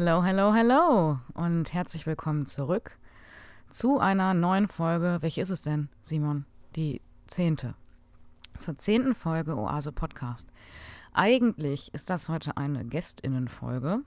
[0.00, 2.92] Hello, hello, hello und herzlich willkommen zurück
[3.72, 5.18] zu einer neuen Folge.
[5.22, 6.44] Welche ist es denn, Simon?
[6.76, 7.74] Die zehnte.
[8.58, 10.46] Zur zehnten Folge Oase Podcast.
[11.12, 14.02] Eigentlich ist das heute eine Gästinnenfolge.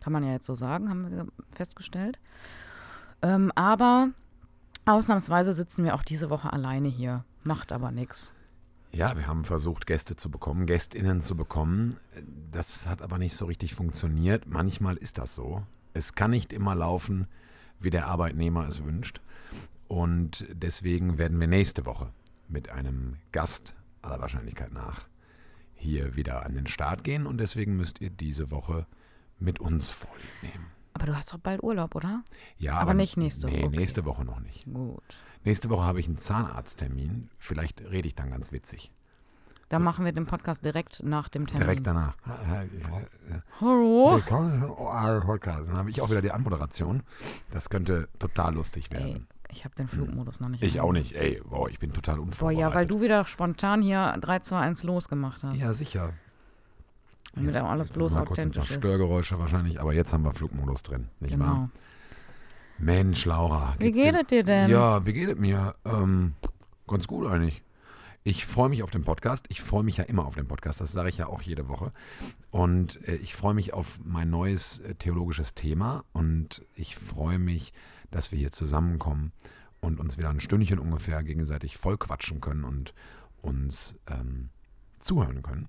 [0.00, 2.18] Kann man ja jetzt so sagen, haben wir festgestellt.
[3.22, 4.10] Ähm, aber
[4.84, 7.24] ausnahmsweise sitzen wir auch diese Woche alleine hier.
[7.42, 8.34] Macht aber nichts.
[8.92, 11.96] Ja, wir haben versucht, Gäste zu bekommen, Gästinnen zu bekommen.
[12.50, 14.46] Das hat aber nicht so richtig funktioniert.
[14.46, 15.62] Manchmal ist das so.
[15.94, 17.26] Es kann nicht immer laufen,
[17.78, 19.20] wie der Arbeitnehmer es wünscht.
[19.86, 22.12] Und deswegen werden wir nächste Woche
[22.48, 25.08] mit einem Gast aller Wahrscheinlichkeit nach
[25.74, 27.26] hier wieder an den Start gehen.
[27.26, 28.86] Und deswegen müsst ihr diese Woche
[29.38, 30.66] mit uns vorlieb nehmen.
[30.92, 32.24] Aber du hast doch bald Urlaub, oder?
[32.58, 33.76] Ja, Aber nicht nächste nee, Woche, okay.
[33.76, 34.64] nächste Woche noch nicht.
[34.72, 35.02] Gut.
[35.44, 37.30] Nächste Woche habe ich einen Zahnarzttermin.
[37.38, 38.90] Vielleicht rede ich dann ganz witzig.
[39.70, 41.62] Dann machen wir den Podcast direkt nach dem Termin.
[41.62, 42.16] Direkt danach.
[43.60, 44.20] Hallo?
[44.28, 47.04] Dann habe ich auch wieder die Anmoderation.
[47.52, 49.28] Das könnte total lustig Ey, werden.
[49.48, 50.62] ich habe den Flugmodus noch nicht.
[50.64, 51.14] Ich auch nicht.
[51.14, 52.60] Ey, wow, ich bin total Boah, unvorbereitet.
[52.60, 55.56] ja, weil du wieder spontan hier 3, 2, 1 losgemacht hast.
[55.56, 56.14] Ja, sicher.
[57.34, 58.84] Damit auch alles jetzt bloß haben wir kurz ein paar authentisch ist.
[58.84, 61.70] Störgeräusche wahrscheinlich, aber jetzt haben wir Flugmodus drin, nicht wahr?
[62.80, 63.74] Mensch, Laura.
[63.78, 64.70] Wie geht es dir denn?
[64.70, 65.74] Ja, wie geht es mir?
[65.84, 66.34] Ähm,
[66.86, 67.62] ganz gut eigentlich.
[68.22, 69.46] Ich freue mich auf den Podcast.
[69.48, 70.80] Ich freue mich ja immer auf den Podcast.
[70.80, 71.92] Das sage ich ja auch jede Woche.
[72.50, 76.04] Und äh, ich freue mich auf mein neues äh, theologisches Thema.
[76.12, 77.72] Und ich freue mich,
[78.10, 79.32] dass wir hier zusammenkommen
[79.80, 82.94] und uns wieder ein Stündchen ungefähr gegenseitig vollquatschen können und
[83.42, 84.50] uns ähm,
[85.00, 85.68] zuhören können.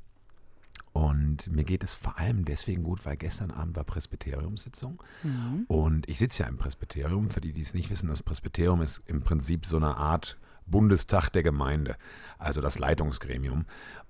[0.94, 5.02] Und mir geht es vor allem deswegen gut, weil gestern Abend war Presbyteriumssitzung.
[5.24, 5.66] Mhm.
[5.68, 7.30] Und ich sitze ja im Presbyterium.
[7.30, 11.30] Für die, die es nicht wissen, das Presbyterium ist im Prinzip so eine Art Bundestag
[11.30, 11.98] der Gemeinde,
[12.38, 13.66] also das Leitungsgremium.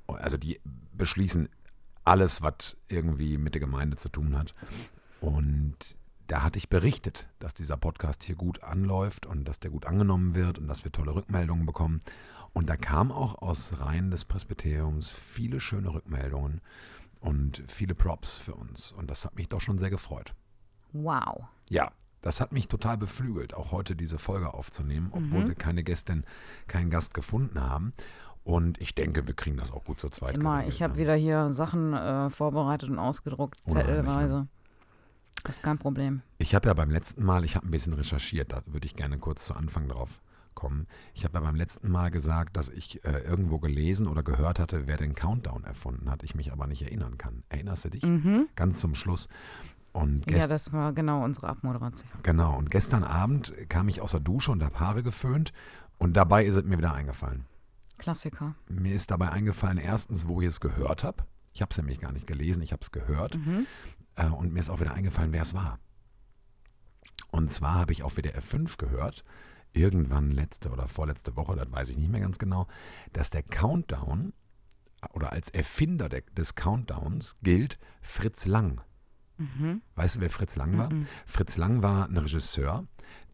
[0.08, 0.60] Also die
[0.94, 1.50] beschließen
[2.04, 4.54] alles, was irgendwie mit der Gemeinde zu tun hat.
[5.20, 5.96] Und
[6.28, 10.34] da hatte ich berichtet, dass dieser Podcast hier gut anläuft und dass der gut angenommen
[10.34, 12.02] wird und dass wir tolle Rückmeldungen bekommen.
[12.54, 16.62] Und da kam auch aus Reihen des Presbyteriums viele schöne Rückmeldungen
[17.20, 18.92] und viele Props für uns.
[18.92, 20.34] Und das hat mich doch schon sehr gefreut.
[20.92, 21.46] Wow.
[21.70, 21.92] Ja,
[22.22, 26.26] das hat mich total beflügelt, auch heute diese Folge aufzunehmen, obwohl wir keine Gästin,
[26.68, 27.94] keinen Gast gefunden haben.
[28.44, 30.36] Und ich denke, wir kriegen das auch gut zu zweit.
[30.36, 31.00] Immer, geregelt, ich habe ne?
[31.00, 33.96] wieder hier Sachen äh, vorbereitet und ausgedruckt, Unheimlich, ne?
[33.96, 34.48] zettelweise.
[35.44, 36.22] Das ist kein Problem.
[36.38, 39.18] Ich habe ja beim letzten Mal, ich habe ein bisschen recherchiert, da würde ich gerne
[39.18, 40.20] kurz zu Anfang drauf
[40.56, 40.88] kommen.
[41.14, 44.88] Ich habe ja beim letzten Mal gesagt, dass ich äh, irgendwo gelesen oder gehört hatte,
[44.88, 47.44] wer den Countdown erfunden hat, ich mich aber nicht erinnern kann.
[47.50, 48.04] Erinnerst du dich?
[48.04, 48.48] Mhm.
[48.56, 49.28] Ganz zum Schluss.
[49.94, 52.10] Und Ja, das war genau unsere Abmoderation.
[52.24, 55.52] genau, und gestern Abend kam ich aus der Dusche und habe Haare geföhnt
[55.98, 57.46] und dabei ist es mir wieder eingefallen.
[57.98, 58.56] Klassiker.
[58.70, 61.24] Mir ist dabei eingefallen, erstens, wo ich es gehört habe.
[61.54, 63.36] Ich habe es nämlich gar nicht gelesen, ich habe es gehört.
[63.36, 63.68] Mhm.
[64.16, 65.78] Äh, und mir ist auch wieder eingefallen, wer es war.
[67.30, 69.24] Und zwar habe ich auf WDR 5 gehört,
[69.74, 72.68] irgendwann letzte oder vorletzte Woche, das weiß ich nicht mehr ganz genau,
[73.14, 74.34] dass der Countdown
[75.14, 78.82] oder als Erfinder der, des Countdowns gilt Fritz Lang.
[79.38, 79.82] Mhm.
[79.96, 80.94] Weißt du, wer Fritz Lang war?
[80.94, 81.08] Mhm.
[81.26, 82.86] Fritz Lang war ein Regisseur,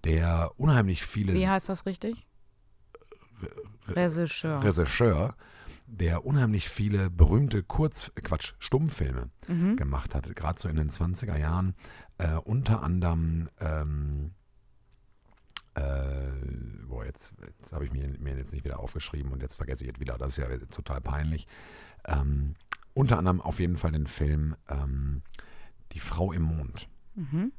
[0.04, 2.26] der unheimlich viele Wie heißt das richtig?
[3.88, 4.64] Regisseur.
[4.64, 5.36] Regisseur,
[5.86, 9.76] der unheimlich viele berühmte Kurz, Quatsch, Stummfilme Mhm.
[9.78, 11.76] gemacht hatte, gerade so in den 20er Jahren.
[12.18, 14.32] Äh, unter anderem, ähm,
[15.78, 16.32] äh,
[16.88, 19.94] boah, jetzt, jetzt habe ich mir, mir jetzt nicht wieder aufgeschrieben und jetzt vergesse ich
[19.94, 21.48] es wieder, das ist ja total peinlich.
[22.06, 22.56] Ähm,
[22.94, 25.22] unter anderem auf jeden Fall den Film ähm,
[25.92, 26.90] Die Frau im Mond.
[27.14, 27.52] Mhm.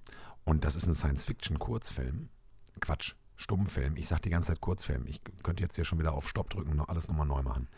[0.45, 2.29] Und das ist ein Science-Fiction-Kurzfilm.
[2.81, 3.97] Quatsch, Stummfilm.
[3.97, 5.07] Ich sage die ganze Zeit Kurzfilm.
[5.07, 7.69] Ich könnte jetzt hier schon wieder auf Stopp drücken und noch alles nochmal neu machen.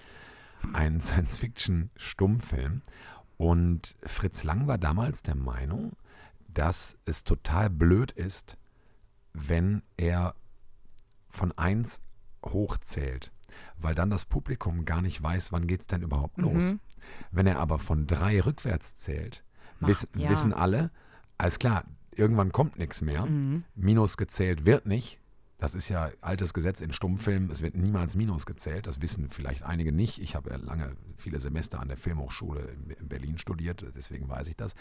[0.72, 2.80] Ein Science-Fiction-Stummfilm.
[3.36, 5.92] Und Fritz Lang war damals der Meinung,
[6.48, 8.56] dass es total blöd ist,
[9.32, 10.34] wenn er
[11.28, 12.00] von 1
[12.44, 13.32] hochzählt,
[13.76, 16.72] weil dann das Publikum gar nicht weiß, wann geht es denn überhaupt los.
[16.72, 16.80] Mhm.
[17.30, 19.44] Wenn er aber von 3 rückwärts zählt,
[19.80, 20.28] wiss, ja.
[20.30, 20.90] wissen alle,
[21.38, 23.26] alles klar, irgendwann kommt nichts mehr.
[23.26, 23.64] Mhm.
[23.74, 25.19] Minus gezählt wird nicht.
[25.60, 27.50] Das ist ja altes Gesetz in Stummfilmen.
[27.50, 28.86] Es wird niemals Minus gezählt.
[28.86, 30.20] Das wissen vielleicht einige nicht.
[30.20, 34.48] Ich habe ja lange, viele Semester an der Filmhochschule in, in Berlin studiert, deswegen weiß
[34.48, 34.74] ich das.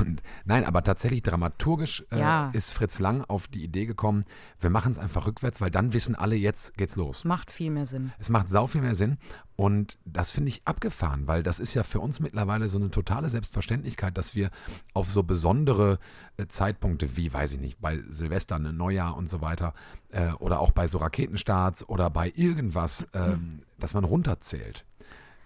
[0.00, 2.50] Und nein, aber tatsächlich dramaturgisch äh, Ja.
[2.54, 4.24] ist Fritz Lang auf die Idee gekommen,
[4.60, 7.24] wir machen es einfach rückwärts, weil dann wissen alle, jetzt geht's los.
[7.24, 8.12] Macht viel mehr Sinn.
[8.18, 9.18] Es macht sau viel mehr Sinn.
[9.60, 13.28] Und das finde ich abgefahren, weil das ist ja für uns mittlerweile so eine totale
[13.28, 14.50] Selbstverständlichkeit, dass wir
[14.94, 15.98] auf so besondere
[16.38, 19.74] äh, Zeitpunkte wie, weiß ich nicht, bei Silvester, ne, Neujahr und so weiter,
[20.12, 24.86] äh, oder auch bei so Raketenstarts oder bei irgendwas, ähm, dass man runterzählt.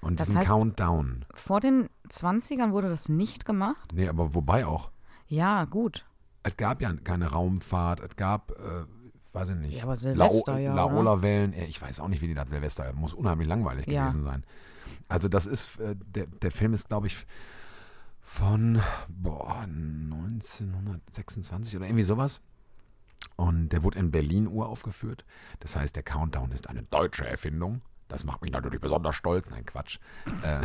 [0.00, 1.24] Und Das diesen heißt- Countdown.
[1.34, 3.90] Vor den 20ern wurde das nicht gemacht.
[3.92, 4.92] Nee, aber wobei auch.
[5.26, 6.06] Ja, gut.
[6.44, 8.84] Es gab ja keine Raumfahrt, es gab, äh,
[9.34, 10.76] weiß ich nicht, Ja, aber Silvester, ja, oder?
[10.92, 11.52] Laola-Wellen.
[11.54, 14.02] Ich weiß auch nicht, wie die das Silvester, muss unheimlich langweilig Ja.
[14.06, 14.44] gewesen sein.
[15.08, 17.26] Also das ist, äh, der, der Film ist, glaube ich,
[18.20, 22.40] von boah, 1926 oder irgendwie sowas.
[23.36, 25.24] Und der wurde in Berlin uraufgeführt.
[25.60, 27.80] Das heißt, der Countdown ist eine deutsche Erfindung.
[28.08, 29.50] Das macht mich natürlich besonders stolz.
[29.50, 29.98] Nein, Quatsch.
[30.42, 30.60] Äh,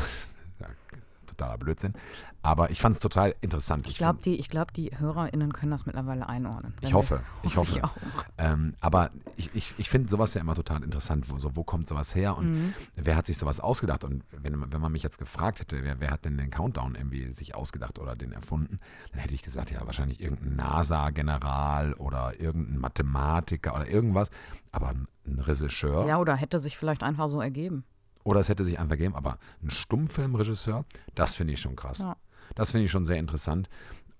[1.39, 1.93] totaler Blödsinn.
[2.41, 3.85] Aber ich fand es total interessant.
[3.87, 6.73] Ich glaube, die, ich glaub, die HörerInnen können das mittlerweile einordnen.
[6.81, 7.83] Ich hoffe, ich hoffe.
[7.83, 7.91] auch.
[8.37, 11.29] Ähm, aber ich, ich, ich finde sowas ja immer total interessant.
[11.29, 12.73] Wo, so, wo kommt sowas her und Mhm.
[12.95, 14.03] wer hat sich sowas ausgedacht?
[14.05, 16.95] Und wenn, man- wenn man mich jetzt gefragt hätte, wer, wer hat denn den Countdown
[16.95, 18.79] irgendwie sich ausgedacht oder den erfunden,
[19.11, 24.29] dann hätte ich gesagt, ja, wahrscheinlich irgendein NASA-General oder irgendein Mathematiker oder irgendwas.
[24.71, 27.83] Aber ein, ein Regisseur Ja, oder hätte sich vielleicht einfach so ergeben.
[28.29, 30.85] Oder es hätte sich einfach gegeben, aber ein Stummfilmregisseur,
[31.15, 31.97] das finde ich schon krass.
[31.97, 32.15] Ja.
[32.53, 33.69] Das finde ich schon sehr interessant.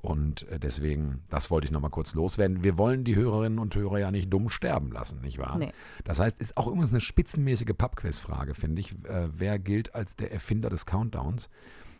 [0.01, 2.63] Und äh, deswegen, das wollte ich nochmal kurz loswerden.
[2.63, 5.57] Wir wollen die Hörerinnen und Hörer ja nicht dumm sterben lassen, nicht wahr?
[5.59, 5.73] Nee.
[6.06, 8.94] Das heißt, ist auch übrigens eine spitzenmäßige Pubquiz-Frage, finde ich.
[9.06, 11.51] Äh, wer gilt als der Erfinder des Countdowns?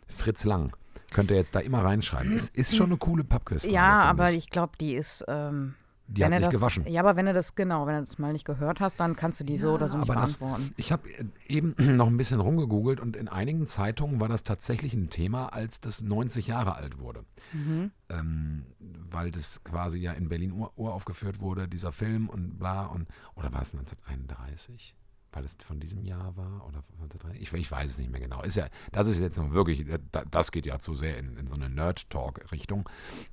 [0.08, 0.74] Fritz Lang.
[1.12, 2.32] Könnt ihr jetzt da immer reinschreiben.
[2.32, 3.72] Ist, ist schon eine coole Pubquiz-Frage.
[3.72, 4.38] Ja, aber ich.
[4.38, 5.24] ich glaube, die ist.
[5.28, 5.74] Ähm,
[6.12, 6.86] Die wenn hat sich das, gewaschen.
[6.88, 9.38] Ja, aber wenn du das, genau, wenn du das mal nicht gehört hast, dann kannst
[9.38, 10.74] du die so Ja, oder so nicht aber das- beantworten.
[10.76, 11.08] Ich habe
[11.46, 15.80] eben noch ein bisschen rumgegoogelt und in einigen Zeitungen war das tatsächlich ein Thema, als
[15.80, 17.24] das 90 Jahre alt wurde.
[17.52, 17.92] Mhm.
[18.08, 23.06] Ähm, weil das quasi ja in Berlin ur uraufgeführt wurde, dieser Film und bla und
[23.36, 24.96] oder war es 1931?
[25.32, 27.40] Weil es von diesem Jahr war oder von 1930?
[27.42, 28.42] ich, ich weiß es nicht mehr genau.
[28.42, 31.46] Ist ja, das ist jetzt noch wirklich, da- das geht ja zu sehr in, in
[31.46, 32.88] so eine Nerd-Talk-Richtung.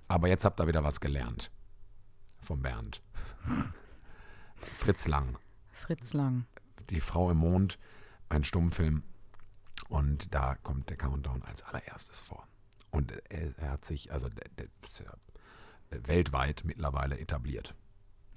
[0.07, 1.50] Aber jetzt habt ihr wieder was gelernt.
[2.47, 3.01] Von Bernd.
[4.55, 5.38] Fritz Lang.
[5.69, 6.45] Fritz Lang.
[6.89, 7.77] Die Frau im Mond,
[8.29, 9.03] ein Stummfilm.
[9.89, 12.47] Und da kommt der Countdown als allererstes vor.
[12.89, 15.11] Und er, er hat sich, also der, der ist ja
[15.89, 17.75] weltweit mittlerweile etabliert.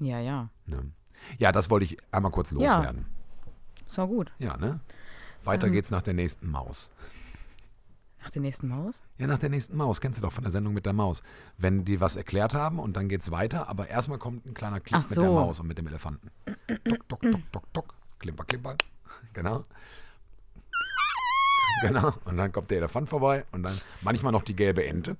[0.00, 0.48] Ja, ja.
[0.66, 0.90] Ne?
[1.38, 2.56] Ja, das wollte ich einmal kurz Ja.
[2.56, 3.06] loswerden.
[3.86, 4.32] Ist auch gut.
[4.40, 4.80] Ja, ne?
[5.44, 5.72] Weiter Ähm.
[5.72, 6.90] geht's nach der nächsten Maus.
[8.22, 9.00] Nach der nächsten Maus?
[9.19, 10.00] Ja, nach der nächsten Maus.
[10.00, 11.22] Kennst du doch von der Sendung mit der Maus.
[11.56, 15.00] Wenn die was erklärt haben und dann geht's weiter, aber erstmal kommt ein kleiner Clip
[15.02, 15.31] Ach mit der.
[15.31, 16.31] Maus und mit dem Elefanten.
[16.84, 17.94] Tok, tok, tok, tok, tok.
[18.19, 18.76] Klimper, klimper.
[19.32, 19.62] Genau.
[21.82, 22.12] Genau.
[22.26, 25.17] Und dann kommt der Elefant vorbei und dann manchmal noch die gelbe Ente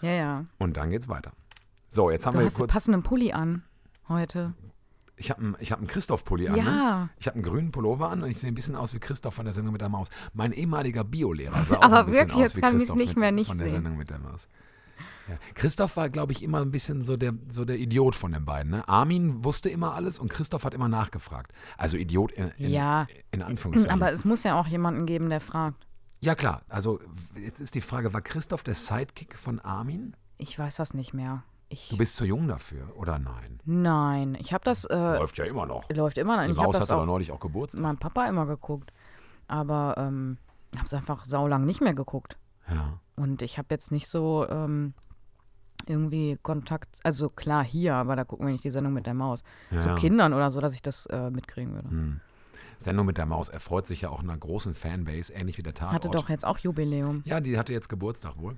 [0.00, 0.44] Ja, ja.
[0.58, 1.32] und dann geht's weiter.
[1.88, 2.72] So, jetzt haben Du wir hast kurz.
[2.72, 3.64] passenden Pulli an
[4.08, 4.54] heute.
[5.22, 6.54] Ich habe einen, hab einen Christoph-Pulli an.
[6.56, 6.64] Ne?
[6.64, 7.08] Ja.
[7.18, 9.44] Ich habe einen grünen Pullover an und ich sehe ein bisschen aus wie Christoph von
[9.44, 10.08] der Sendung mit der Maus.
[10.34, 13.16] Mein ehemaliger Biolehrer sah auch Aber ein bisschen wirklich, aus jetzt wie Christoph nicht mit,
[13.18, 13.82] mehr nicht von der sehen.
[13.82, 14.48] Sendung mit der Maus.
[15.28, 15.36] Ja.
[15.54, 18.72] Christoph war, glaube ich, immer ein bisschen so der, so der Idiot von den beiden.
[18.72, 18.88] Ne?
[18.88, 21.52] Armin wusste immer alles und Christoph hat immer nachgefragt.
[21.78, 23.06] Also Idiot in, in, Ja.
[23.30, 23.92] in Anführungszeichen.
[24.02, 25.86] Aber es muss ja auch jemanden geben, der fragt.
[26.20, 26.98] ja klar, also
[27.40, 30.16] jetzt ist die Frage, war Christoph der Sidekick von Armin?
[30.38, 31.44] Ich weiß das nicht mehr.
[31.72, 33.60] Ich, Du bist zu jung dafür, oder nein?
[33.64, 34.84] nein, ich habe das.
[34.84, 35.88] Äh, Läuft ja immer noch.
[35.90, 36.46] läuft immer noch.
[36.46, 37.80] Die Maus doch auch neulich auch Geburtstag.
[37.82, 38.92] meinem Papa immer geguckt.
[39.48, 40.38] Aber ähm,
[40.76, 42.36] habe es einfach saulang nicht mehr geguckt.
[42.68, 42.98] Ja.
[43.16, 44.94] Und ich habe jetzt nicht so ähm,
[45.86, 49.42] irgendwie Kontakt, also klar hier, aber da gucken wir nicht die Sendung mit der Maus.
[49.70, 49.94] Ja, Zu.
[49.94, 51.90] Kindern oder so, dass ich das äh, mitkriegen würde.
[51.90, 52.20] Hm.
[52.78, 55.94] Sendung mit der Maus erfreut sich ja auch einer großen Fanbase, ähnlich wie der Tatort.
[55.94, 57.22] Hatte doch jetzt auch Jubiläum.
[57.24, 58.56] Ja, die hatte jetzt Geburtstag wohl.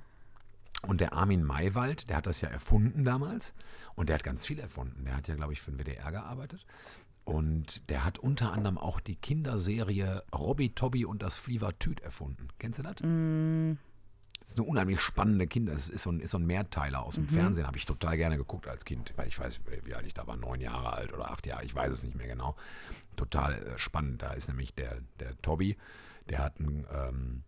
[0.86, 3.54] Und der Armin Maywald, der hat das ja erfunden damals.
[3.94, 5.04] Und der hat ganz viel erfunden.
[5.04, 6.66] Der hat ja, glaube ich, für den WDR gearbeitet.
[7.25, 12.49] Und der hat unter anderem auch die Kinderserie Robby Tobby und das Flievertüt erfunden.
[12.59, 12.97] Kennst du das?
[13.02, 13.78] Mm,
[14.40, 15.73] Das ist eine unheimlich spannende Kinder.
[15.73, 17.28] Es ist so ein, ist so ein Mehrteiler aus dem Mhm.
[17.28, 17.66] Fernsehen.
[17.66, 19.14] Habe ich total gerne geguckt als Kind.
[19.16, 20.37] Weil ich weiß, wie alt ich da war.
[20.37, 21.64] Neun Jahre alt oder acht Jahre.
[21.64, 22.54] Ich weiß es nicht mehr genau.
[23.16, 24.20] Total äh, spannend.
[24.20, 25.78] Da ist nämlich der, der Tobi,
[26.28, 27.42] der hat ein, ähm,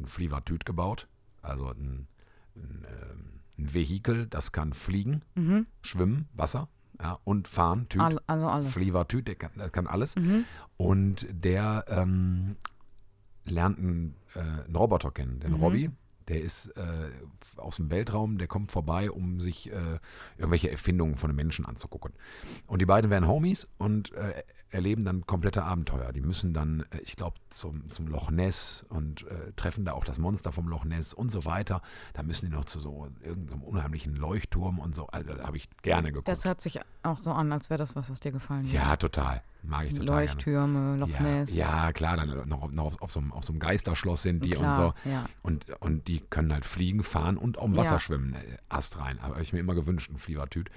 [0.00, 1.06] ein Flievertüt gebaut.
[1.42, 2.08] Also ein,
[2.56, 5.66] ein, ähm, ein Vehikel, das kann fliegen, mhm.
[5.82, 6.68] schwimmen, Wasser
[7.00, 7.88] ja, und fahren.
[7.88, 8.00] Tüt.
[8.00, 8.68] All, also alles.
[8.72, 10.16] Flievertüt, der kann, der kann alles.
[10.16, 10.44] Mhm.
[10.76, 12.56] Und der ähm,
[13.44, 15.62] lernt einen, äh, einen Roboter kennen, den Mhm.
[15.62, 15.90] Robby.
[16.32, 17.10] Der ist äh,
[17.58, 19.98] aus dem Weltraum, der kommt vorbei, um sich äh,
[20.38, 22.14] irgendwelche Erfindungen von den Menschen anzugucken.
[22.66, 26.10] Und die beiden werden Homies und äh, erleben dann komplette Abenteuer.
[26.12, 30.06] Die müssen dann, äh, ich glaube, zum, zum Loch Ness und äh, treffen da auch
[30.06, 31.82] das Monster vom Loch Ness und so weiter.
[32.14, 35.08] Da müssen die noch zu so irgendeinem unheimlichen Leuchtturm und so.
[35.08, 36.28] Also, da habe ich gerne geguckt.
[36.28, 38.74] Das hört sich auch so an, als wäre das was, was dir gefallen würde.
[38.74, 39.42] ja, total.
[39.62, 40.24] Mag ich total.
[40.26, 41.54] Leuchttürme, Loch Ja, Ness.
[41.54, 44.56] ja, klar, dann noch, noch auf, auf, so einem, auf so einem Geisterschloss sind die
[44.56, 45.08] und Klar, so.
[45.08, 45.26] Ja.
[45.42, 47.98] Und, und die können halt fliegen, fahren und auch im Wasser Ja.
[48.00, 48.34] schwimmen.
[48.34, 49.22] Äh, Ast rein.
[49.22, 50.70] Habe ich mir immer gewünscht, ein Flievertüt.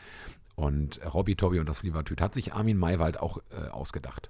[0.56, 4.30] Und äh, Robby Tobby und das Flievertüt hat sich Armin Maywald auch äh, ausgedacht.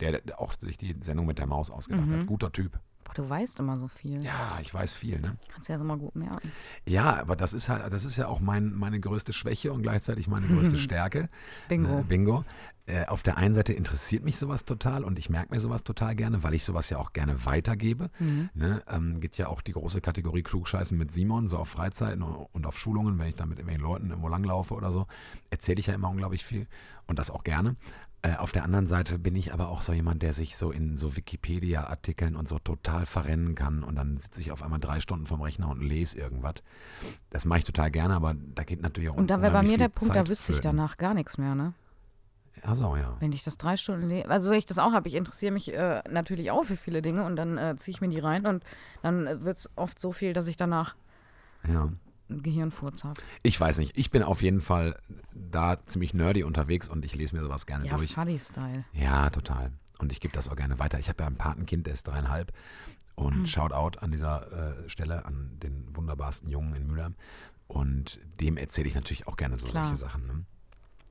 [0.00, 2.20] Der, der auch sich die Sendung mit der Maus ausgedacht Mhm.
[2.20, 2.26] hat.
[2.26, 2.80] Guter Typ.
[3.10, 4.22] Aber du weißt immer so viel.
[4.22, 5.36] Ja, ich weiß viel, ne?
[5.52, 6.52] Kannst ja so mal gut merken.
[6.86, 10.28] Ja, aber das ist halt, das ist ja auch mein, meine größte Schwäche und gleichzeitig
[10.28, 11.28] meine größte Stärke.
[11.68, 11.96] Bingo.
[11.96, 12.44] Ne, Bingo.
[12.86, 16.14] Äh, auf der einen Seite interessiert mich sowas total und ich merke mir sowas total
[16.14, 18.10] gerne, weil ich sowas ja auch gerne weitergebe.
[18.54, 22.66] Ne, ähm, gibt ja auch die große Kategorie Klugscheißen mit Simon, so auf Freizeiten und
[22.66, 25.06] auf Schulungen, wenn ich da mit irgendwelchen Leuten irgendwo langlaufe oder so,
[25.50, 26.66] erzähle ich ja immer unglaublich viel
[27.06, 27.76] und das auch gerne.
[28.22, 30.98] Äh, auf der anderen Seite bin ich aber auch so jemand, der sich so in
[30.98, 35.26] so Wikipedia-Artikeln und so total verrennen kann und dann sitze ich auf einmal drei Stunden
[35.26, 36.56] vorm Rechner und lese irgendwas.
[37.30, 39.78] Das mache ich total gerne, aber da geht natürlich auch Und da wäre bei mir
[39.78, 41.72] der Punkt, da Zeit wüsste ich danach gar nichts mehr, ne?
[42.62, 43.16] Achso, ja.
[43.20, 45.72] Wenn ich das drei Stunden lese, also wenn ich das auch habe, ich interessiere mich
[45.72, 48.64] äh, natürlich auch für viele Dinge und dann äh, ziehe ich mir die rein und
[49.02, 50.94] dann äh, wird es oft so viel, dass ich danach
[51.66, 51.88] ja.
[52.42, 53.20] Gehirnfurz habe.
[53.42, 53.96] Ich weiß nicht.
[53.98, 54.96] Ich bin auf jeden Fall
[55.34, 58.14] da ziemlich nerdy unterwegs und ich lese mir sowas gerne Ja, durch.
[58.14, 58.84] Funny-Style.
[58.92, 59.72] Ja, total.
[59.98, 60.98] Und ich gebe das auch gerne weiter.
[60.98, 62.52] Ich habe ja ein Patenkind, der ist dreieinhalb.
[63.16, 63.46] Und Hm.
[63.46, 67.14] Shoutout an dieser äh, Stelle an den wunderbarsten Jungen in Mülheim.
[67.68, 69.84] Und dem erzähle ich natürlich auch gerne so Klar.
[69.86, 70.26] solche Sachen.
[70.26, 70.44] Ne?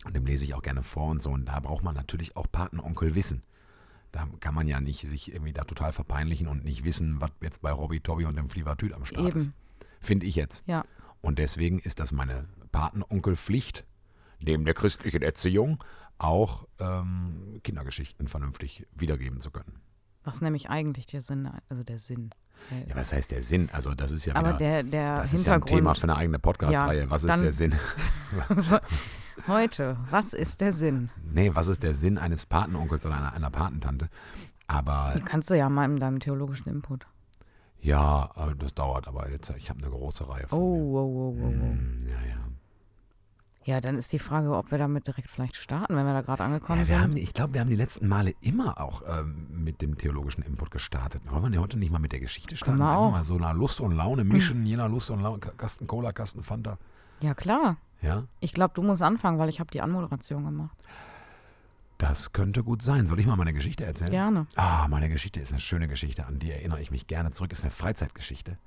[0.05, 1.29] Und dem lese ich auch gerne vor und so.
[1.31, 3.43] Und da braucht man natürlich auch Patenonkel wissen.
[4.11, 7.61] Da kann man ja nicht sich irgendwie da total verpeinlichen und nicht wissen, was jetzt
[7.61, 9.47] bei Robby, Tobby und dem Flievertüt am Start ist.
[9.47, 9.53] Eben.
[10.01, 10.63] Finde ich jetzt.
[10.65, 10.83] Ja.
[11.21, 13.85] Und deswegen ist das meine Patenonkelpflicht,
[14.43, 15.83] neben der christlichen Erziehung
[16.17, 19.79] auch ähm, Kindergeschichten vernünftig wiedergeben zu können.
[20.23, 22.31] Was nämlich eigentlich der Sinn, also der Sinn.
[22.87, 23.69] Ja, was heißt der Sinn?
[23.71, 26.17] Also das ist ja aber wieder, der, der das ist ja ein Thema für eine
[26.17, 27.03] eigene Podcast-Reihe.
[27.03, 27.73] Ja, was ist der Sinn?
[29.47, 31.09] heute, was ist der Sinn?
[31.23, 34.09] Nee, was ist der Sinn eines Patenonkels oder einer, einer Patentante?
[34.67, 37.07] Aber Die kannst du ja mal in deinem theologischen Input.
[37.81, 39.51] Ja, äh, das dauert aber jetzt.
[39.57, 40.79] Ich habe eine große Reihe Oh, von mir.
[40.79, 41.49] oh, oh, oh, oh.
[41.51, 42.35] Mm, Ja, ja.
[43.65, 46.43] Ja, dann ist die Frage, ob wir damit direkt vielleicht starten, wenn wir da gerade
[46.43, 47.17] angekommen Ja, wir haben, sind.
[47.17, 50.71] die- ich glaube, wir haben die letzten Male immer auch ähm, mit dem theologischen Input
[50.71, 51.21] gestartet.
[51.29, 52.79] Wollen wir denn heute nicht mal mit der Geschichte starten?
[52.79, 53.11] wir Einfach auch.
[53.11, 55.39] mal so nach Lust und Laune mischen, je nach Lust und Laune.
[55.39, 56.77] Ka- Kasten Cola, Kasten Fanta.
[57.21, 57.77] Ja, klar.
[58.01, 60.75] Ja, Ich glaube, du musst anfangen, weil ich habe die Anmoderation gemacht.
[61.99, 63.05] Das könnte gut sein.
[63.05, 64.09] Soll ich mal meine Geschichte erzählen?
[64.09, 64.47] Gerne.
[64.55, 67.51] Ah, meine Geschichte ist eine schöne Geschichte, an die erinnere ich mich gerne zurück.
[67.51, 68.57] Ist eine Freizeitgeschichte.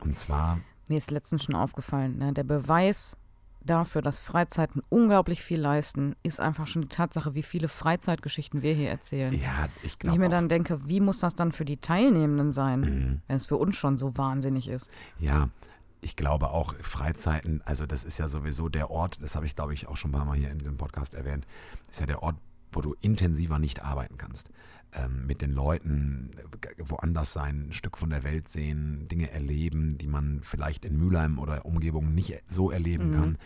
[0.00, 0.58] Und zwar,
[0.88, 2.32] Mir ist letztens schon aufgefallen, ne?
[2.32, 3.16] der Beweis
[3.64, 8.74] dafür, dass Freizeiten unglaublich viel leisten, ist einfach schon die Tatsache, wie viele Freizeitgeschichten wir
[8.74, 9.32] hier erzählen.
[9.32, 11.76] ja, ich Wenn ich glaube mir auch, dann denke, wie muss das dann für die
[11.76, 13.22] Teilnehmenden sein, Mhm.
[13.28, 14.90] wenn es für uns schon so wahnsinnig ist?
[15.20, 15.48] Ja,
[16.02, 19.72] ich glaube auch Freizeiten, also das ist ja sowieso der Ort, das habe ich glaube
[19.74, 21.46] ich auch schon ein paar Mal hier in diesem Podcast erwähnt,
[21.90, 22.36] ist ja der Ort,
[22.72, 24.50] wo du intensiver nicht arbeiten kannst.
[24.94, 26.30] Ähm, mit den Leuten
[26.60, 30.98] g- woanders sein, ein Stück von der Welt sehen, Dinge erleben, die man vielleicht in
[30.98, 33.12] Mülheim oder Umgebung nicht so erleben Mhm.
[33.14, 33.38] kann.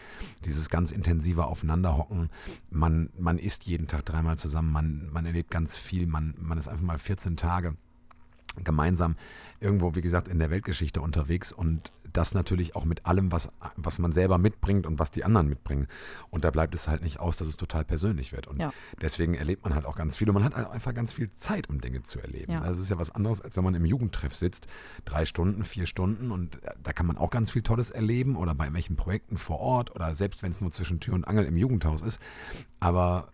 [0.44, 2.30] Dieses ganz intensive Aufeinanderhocken.
[2.70, 6.66] Man, man isst jeden Tag dreimal zusammen, man, man erlebt ganz viel, man, man ist
[6.66, 7.76] einfach mal 14 Tage
[8.64, 9.16] gemeinsam
[9.60, 13.98] irgendwo, wie gesagt, in der Weltgeschichte unterwegs und das natürlich auch mit allem, was, was
[13.98, 15.86] man selber mitbringt und was die anderen mitbringen.
[16.30, 18.46] Und da bleibt es halt nicht aus, dass es total persönlich wird.
[18.46, 18.72] Und Ja.
[19.00, 21.68] deswegen erlebt man halt auch ganz viel und man hat halt einfach ganz viel Zeit,
[21.68, 22.52] um Dinge zu erleben.
[22.52, 22.60] Ja.
[22.60, 24.66] Also es ist ja was anderes, als wenn man im Jugendtreff sitzt,
[25.04, 28.72] drei Stunden, vier Stunden und da kann man auch ganz viel Tolles erleben oder bei
[28.72, 32.02] welchen Projekten vor Ort oder selbst wenn es nur zwischen Tür und Angel im Jugendhaus
[32.02, 32.20] ist.
[32.80, 33.28] Aber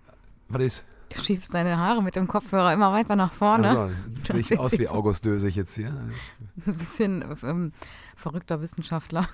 [0.49, 0.85] was ist?
[1.17, 3.69] Du schiebst deine Haare mit dem Kopfhörer immer weiter nach vorne.
[3.69, 5.89] Also, sehe ich aus wie August Dösig jetzt hier?
[6.67, 7.73] Ein bisschen ähm,
[8.17, 9.29] verrückter Wissenschaftler.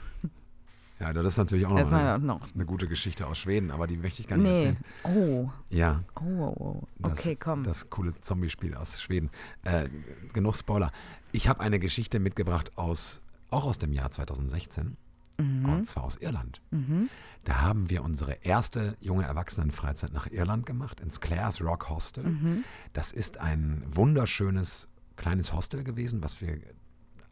[1.00, 2.40] Ja, das ist natürlich auch noch, Das eine, noch.
[2.54, 4.56] eine gute Geschichte aus Schweden, aber die möchte ich gar nicht Nee.
[4.56, 4.76] erzählen.
[5.04, 5.48] Oh.
[5.70, 6.82] Ja, Oh, oh, oh.
[6.98, 7.62] das, Okay, komm.
[7.62, 9.30] das coole Zombie-Spiel aus Schweden.
[9.62, 9.88] Äh,
[10.32, 10.90] genug Spoiler.
[11.30, 14.96] Ich habe eine Geschichte mitgebracht aus, auch aus dem Jahr 2016,
[15.38, 16.60] und zwar aus Irland.
[16.70, 17.08] Mhm.
[17.44, 22.24] Da haben wir unsere erste junge Erwachsenenfreizeit nach Irland gemacht, ins Clare's Rock Hostel.
[22.24, 22.64] Mhm.
[22.92, 26.58] Das ist ein wunderschönes kleines Hostel gewesen, was wir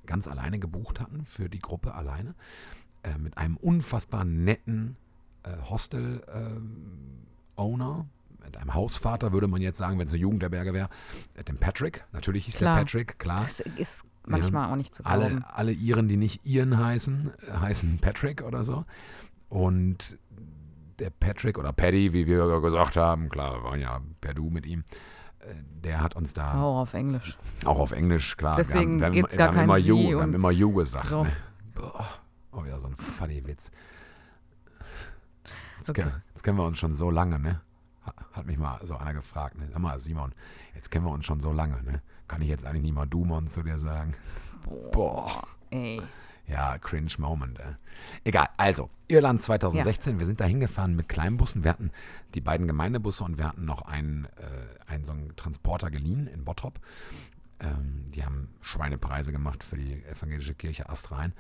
[0.06, 2.34] ganz alleine gebucht hatten, für die Gruppe alleine,
[3.02, 4.96] äh, mit einem unfassbar netten
[5.42, 8.06] äh, Hostel-Owner,
[8.44, 10.88] mit einem Hausvater, würde man jetzt sagen, wenn es eine Jugendherberge wäre,
[11.34, 12.04] äh, dem Patrick.
[12.12, 12.76] Natürlich hieß Klar.
[12.76, 13.42] der Patrick, klar.
[13.42, 15.42] Das ist manchmal auch nicht zu glauben.
[15.44, 18.84] Alle, alle Iren, die nicht Iren heißen, heißen Patrick oder so.
[19.48, 20.18] Und
[20.98, 24.64] der Patrick oder Paddy, wie wir gesagt haben, klar, wir waren ja per Du mit
[24.66, 24.84] ihm,
[25.40, 25.54] äh,
[25.84, 27.36] der hat uns da Auch auf Englisch.
[27.64, 28.56] auch auf Englisch, klar.
[28.56, 30.72] Deswegen wir haben, gibt's wir gar haben kein immer Sie you, wir haben immer you
[30.72, 31.06] gesagt.
[31.06, 31.24] so.
[31.24, 31.32] Ne?
[31.74, 32.06] Boah,
[32.52, 33.70] oh, wieder so ein funny Witz.
[35.78, 36.02] Jetzt, Okay.
[36.02, 37.60] kennen, jetzt kennen wir uns schon so lange, ne?
[38.06, 39.68] Ha- Hat mich mal so einer gefragt, ne?
[39.70, 40.32] Sag mal, Simon,
[40.74, 42.02] jetzt kennen wir uns schon so lange, ne?
[42.28, 44.14] Kann ich jetzt eigentlich nicht mal Dumon zu dir sagen?
[44.92, 45.46] Boah.
[45.70, 46.02] Ey.
[46.48, 47.58] Ja, cringe Moment.
[47.58, 47.74] Äh.
[48.24, 51.64] Egal, also, Irland 2016, wir sind da hingefahren mit Kleinbussen.
[51.64, 51.90] Wir hatten
[52.34, 56.44] die beiden Gemeindebusse und wir hatten noch einen, äh, einen so einen Transporter geliehen in
[56.44, 56.78] Bottrop.
[57.58, 61.32] Ähm, die haben Schweinepreise gemacht für die evangelische Kirche Astrein.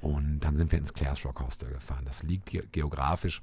[0.00, 2.04] Und dann sind wir ins Clares Rock Hostel gefahren.
[2.04, 3.42] Das liegt ge geografisch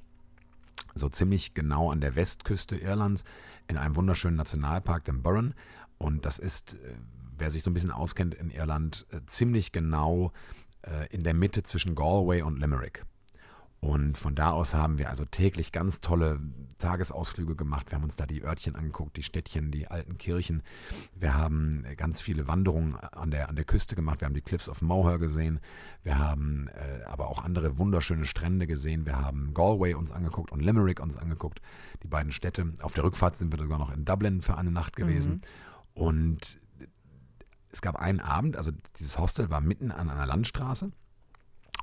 [0.94, 3.24] so ziemlich genau an der Westküste Irlands
[3.68, 5.54] in einem wunderschönen Nationalpark, dem Burren.
[6.00, 6.94] Und das ist, äh,
[7.38, 10.32] wer sich so ein bisschen auskennt in Irland, äh, ziemlich genau
[10.82, 13.04] äh, in der Mitte zwischen Galway und Limerick.
[13.80, 16.38] Und von da aus haben wir also täglich ganz tolle
[16.76, 17.90] Tagesausflüge gemacht.
[17.90, 20.62] Wir haben uns da die Örtchen angeguckt, die Städtchen, die alten Kirchen.
[21.14, 24.20] Wir haben ganz viele Wanderungen an der, an der Küste gemacht.
[24.20, 25.60] Wir haben die Cliffs of Moher gesehen.
[26.02, 29.06] Wir haben äh, aber auch andere wunderschöne Strände gesehen.
[29.06, 31.62] Wir haben Galway uns angeguckt und Limerick uns angeguckt,
[32.02, 32.74] die beiden Städte.
[32.82, 35.32] Auf der Rückfahrt sind wir sogar noch in Dublin für eine Nacht gewesen.
[35.32, 35.40] Mhm.
[35.94, 36.58] Und
[37.70, 40.90] es gab einen Abend, also dieses Hostel war mitten an einer Landstraße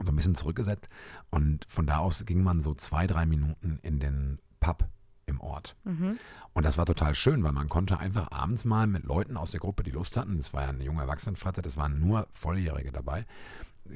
[0.03, 0.89] so ein bisschen zurückgesetzt.
[1.29, 4.87] Und von da aus ging man so zwei, drei Minuten in den Pub
[5.25, 5.75] im Ort.
[5.83, 6.19] Mhm.
[6.53, 9.59] Und das war total schön, weil man konnte einfach abends mal mit Leuten aus der
[9.59, 13.25] Gruppe, die Lust hatten, das war ja eine junge Erwachsenenfreizeit, das waren nur Volljährige dabei,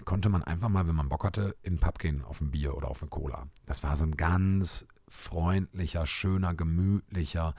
[0.04, 2.76] konnte man einfach mal, wenn man Bock hatte, in den Pub gehen, auf ein Bier
[2.76, 3.48] oder auf eine Cola.
[3.66, 7.56] Das war so ein ganz freundlicher, schöner, gemütlicher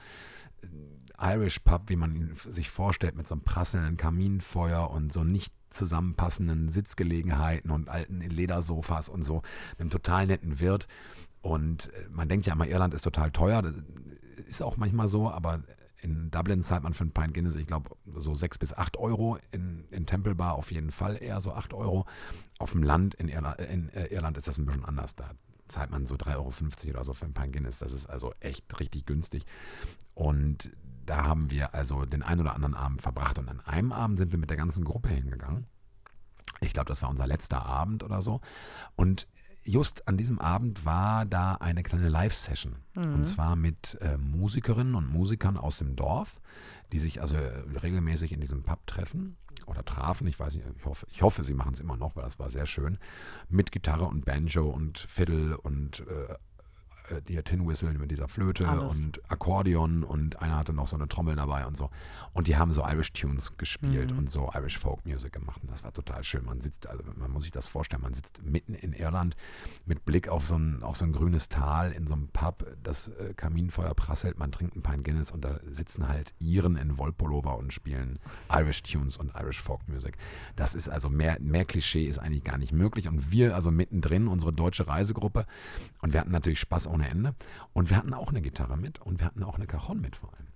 [1.23, 5.53] Irish Pub, wie man ihn sich vorstellt, mit so einem prasselnden Kaminfeuer und so nicht
[5.69, 9.41] zusammenpassenden Sitzgelegenheiten und alten Ledersofas und so,
[9.79, 10.87] einem total netten Wirt.
[11.41, 13.61] Und äh, man denkt ja immer, Irland ist total teuer.
[13.61, 13.73] Das
[14.47, 15.63] ist auch manchmal so, aber
[16.01, 19.37] in Dublin zahlt man für ein Pint Guinness, ich glaube, so sechs bis acht Euro.
[19.51, 22.05] In, in Temple Bar auf jeden Fall eher so acht Euro.
[22.59, 25.15] Auf dem Land in Irland, in äh, Irland ist das ein bisschen anders.
[25.15, 25.31] Da
[25.69, 27.79] zahlt man so 3,50 Euro oder so für ein Pint Guinness.
[27.79, 29.45] Das ist also echt richtig günstig.
[30.13, 30.71] Und
[31.05, 34.31] da haben wir also den einen oder anderen Abend verbracht und an einem Abend sind
[34.31, 35.65] wir mit der ganzen Gruppe hingegangen.
[36.61, 38.41] Ich glaube, das war unser letzter Abend oder so.
[38.95, 39.27] Und
[39.63, 42.75] just an diesem Abend war da eine kleine Live-Session.
[42.95, 43.13] Mhm.
[43.13, 46.39] Und zwar mit äh, Musikerinnen und Musikern aus dem Dorf,
[46.91, 47.35] die sich also
[47.81, 50.27] regelmäßig in diesem Pub treffen oder trafen.
[50.27, 52.49] Ich weiß nicht, ich hoffe, ich hoffe sie machen es immer noch, weil das war
[52.49, 52.97] sehr schön.
[53.49, 56.35] Mit Gitarre und Banjo und Fiddle und äh,
[57.09, 58.93] äh, die Tin Whistle mit dieser Flöte Alles.
[58.93, 61.89] und Akkordeon und einer hatte noch so eine Trommel dabei und so.
[62.33, 64.19] Und die haben so Irish Tunes gespielt mhm.
[64.19, 65.61] und so Irish Folk Music gemacht.
[65.61, 66.45] Und das war total schön.
[66.45, 69.35] Man sitzt, also man muss sich das vorstellen, man sitzt mitten in Irland
[69.85, 73.09] mit Blick auf so ein, auf so ein grünes Tal in so einem Pub, das
[73.09, 77.57] äh, Kaminfeuer prasselt, man trinkt ein Pint Guinness und da sitzen halt Iren in Wollpullover
[77.57, 78.19] und spielen
[78.51, 80.17] Irish Tunes und Irish Folk Music.
[80.55, 83.07] Das ist also mehr, mehr Klischee ist eigentlich gar nicht möglich.
[83.07, 85.45] Und wir also mittendrin, unsere deutsche Reisegruppe,
[86.01, 87.35] und wir hatten natürlich Spaß ohne Ende.
[87.73, 90.33] Und wir hatten auch eine Gitarre mit und wir hatten auch eine Cajon mit vor
[90.33, 90.47] allem.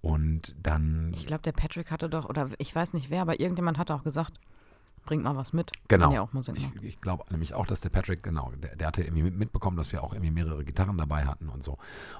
[0.00, 1.12] Und dann.
[1.14, 4.04] Ich glaube, der Patrick hatte doch, oder ich weiß nicht wer, aber irgendjemand hatte auch
[4.04, 4.38] gesagt,
[5.04, 5.72] bringt mal was mit.
[5.88, 6.12] Genau.
[6.12, 9.76] Ja ich, ich glaube nämlich auch, dass der Patrick, genau, der, der, hatte irgendwie mitbekommen,
[9.76, 11.78] dass wir auch irgendwie mehrere Gitarren dabei hatten und so.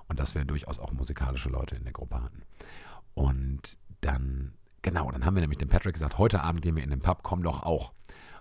[0.08, 2.42] Und dass wir durchaus auch musikalische Leute in der Gruppe hatten.
[3.14, 6.90] Und dann, genau, dann haben wir nämlich dem Patrick gesagt, heute Abend gehen wir in
[6.90, 7.92] den Pub, komm doch auch.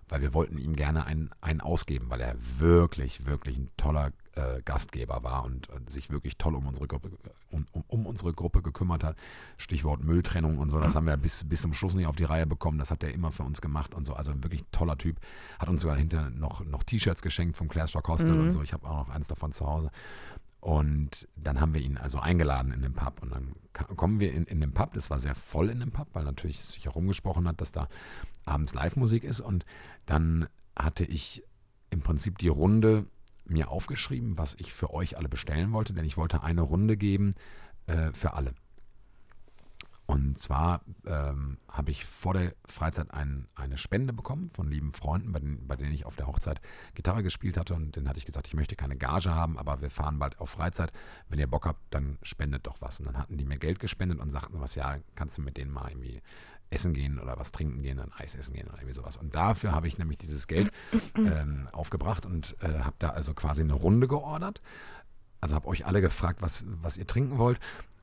[0.07, 4.61] Weil wir wollten ihm gerne einen, einen ausgeben, weil er wirklich, wirklich ein toller äh,
[4.63, 7.11] Gastgeber war und äh, sich wirklich toll um unsere Gruppe
[7.49, 9.17] um, um, unsere Gruppe gekümmert hat.
[9.57, 12.45] Stichwort Mülltrennung und so, das haben wir bis, bis zum Schluss nicht auf die Reihe
[12.45, 12.77] bekommen.
[12.77, 14.13] Das hat er immer für uns gemacht und so.
[14.13, 15.19] Also ein wirklich toller Typ.
[15.59, 18.41] Hat uns sogar hinter noch, noch T-Shirts geschenkt vom Clash Rock Hostel mhm.
[18.41, 18.61] und so.
[18.61, 19.91] Ich habe auch noch eins davon zu Hause.
[20.59, 23.21] Und dann haben wir ihn also eingeladen in den Pub.
[23.21, 23.55] Und dann
[23.95, 24.93] kommen wir in, in den Pub.
[24.93, 27.87] Das war sehr voll in dem Pub, weil natürlich sich herumgesprochen hat, dass da
[28.45, 29.39] abends Live-Musik ist.
[29.39, 29.65] Und
[30.05, 31.43] dann hatte ich
[31.89, 33.05] im Prinzip die Runde
[33.47, 37.35] mir aufgeschrieben, was ich für euch alle bestellen wollte, denn ich wollte eine Runde geben
[37.87, 38.53] äh, für alle.
[40.07, 45.33] Und zwar ähm, habe ich vor der Freizeit ein, eine Spende bekommen von lieben Freunden,
[45.33, 46.61] bei, den, bei denen ich auf der Hochzeit
[46.95, 47.73] Gitarre gespielt hatte.
[47.73, 50.51] Und denen hatte ich gesagt, ich möchte keine Gage haben, aber wir fahren bald auf
[50.51, 50.93] Freizeit.
[51.27, 52.99] Wenn ihr Bock habt, dann spendet doch was.
[52.99, 55.71] Und dann hatten die mir Geld gespendet und sagten was, ja, kannst du mit denen
[55.71, 56.21] mal irgendwie
[56.69, 59.17] essen gehen oder was trinken gehen, dann Eis essen gehen oder irgendwie sowas.
[59.17, 60.71] Und dafür habe ich nämlich dieses Geld
[61.17, 64.61] ähm, aufgebracht und äh, habe da also quasi eine Runde geordert.
[65.39, 67.59] Also habe euch alle gefragt, was, was ihr trinken wollt.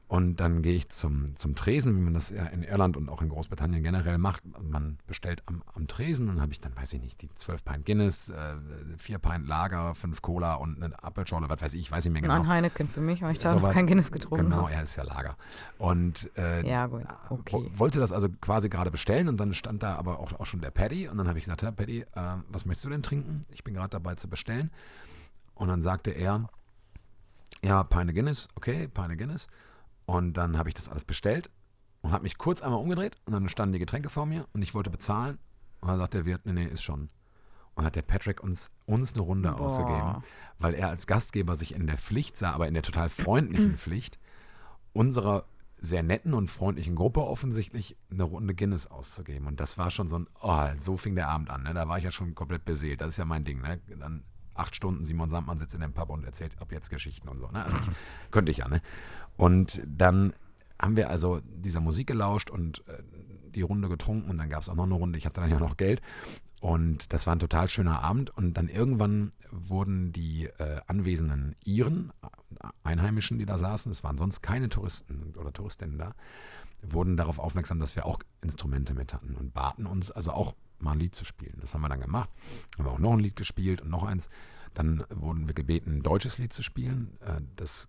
[0.06, 3.30] Und dann gehe ich zum, zum Tresen, wie man das in Irland und auch in
[3.30, 4.42] Großbritannien generell macht.
[4.62, 7.64] Man bestellt am, am Tresen und dann habe ich dann, weiß ich nicht, die 12
[7.64, 8.56] Pint Guinness, äh,
[8.98, 12.34] 4 Pint Lager, 5 Cola und eine Apfelschorle, was weiß ich, weiß ich mehr genau.
[12.34, 14.94] Ein Heineken für mich, weil ich da so noch kein Guinness getrunken Genau, er ist
[14.96, 15.36] ja Lager.
[15.78, 17.04] Und äh, ja, gut.
[17.30, 17.70] Okay.
[17.74, 20.70] wollte das also quasi gerade bestellen und dann stand da aber auch, auch schon der
[20.70, 22.06] Paddy und dann habe ich gesagt, Herr Paddy, äh,
[22.48, 23.46] was möchtest du denn trinken?
[23.50, 24.70] Ich bin gerade dabei zu bestellen.
[25.54, 26.48] Und dann sagte er,
[27.64, 29.46] ja, Pine Guinness, okay, Pine Guinness.
[30.06, 31.50] Und dann habe ich das alles bestellt
[32.02, 34.74] und habe mich kurz einmal umgedreht und dann standen die Getränke vor mir und ich
[34.74, 35.38] wollte bezahlen.
[35.80, 37.08] Und dann sagt der Wirt, nee, nee, ist schon.
[37.74, 39.60] Und hat der Patrick uns, uns eine Runde Boah.
[39.60, 40.22] ausgegeben,
[40.58, 44.18] weil er als Gastgeber sich in der Pflicht sah, aber in der total freundlichen Pflicht,
[44.92, 45.46] unserer
[45.78, 49.46] sehr netten und freundlichen Gruppe offensichtlich eine Runde Guinness auszugeben.
[49.46, 51.64] Und das war schon so ein, oh, so fing der Abend an.
[51.64, 51.74] Ne?
[51.74, 53.00] Da war ich ja schon komplett beseelt.
[53.00, 53.60] Das ist ja mein Ding.
[53.60, 53.80] Ne?
[53.98, 57.40] Dann acht Stunden Simon Sandmann sitzt in dem Pub und erzählt ab jetzt Geschichten und
[57.40, 57.48] so.
[57.50, 57.64] Ne?
[57.64, 58.68] Also ich, könnte ich ja.
[58.68, 58.80] Ne?
[59.36, 60.32] Und dann
[60.80, 63.02] haben wir also dieser Musik gelauscht und äh,
[63.54, 65.18] die Runde getrunken und dann gab es auch noch eine Runde.
[65.18, 66.02] Ich hatte dann ja noch Geld
[66.64, 68.30] und das war ein total schöner Abend.
[68.30, 72.10] Und dann irgendwann wurden die äh, anwesenden Iren,
[72.82, 76.14] Einheimischen, die da saßen, es waren sonst keine Touristen oder Touristinnen da,
[76.80, 80.92] wurden darauf aufmerksam, dass wir auch Instrumente mit hatten und baten uns also auch mal
[80.92, 81.56] ein Lied zu spielen.
[81.60, 82.30] Das haben wir dann gemacht.
[82.76, 84.28] Haben wir auch noch ein Lied gespielt und noch eins.
[84.74, 87.16] Dann wurden wir gebeten, ein deutsches Lied zu spielen.
[87.20, 87.88] Äh, das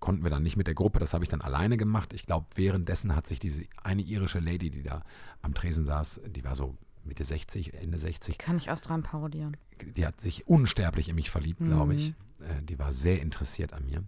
[0.00, 2.12] konnten wir dann nicht mit der Gruppe, das habe ich dann alleine gemacht.
[2.12, 5.02] Ich glaube, währenddessen hat sich diese eine irische Lady, die da
[5.42, 8.38] am Tresen saß, die war so Mitte 60, Ende 60.
[8.38, 9.56] Kann ich Astran parodieren.
[9.80, 11.68] Die hat sich unsterblich in mich verliebt, mhm.
[11.68, 12.10] glaube ich.
[12.40, 14.04] Äh, die war sehr interessiert an mir.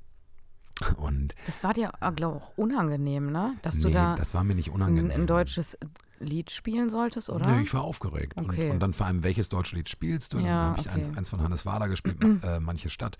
[0.96, 3.56] Und das war dir, äh, glaube ich, auch unangenehm, ne?
[3.62, 5.10] Dass nee, du da das war mir nicht unangenehm.
[5.10, 5.76] Ein, ein deutsches
[6.18, 7.46] Lied spielen solltest, oder?
[7.46, 8.34] Nee, ich war aufgeregt.
[8.36, 8.66] Okay.
[8.66, 10.38] Und, und, dann vor allem, welches deutsche Lied spielst du?
[10.38, 10.94] Ja, dann habe ich okay.
[10.94, 13.18] eins, eins, von Hannes Wader gespielt, äh, Manche Stadt.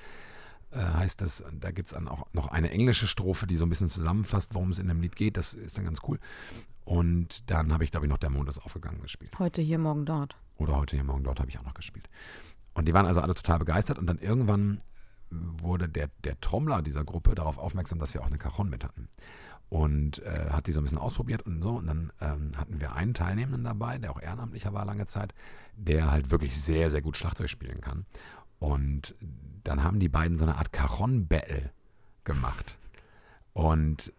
[0.70, 3.70] Äh, heißt das, da gibt es dann auch noch eine englische Strophe, die so ein
[3.70, 5.37] bisschen zusammenfasst, worum es in dem Lied geht.
[5.37, 6.18] Das ist dann ganz cool.
[6.84, 9.38] Und dann habe ich, glaube ich, noch Der Mond ist aufgegangen gespielt.
[9.38, 10.37] Heute hier, morgen dort.
[10.56, 12.08] Oder heute hier, morgen dort habe ich auch noch gespielt.
[12.74, 13.98] Und die waren also alle total begeistert.
[13.98, 14.80] Und dann irgendwann
[15.30, 19.08] wurde der, der Trommler dieser Gruppe darauf aufmerksam, dass wir auch eine Cajon mit hatten.
[19.68, 21.70] Und äh, hat die so ein bisschen ausprobiert und so.
[21.70, 25.35] Und dann ähm, hatten wir einen Teilnehmenden dabei, der auch ehrenamtlicher war lange Zeit,
[25.76, 28.07] der halt wirklich sehr, sehr gut Schlagzeug spielen kann.
[28.59, 29.14] Und
[29.64, 31.70] dann haben die beiden so eine Art Cajon-Battle
[32.24, 32.78] gemacht.
[33.52, 34.12] Und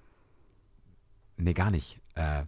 [1.38, 2.00] nee, gar nicht.
[2.16, 2.44] Äh,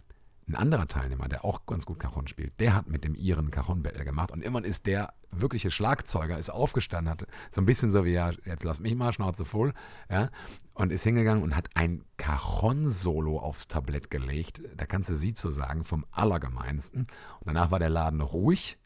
[0.48, 3.82] ein anderer Teilnehmer, der auch ganz gut Cajon spielt, der hat mit dem Iren Cajon
[3.82, 8.04] Battle gemacht und immerhin ist der wirkliche Schlagzeuger, ist aufgestanden, hat so ein bisschen so
[8.04, 9.72] wie, ja, jetzt lass mich mal, Schnauze voll,
[10.10, 10.30] ja,
[10.74, 15.50] und ist hingegangen und hat ein Cajon-Solo aufs Tablett gelegt, da kannst du sie zu
[15.50, 17.06] sagen, vom Allergemeinsten.
[17.40, 18.78] Und danach war der Laden ruhig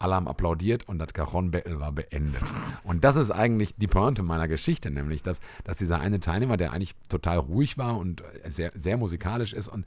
[0.00, 2.42] alle haben applaudiert und das Cajon-Battle war beendet.
[2.84, 6.72] Und das ist eigentlich die Pointe meiner Geschichte, nämlich, dass, dass dieser eine Teilnehmer, der
[6.72, 9.84] eigentlich total ruhig war und sehr, sehr musikalisch ist und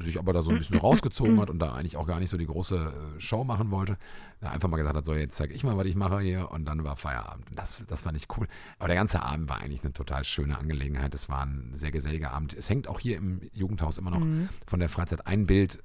[0.00, 2.36] sich aber da so ein bisschen rausgezogen hat und da eigentlich auch gar nicht so
[2.36, 3.98] die große äh, Show machen wollte,
[4.40, 6.84] einfach mal gesagt hat, so jetzt zeige ich mal, was ich mache hier und dann
[6.84, 7.46] war Feierabend.
[7.54, 8.46] Das, das fand ich cool.
[8.78, 11.14] Aber der ganze Abend war eigentlich eine total schöne Angelegenheit.
[11.14, 12.54] Es war ein sehr geselliger Abend.
[12.54, 14.48] Es hängt auch hier im Jugendhaus immer noch mhm.
[14.66, 15.82] von der Freizeit ein Bild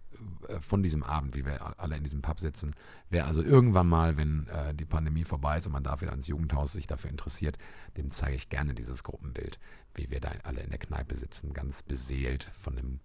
[0.48, 2.76] äh, von diesem Abend, wie wir alle in diesem Pub sitzen.
[3.10, 6.28] Wer also irgendwann mal, wenn äh, die Pandemie vorbei ist und man darf wieder ins
[6.28, 7.58] Jugendhaus sich dafür interessiert,
[7.98, 9.60] dem zeige ich gerne dieses Gruppenbild,
[9.96, 13.00] wie wir da alle in der Kneipe sitzen, ganz beseelt von dem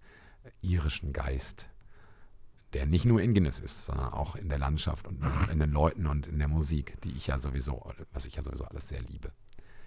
[0.61, 1.69] irischen Geist,
[2.73, 6.05] der nicht nur in Guinness ist, sondern auch in der Landschaft und in den Leuten
[6.07, 9.31] und in der Musik, die ich ja sowieso, was ich ja sowieso alles sehr liebe.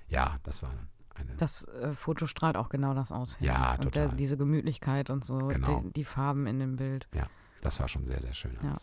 [0.09, 0.71] Ja, das war
[1.15, 1.35] eine.
[1.37, 3.37] Das äh, Foto strahlt auch genau das aus.
[3.41, 4.09] Ja, und total.
[4.09, 5.81] Der, diese Gemütlichkeit und so, genau.
[5.81, 7.07] die, die, Farben in dem Bild.
[7.15, 7.29] Ja,
[7.61, 8.57] das war schon sehr, sehr schön.
[8.63, 8.75] Ja.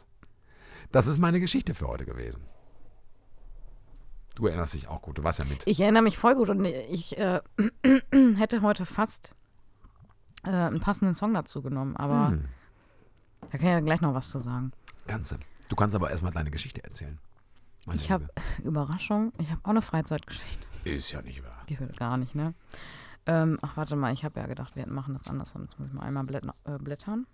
[0.91, 2.43] Das ist meine Geschichte für heute gewesen.
[4.35, 5.63] Du erinnerst dich auch gut, du warst ja mit.
[5.65, 7.41] Ich erinnere mich voll gut und ich äh,
[8.35, 9.33] hätte heute fast
[10.43, 12.45] äh, einen passenden Song dazu genommen, aber hm.
[13.41, 14.71] da kann ich ja gleich noch was zu sagen.
[15.08, 15.36] Kannst du.
[15.69, 17.19] Du kannst aber erstmal deine Geschichte erzählen.
[17.93, 18.28] Ich habe,
[18.63, 20.67] Überraschung, ich habe auch eine Freizeitgeschichte.
[20.84, 21.63] Ist ja nicht wahr.
[21.67, 22.54] Wird gar nicht, ne?
[23.26, 25.63] Ähm, ach, warte mal, ich habe ja gedacht, wir machen das andersrum.
[25.63, 26.26] Jetzt muss ich mal einmal
[26.63, 27.28] äh, blättern.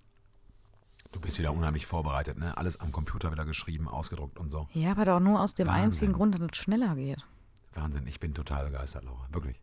[1.12, 2.58] Du bist wieder unheimlich vorbereitet, ne?
[2.58, 4.68] Alles am Computer wieder geschrieben, ausgedruckt und so.
[4.74, 5.84] Ja, aber doch nur aus dem Wahnsinn.
[5.84, 7.24] einzigen Grund, dass es schneller geht.
[7.74, 9.28] Wahnsinn, ich bin total begeistert, Laura.
[9.32, 9.62] Wirklich.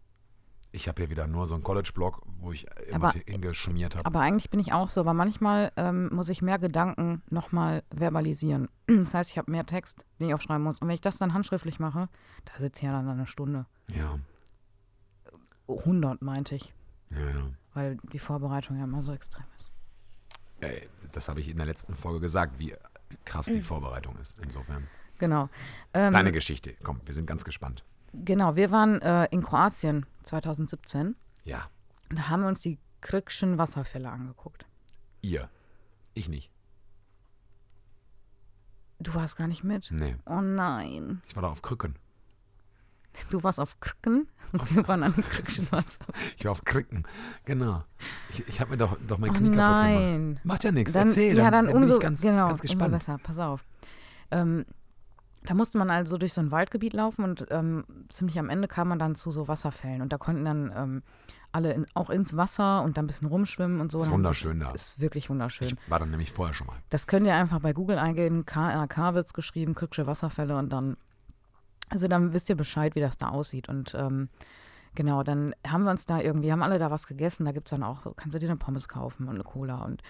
[0.73, 4.07] Ich habe hier wieder nur so einen College-Blog, wo ich immer aber, hingeschmiert habe.
[4.07, 8.69] Aber eigentlich bin ich auch so, aber manchmal ähm, muss ich mehr Gedanken nochmal verbalisieren.
[8.87, 10.81] Das heißt, ich habe mehr Text, den ich aufschreiben muss.
[10.81, 12.09] Und wenn ich das dann handschriftlich mache,
[12.45, 13.67] da sitze ich ja dann eine Stunde.
[13.95, 14.19] Ja.
[15.69, 16.73] 100 meinte ich.
[17.11, 17.51] Ja, ja.
[17.75, 19.71] Weil die Vorbereitung ja immer so extrem ist.
[20.61, 22.75] Ey, das habe ich in der letzten Folge gesagt, wie
[23.25, 23.63] krass die mhm.
[23.63, 24.39] Vorbereitung ist.
[24.41, 24.87] Insofern.
[25.19, 25.49] Genau.
[25.95, 26.75] Ähm, Deine Geschichte.
[26.83, 27.85] Komm, wir sind ganz gespannt.
[28.13, 31.17] Genau, wir waren äh, in Kroatien 2017.
[31.45, 31.69] Ja.
[32.11, 34.67] Da haben wir uns die Krückschen Wasserfälle angeguckt.
[35.23, 35.49] Ihr?
[36.15, 36.51] Ich nicht.
[38.99, 39.91] Du warst gar nicht mit?
[39.91, 40.17] Nee.
[40.27, 41.23] Oh nein.
[41.27, 41.97] Ich war da auf Krücken.
[43.31, 46.05] Du warst auf Krücken und wir waren an den Krückchen Wasser.
[46.37, 47.05] Ich war auf Krücken,
[47.45, 47.85] genau.
[48.31, 50.45] Ich, ich habe mir doch, doch mein oh Knie oh kaputt gemacht.
[50.45, 51.37] Macht ja nichts, erzähl.
[51.37, 52.93] Ja, dann, dann umso, ganz, genau, ganz gespannt.
[52.93, 53.65] umso besser, pass auf.
[54.31, 54.65] Ähm,
[55.45, 58.89] da musste man also durch so ein Waldgebiet laufen und ähm, ziemlich am Ende kam
[58.89, 61.03] man dann zu so Wasserfällen und da konnten dann ähm,
[61.53, 63.99] alle in, auch ins Wasser und dann ein bisschen rumschwimmen und so.
[63.99, 64.71] Das ist wunderschön da.
[64.73, 65.69] Ist wirklich wunderschön.
[65.69, 66.77] Ich war dann nämlich vorher schon mal.
[66.91, 70.97] Das könnt ihr einfach bei Google eingeben, KRK wird es geschrieben, Krücksche Wasserfälle und dann,
[71.89, 74.29] also dann wisst ihr Bescheid, wie das da aussieht und ähm,
[74.97, 77.45] Genau, dann haben wir uns da irgendwie, haben alle da was gegessen.
[77.45, 79.85] Da gibt es dann auch, so, kannst du dir eine Pommes kaufen und eine Cola
[79.85, 80.03] und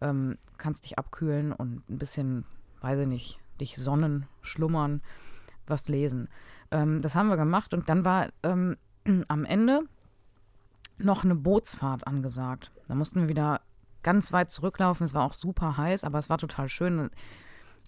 [0.00, 2.44] ähm, kannst dich abkühlen und ein bisschen,
[2.80, 5.00] weiß ich nicht, dich sonnen, schlummern,
[5.66, 6.28] was lesen.
[6.70, 8.76] Ähm, das haben wir gemacht und dann war ähm,
[9.28, 9.80] am Ende
[10.98, 12.70] noch eine Bootsfahrt angesagt.
[12.88, 13.60] Da mussten wir wieder
[14.02, 15.04] ganz weit zurücklaufen.
[15.04, 17.10] Es war auch super heiß, aber es war total schön.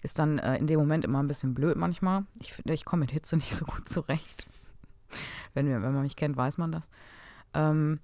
[0.01, 2.25] Ist dann äh, in dem Moment immer ein bisschen blöd manchmal.
[2.39, 4.47] Ich finde, ich komme mit Hitze nicht so gut zurecht.
[5.53, 6.89] wenn, wir, wenn man mich kennt, weiß man das.
[7.53, 7.99] Ähm,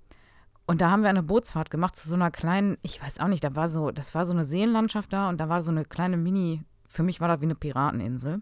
[0.68, 3.44] und da haben wir eine Bootsfahrt gemacht zu so einer kleinen, ich weiß auch nicht,
[3.44, 6.18] da war so, das war so eine Seenlandschaft da und da war so eine kleine
[6.18, 8.42] Mini, für mich war das wie eine Pirateninsel.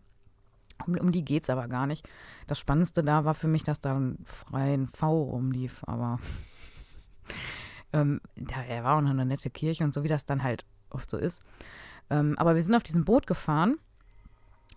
[0.85, 2.07] Um, um die geht es aber gar nicht.
[2.47, 6.19] Das Spannendste da war für mich, dass da ein freien V rumlief, aber
[7.93, 10.65] ähm, da er war auch noch eine nette Kirche und so, wie das dann halt
[10.89, 11.43] oft so ist.
[12.09, 13.77] Ähm, aber wir sind auf diesem Boot gefahren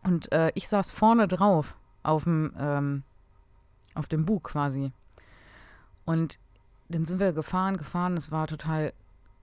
[0.03, 3.05] und äh, ich saß vorne drauf auf dem, ähm,
[3.95, 4.93] auf dem Bug quasi.
[6.05, 6.39] Und
[6.89, 8.19] dann sind wir gefahren, gefahren.
[8.19, 8.93] Es war total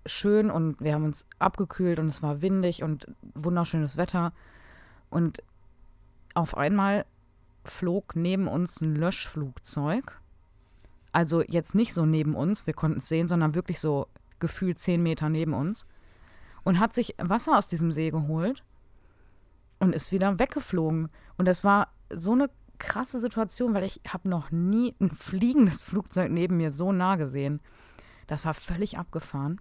[0.06, 4.34] schön und wir haben uns abgekühlt und es war windig und wunderschönes Wetter.
[5.10, 5.44] Und
[6.34, 7.06] auf einmal
[7.64, 10.20] flog neben uns ein Löschflugzeug.
[11.12, 14.08] Also jetzt nicht so neben uns, wir konnten es sehen, sondern wirklich so
[14.40, 15.86] gefühlt zehn Meter neben uns.
[16.64, 18.64] Und hat sich Wasser aus diesem See geholt
[19.80, 21.10] und ist wieder weggeflogen.
[21.38, 26.32] Und das war so eine krasse Situation, weil ich habe noch nie ein fliegendes Flugzeug
[26.32, 27.60] neben mir so nah gesehen.
[28.28, 29.60] Das war völlig abgefahren.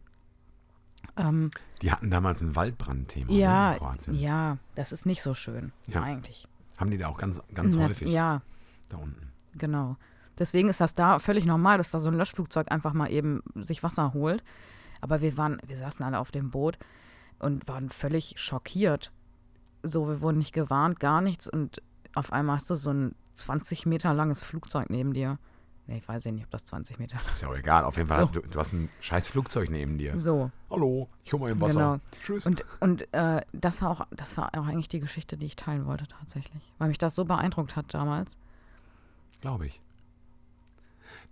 [1.16, 1.50] Ähm,
[1.82, 4.14] die hatten damals ein Waldbrandthema ne, ja, in Kroatien.
[4.18, 6.02] Ja, das ist nicht so schön, ja.
[6.02, 6.46] eigentlich.
[6.76, 8.08] Haben die da auch ganz, ganz Na, häufig?
[8.08, 8.42] Ja.
[8.88, 9.32] Da unten.
[9.54, 9.96] Genau.
[10.38, 13.82] Deswegen ist das da völlig normal, dass da so ein Löschflugzeug einfach mal eben sich
[13.82, 14.44] Wasser holt.
[15.00, 16.78] Aber wir waren, wir saßen alle auf dem Boot
[17.38, 19.12] und waren völlig schockiert.
[19.82, 21.48] So, wir wurden nicht gewarnt, gar nichts.
[21.48, 21.82] Und
[22.14, 25.38] auf einmal hast du so ein 20 Meter langes Flugzeug neben dir.
[25.88, 27.32] Nee, ich weiß ja nicht, ob das 20 Meter ist.
[27.32, 27.84] Ist ja auch egal.
[27.84, 28.26] Auf jeden Fall, so.
[28.26, 30.18] du, du, hast ein scheiß Flugzeug neben dir.
[30.18, 30.50] So.
[30.68, 32.00] Hallo, ich hole mal im Wasser.
[32.12, 32.22] Genau.
[32.22, 32.46] Tschüss.
[32.46, 35.86] Und, und äh, das, war auch, das war auch eigentlich die Geschichte, die ich teilen
[35.86, 36.62] wollte tatsächlich.
[36.76, 38.36] Weil mich das so beeindruckt hat damals.
[39.40, 39.80] Glaube ich.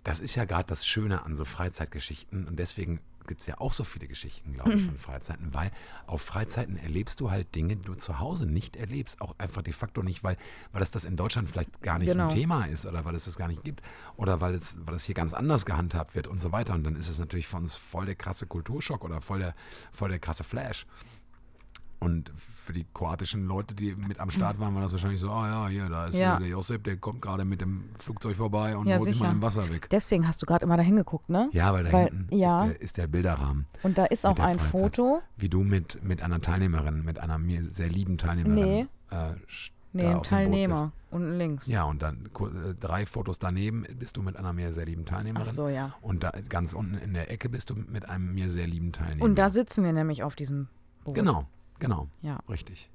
[0.03, 2.47] Das ist ja gerade das Schöne an so Freizeitgeschichten.
[2.47, 5.71] Und deswegen gibt es ja auch so viele Geschichten, glaube ich, von Freizeiten, weil
[6.07, 9.21] auf Freizeiten erlebst du halt Dinge, die du zu Hause nicht erlebst.
[9.21, 10.37] Auch einfach de facto nicht, weil,
[10.71, 12.25] weil das, das in Deutschland vielleicht gar nicht genau.
[12.25, 13.81] ein Thema ist oder weil es das gar nicht gibt
[14.15, 16.73] oder weil es, weil es hier ganz anders gehandhabt wird und so weiter.
[16.73, 19.55] Und dann ist es natürlich für uns voll der krasse Kulturschock oder voll der,
[19.91, 20.85] voll der krasse Flash.
[21.99, 25.47] Und für die kroatischen Leute, die mit am Start waren, war das wahrscheinlich so, ah
[25.47, 26.37] ja, hier, da ist ja.
[26.37, 29.41] der Josip, der kommt gerade mit dem Flugzeug vorbei und ja, holt sich mal im
[29.41, 29.87] Wasser weg.
[29.89, 31.49] Deswegen hast du gerade immer da hingeguckt, ne?
[31.53, 32.65] Ja, weil da weil, hinten ja.
[32.65, 33.65] ist, der, ist, der, Bilderrahmen.
[33.83, 34.95] Und da ist auch ein Freizeit.
[34.95, 35.21] Foto.
[35.37, 38.87] Wie du mit, mit einer Teilnehmerin, mit einer mir sehr lieben Teilnehmerin.
[39.09, 39.15] Nee.
[39.15, 39.35] Äh,
[39.93, 41.65] Nee, ein Teilnehmer unten links.
[41.65, 45.47] Ja, und dann äh, drei Fotos daneben bist du mit einer mir sehr lieben Teilnehmerin.
[45.49, 45.95] Ach so, ja.
[46.01, 49.23] Und da, ganz unten in der Ecke bist du mit einem mir sehr lieben Teilnehmer.
[49.23, 50.67] Und da sitzen wir nämlich auf diesem
[51.03, 51.15] Boot.
[51.15, 51.47] Genau,
[51.79, 52.07] genau.
[52.21, 52.39] Ja.
[52.49, 52.89] Richtig.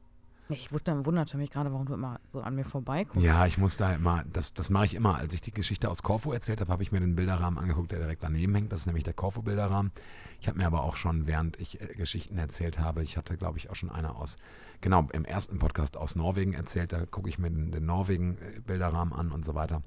[0.49, 3.25] Ich wunderte mich gerade, warum du immer so an mir vorbeikommst.
[3.25, 5.17] Ja, ich muss da immer, das, das mache ich immer.
[5.17, 8.01] Als ich die Geschichte aus Korfu erzählt habe, habe ich mir den Bilderrahmen angeguckt, der
[8.01, 8.73] direkt daneben hängt.
[8.73, 9.93] Das ist nämlich der Korfu-Bilderrahmen.
[10.41, 13.59] Ich habe mir aber auch schon, während ich äh, Geschichten erzählt habe, ich hatte, glaube
[13.59, 14.37] ich, auch schon eine aus,
[14.81, 16.93] genau, im ersten Podcast aus Norwegen erzählt.
[16.93, 19.83] Da gucke ich mir den, den Norwegen-Bilderrahmen an und so weiter.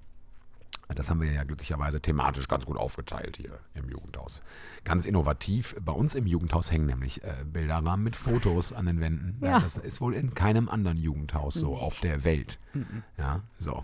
[0.93, 4.41] Das haben wir ja glücklicherweise thematisch ganz gut aufgeteilt hier im Jugendhaus.
[4.83, 5.75] Ganz innovativ.
[5.83, 9.35] Bei uns im Jugendhaus hängen nämlich äh, Bilderrahmen mit Fotos an den Wänden.
[9.41, 9.51] Ja.
[9.51, 12.59] Ja, das ist wohl in keinem anderen Jugendhaus so auf der Welt.
[12.73, 13.03] Mhm.
[13.17, 13.83] Ja, so.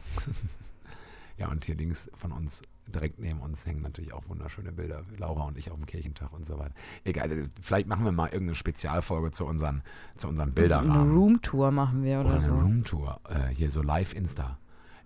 [1.37, 5.03] ja, und hier links von uns, direkt neben uns, hängen natürlich auch wunderschöne Bilder.
[5.17, 6.75] Laura und ich auf dem Kirchentag und so weiter.
[7.03, 9.81] Egal, vielleicht machen wir mal irgendeine Spezialfolge zu unseren,
[10.17, 10.91] zu unseren Bilderrahmen.
[10.91, 12.51] Eine Roomtour machen wir oder, oder eine so.
[12.51, 13.21] Eine Roomtour.
[13.27, 14.59] Äh, hier so live Insta.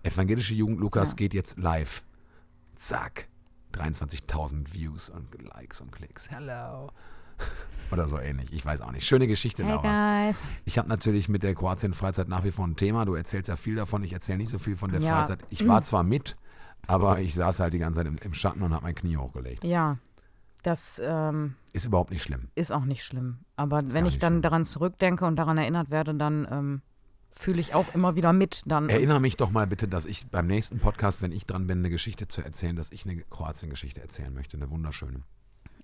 [0.06, 1.16] Evangelische Jugend Lukas ja.
[1.16, 2.04] geht jetzt live.
[2.76, 3.28] Zack.
[3.72, 6.30] 23.000 Views und Likes und Klicks.
[6.30, 6.90] Hello.
[7.90, 8.52] Oder so ähnlich.
[8.52, 9.04] Ich weiß auch nicht.
[9.04, 10.26] Schöne Geschichte, hey Laura.
[10.28, 10.48] Guys.
[10.64, 13.04] Ich habe natürlich mit der Kroatien-Freizeit nach wie vor ein Thema.
[13.04, 14.04] Du erzählst ja viel davon.
[14.04, 15.16] Ich erzähle nicht so viel von der ja.
[15.16, 15.40] Freizeit.
[15.50, 16.36] Ich war zwar mit,
[16.86, 19.64] aber ich saß halt die ganze Zeit im, im Schatten und habe mein Knie hochgelegt.
[19.64, 19.98] Ja.
[20.62, 22.48] Das ähm, ist überhaupt nicht schlimm.
[22.54, 23.38] Ist auch nicht schlimm.
[23.56, 24.42] Aber ist wenn ich dann schlimm.
[24.42, 26.82] daran zurückdenke und daran erinnert werde, dann ähm,
[27.38, 28.62] fühle ich auch immer wieder mit.
[28.66, 28.88] Dann.
[28.88, 31.90] Erinnere mich doch mal bitte, dass ich beim nächsten Podcast, wenn ich dran bin, eine
[31.90, 35.22] Geschichte zu erzählen, dass ich eine Kroatien-Geschichte erzählen möchte, eine wunderschöne.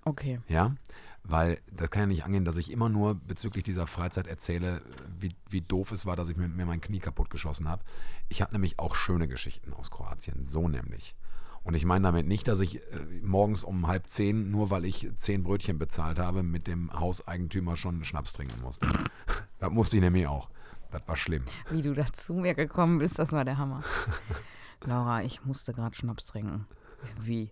[0.05, 0.39] Okay.
[0.49, 0.75] Ja,
[1.23, 4.81] weil das kann ja nicht angehen, dass ich immer nur bezüglich dieser Freizeit erzähle,
[5.17, 7.83] wie, wie doof es war, dass ich mir, mir mein Knie kaputt geschossen habe.
[8.27, 11.15] Ich habe nämlich auch schöne Geschichten aus Kroatien, so nämlich.
[11.63, 12.81] Und ich meine damit nicht, dass ich äh,
[13.21, 18.03] morgens um halb zehn, nur weil ich zehn Brötchen bezahlt habe, mit dem Hauseigentümer schon
[18.03, 18.87] Schnaps trinken musste.
[19.59, 20.49] das musste ich nämlich auch.
[20.93, 21.43] Das war schlimm.
[21.69, 23.83] Wie du da zu mir gekommen bist, das war der Hammer.
[24.85, 26.65] Laura, ich musste gerade Schnaps trinken.
[27.19, 27.51] Wie?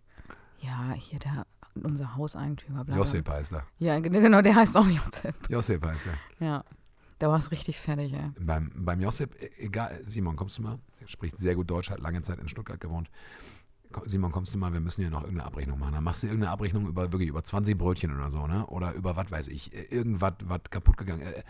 [0.60, 1.45] Ja, hier der,
[1.84, 2.84] unser Hauseigentümer.
[2.86, 2.97] bla, bla.
[2.97, 3.63] Josip heißt er.
[3.80, 5.36] Ja, ge- genau, der heißt auch Josep.
[5.49, 6.45] Josip heißt er.
[6.45, 6.63] Ja.
[7.19, 8.32] Da war es richtig fertig, ey.
[8.39, 10.80] Beim, beim Josip, e- egal, Simon, kommst du mal?
[10.99, 13.10] Er spricht sehr gut Deutsch, hat lange Zeit in Stuttgart gewohnt.
[14.06, 14.71] Simon, kommst du mal?
[14.73, 15.93] Wir müssen hier noch irgendeine Abrechnung machen.
[15.93, 18.65] Dann machst du irgendeine Abrechnung über wirklich über 20 Brötchen oder so, ne?
[18.67, 21.21] Oder über was weiß ich, äh, irgendwas, was kaputt gegangen.
[21.23, 21.43] äh,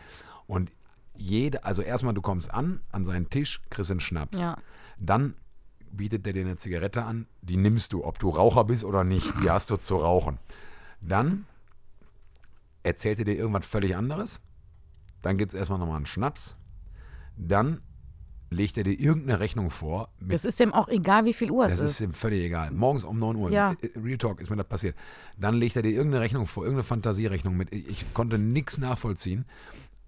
[0.47, 0.71] Und
[1.15, 4.39] jede, also erstmal, du kommst an, an seinen Tisch, kriegst einen Schnaps.
[4.41, 4.57] Ja.
[4.99, 5.35] Dann
[5.91, 9.31] bietet der dir eine Zigarette an, die nimmst du, ob du Raucher bist oder nicht,
[9.43, 10.39] die hast du zu rauchen.
[11.01, 11.45] Dann
[12.83, 14.41] erzählt er dir irgendwas völlig anderes.
[15.21, 16.57] Dann gibt es erstmal nochmal einen Schnaps.
[17.37, 17.81] Dann
[18.49, 20.09] legt er dir irgendeine Rechnung vor.
[20.19, 22.01] Das ist dem auch egal, wie viel Uhr es das ist ist.
[22.01, 22.71] ihm völlig egal.
[22.71, 23.75] Morgens um 9 Uhr, Ja.
[23.81, 24.95] äh, Real Talk, ist mir das passiert.
[25.37, 27.71] Dann legt er dir irgendeine Rechnung vor, irgendeine Fantasierechnung mit.
[27.73, 29.45] Ich konnte nichts nachvollziehen.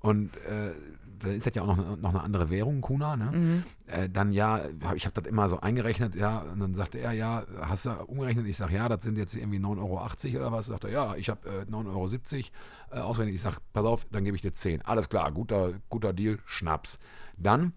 [0.03, 0.73] Und äh,
[1.19, 3.31] da ist das ja auch noch, noch eine andere Währung, Kuna, ne?
[3.31, 3.63] Mhm.
[3.87, 7.13] Äh, dann ja, hab, ich habe das immer so eingerechnet, ja, und dann sagte er,
[7.13, 8.45] ja, hast du umgerechnet?
[8.45, 10.65] Ich sage, ja, das sind jetzt irgendwie 9,80 Euro oder was?
[10.65, 12.51] Sagt er, ja, ich habe äh, 9,70
[12.91, 13.35] Euro äh, ausgerechnet.
[13.35, 14.81] Ich sage, pass auf, dann gebe ich dir 10.
[14.81, 16.99] Alles klar, guter, guter Deal, Schnaps.
[17.37, 17.71] Dann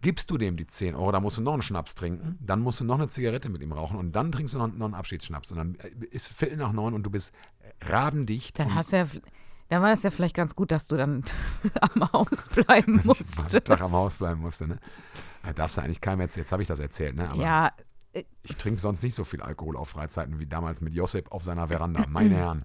[0.00, 2.80] gibst du dem die 10 Euro, da musst du noch einen Schnaps trinken, dann musst
[2.80, 5.52] du noch eine Zigarette mit ihm rauchen und dann trinkst du noch, noch einen Abschiedsschnaps.
[5.52, 7.34] Und dann äh, ist Viertel nach neun und du bist
[7.82, 8.58] rabendicht.
[8.58, 9.06] Dann hast du ja,
[9.68, 11.24] dann war das ja vielleicht ganz gut, dass du dann
[11.80, 13.64] am Haus bleiben musstest.
[13.64, 14.68] Tag am Haus bleiben musste.
[14.68, 14.78] Ne?
[15.42, 16.44] Da darfst du eigentlich keinem erzählen.
[16.44, 17.28] Jetzt habe ich das erzählt, ne?
[17.30, 17.72] aber Ja,
[18.42, 21.68] ich trinke sonst nicht so viel Alkohol auf Freizeiten wie damals mit Josep auf seiner
[21.68, 22.04] Veranda.
[22.08, 22.64] Meine Herren.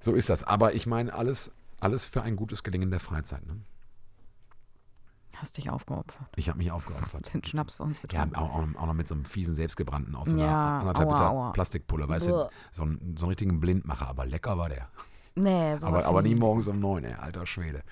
[0.00, 0.42] So ist das.
[0.42, 3.46] Aber ich meine, alles, alles für ein gutes Gelingen der Freizeit.
[3.46, 3.56] Ne?
[5.34, 6.28] hast dich aufgeopfert.
[6.36, 7.34] Ich habe mich aufgeopfert.
[7.34, 8.36] Den Schnaps für uns Ja, getrunken.
[8.36, 11.50] auch, auch, auch noch mit so einem fiesen Selbstgebrannten aus so einer Ja, anderthalb Liter.
[11.52, 12.08] Plastikpulle.
[12.08, 14.06] Weißt du, so, einen- so einen richtigen Blindmacher.
[14.06, 14.88] Aber lecker war der.
[15.34, 17.82] Nee, so Aber, aber nie morgens um neun, ey, alter Schwede.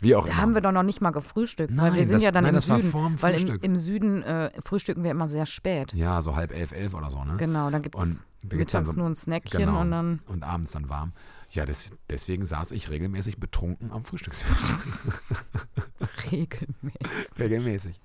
[0.00, 0.40] Wie auch Da immer.
[0.42, 2.50] haben wir doch noch nicht mal gefrühstückt, weil Nein, wir sind das- ja dann nein,
[2.50, 3.22] im das war Süden.
[3.22, 5.92] weil im, im Süden äh, frühstücken wir immer sehr spät.
[5.94, 7.36] ja, so halb elf, elf oder so, ne?
[7.38, 8.20] Genau, dann gibt es
[8.52, 9.80] mittags so- nur ein Snackchen Genau.
[9.80, 10.20] und dann.
[10.26, 11.12] und abends dann warm.
[11.50, 14.48] Ja, des, deswegen saß ich regelmäßig betrunken am Frühstückstisch.
[16.32, 17.38] Regelmäßig.
[17.38, 18.00] regelmäßig.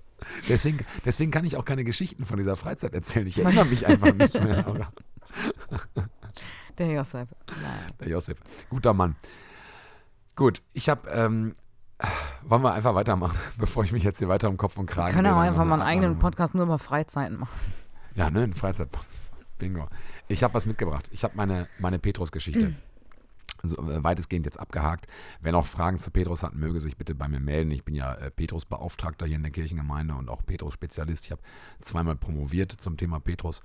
[0.47, 3.25] Deswegen, deswegen kann ich auch keine Geschichten von dieser Freizeit erzählen.
[3.25, 4.91] Ich erinnere mich einfach nicht mehr.
[6.79, 7.27] Der Josef.
[7.61, 7.93] Nein.
[7.99, 8.37] Der Josip.
[8.69, 9.15] Guter Mann.
[10.35, 11.55] Gut, ich habe, ähm,
[12.43, 15.21] wollen wir einfach weitermachen, bevor ich mich jetzt hier weiter um Kopf und Kragen Wir
[15.21, 17.73] können auch einfach mal einen eigenen Podcast nur über Freizeiten machen.
[18.15, 18.87] Ja, ne, ein Freizeit.
[19.57, 19.89] Bingo.
[20.29, 21.09] Ich habe was mitgebracht.
[21.11, 22.73] Ich habe meine, meine Petrus-Geschichte.
[23.61, 25.05] So, äh, weitestgehend jetzt abgehakt.
[25.41, 27.71] Wer noch Fragen zu Petrus hat, möge sich bitte bei mir melden.
[27.71, 31.25] Ich bin ja äh, Petrus-Beauftragter hier in der Kirchengemeinde und auch Petrus-Spezialist.
[31.25, 31.41] Ich habe
[31.81, 33.61] zweimal promoviert zum Thema Petrus.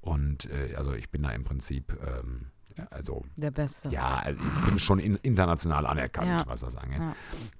[0.00, 2.46] Und äh, also ich bin da im Prinzip, ähm,
[2.90, 3.88] also Der Beste.
[3.90, 6.46] ja, also ich bin schon in, international anerkannt, Ja.
[6.46, 6.98] was das angeht.
[7.00, 7.14] Ja.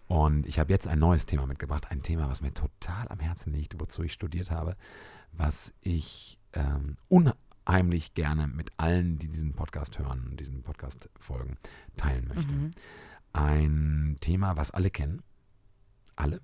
[0.09, 1.91] Und ich habe jetzt ein neues Thema mitgebracht.
[1.91, 4.77] Ein Thema, was mir total am Herzen liegt, wozu ich studiert habe,
[5.33, 11.59] was ich ähm, unheimlich gerne mit allen, die diesen Podcast hören und diesen Podcast folgen,
[11.97, 12.51] teilen möchte.
[12.53, 12.71] Mhm.
[13.33, 15.23] Ein Thema, was alle kennen.
[16.17, 16.41] Alle.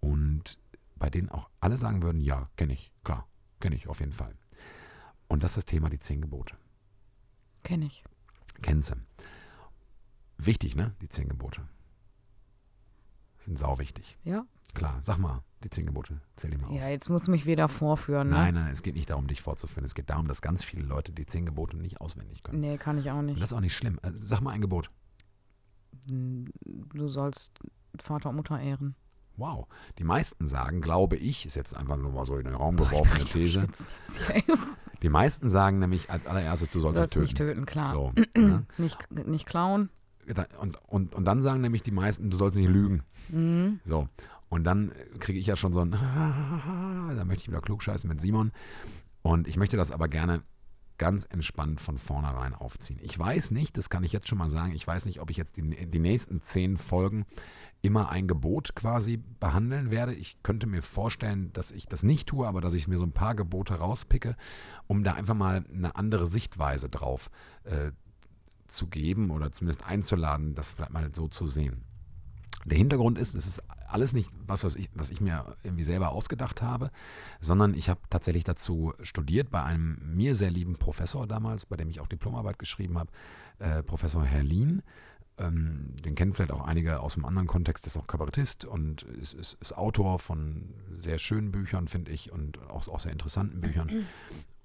[0.00, 0.58] Und
[0.96, 3.26] bei denen auch alle sagen würden, ja, kenne ich, klar,
[3.60, 4.34] kenne ich auf jeden Fall.
[5.32, 6.56] Und das ist das Thema die zehn Gebote.
[7.62, 8.04] Kenn ich.
[8.60, 8.92] Kennen sie.
[10.36, 10.94] Wichtig, ne?
[11.00, 11.62] Die zehn Gebote.
[13.38, 14.18] Sind sau wichtig.
[14.24, 14.44] Ja?
[14.74, 16.74] Klar, sag mal, die zehn Gebote, zähl die mal auf.
[16.74, 18.34] Ja, jetzt muss mich wieder vorführen, ne?
[18.34, 19.86] Nein, nein, es geht nicht darum, dich vorzuführen.
[19.86, 22.60] Es geht darum, dass ganz viele Leute die zehn Gebote nicht auswendig können.
[22.60, 23.40] Nee, kann ich auch Und nicht.
[23.40, 23.98] das ist auch nicht schlimm.
[24.02, 24.90] Also, sag mal ein Gebot.
[26.06, 27.58] Du sollst
[27.98, 28.96] Vater und Mutter ehren.
[29.36, 29.66] Wow.
[29.98, 33.24] Die meisten sagen, glaube ich, ist jetzt einfach nur mal so in den Raum geworfene
[33.24, 33.66] These.
[35.02, 37.54] Die meisten sagen nämlich als allererstes, du Du sollst, sollst nicht nicht töten.
[37.54, 37.88] töten, klar.
[37.88, 38.64] So, ne?
[38.78, 39.88] Nicht, nicht klauen.
[40.60, 43.02] und, und, und dann sagen nämlich die meisten, du sollst nicht lügen.
[43.28, 43.80] Mhm.
[43.84, 44.08] So.
[44.48, 45.90] Und dann kriege ich ja schon so ein,
[47.16, 48.52] da möchte ich wieder klugscheißen mit Simon.
[49.22, 50.42] Und ich möchte das aber gerne
[50.98, 53.00] ganz entspannt von vornherein aufziehen.
[53.02, 55.36] Ich weiß nicht, das kann ich jetzt schon mal sagen, ich weiß nicht, ob ich
[55.36, 57.24] jetzt die, die nächsten zehn Folgen
[57.82, 60.14] immer ein Gebot quasi behandeln werde.
[60.14, 63.12] Ich könnte mir vorstellen, dass ich das nicht tue, aber dass ich mir so ein
[63.12, 64.36] paar Gebote rauspicke,
[64.86, 67.30] um da einfach mal eine andere Sichtweise drauf
[67.64, 67.90] äh,
[68.68, 71.84] zu geben oder zumindest einzuladen, das vielleicht mal so zu sehen.
[72.64, 76.12] Der Hintergrund ist, es ist alles nicht was, was ich, was ich mir irgendwie selber
[76.12, 76.92] ausgedacht habe,
[77.40, 81.88] sondern ich habe tatsächlich dazu studiert bei einem mir sehr lieben Professor damals, bei dem
[81.88, 83.10] ich auch Diplomarbeit geschrieben habe,
[83.58, 84.82] äh, Professor Herlin.
[85.38, 89.34] Ähm, den kennen vielleicht auch einige aus einem anderen Kontext, ist auch Kabarettist und ist,
[89.34, 93.90] ist, ist Autor von sehr schönen Büchern, finde ich, und auch, auch sehr interessanten Büchern.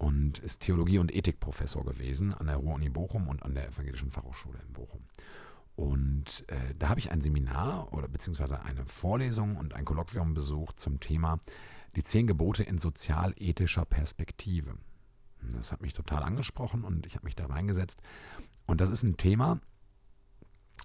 [0.00, 4.60] Und ist Theologie- und Ethikprofessor gewesen an der Ruhr-Uni Bochum und an der Evangelischen Fachhochschule
[4.64, 5.00] in Bochum.
[5.74, 10.78] Und äh, da habe ich ein Seminar oder beziehungsweise eine Vorlesung und ein Kolloquium besucht
[10.78, 11.40] zum Thema
[11.96, 14.76] die zehn Gebote in sozialethischer Perspektive.
[15.40, 18.00] Das hat mich total angesprochen und ich habe mich da reingesetzt.
[18.66, 19.60] Und das ist ein Thema,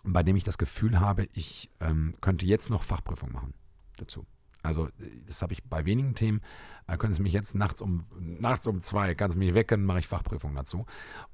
[0.04, 3.54] bei dem ich das Gefühl habe, ich ähm, könnte jetzt noch Fachprüfung machen
[3.98, 4.26] dazu.
[4.64, 4.88] Also
[5.28, 6.42] das habe ich bei wenigen Themen.
[6.88, 10.08] Da können Sie mich jetzt nachts um nachts um zwei, kannst mich wecken, mache ich
[10.08, 10.86] Fachprüfung dazu.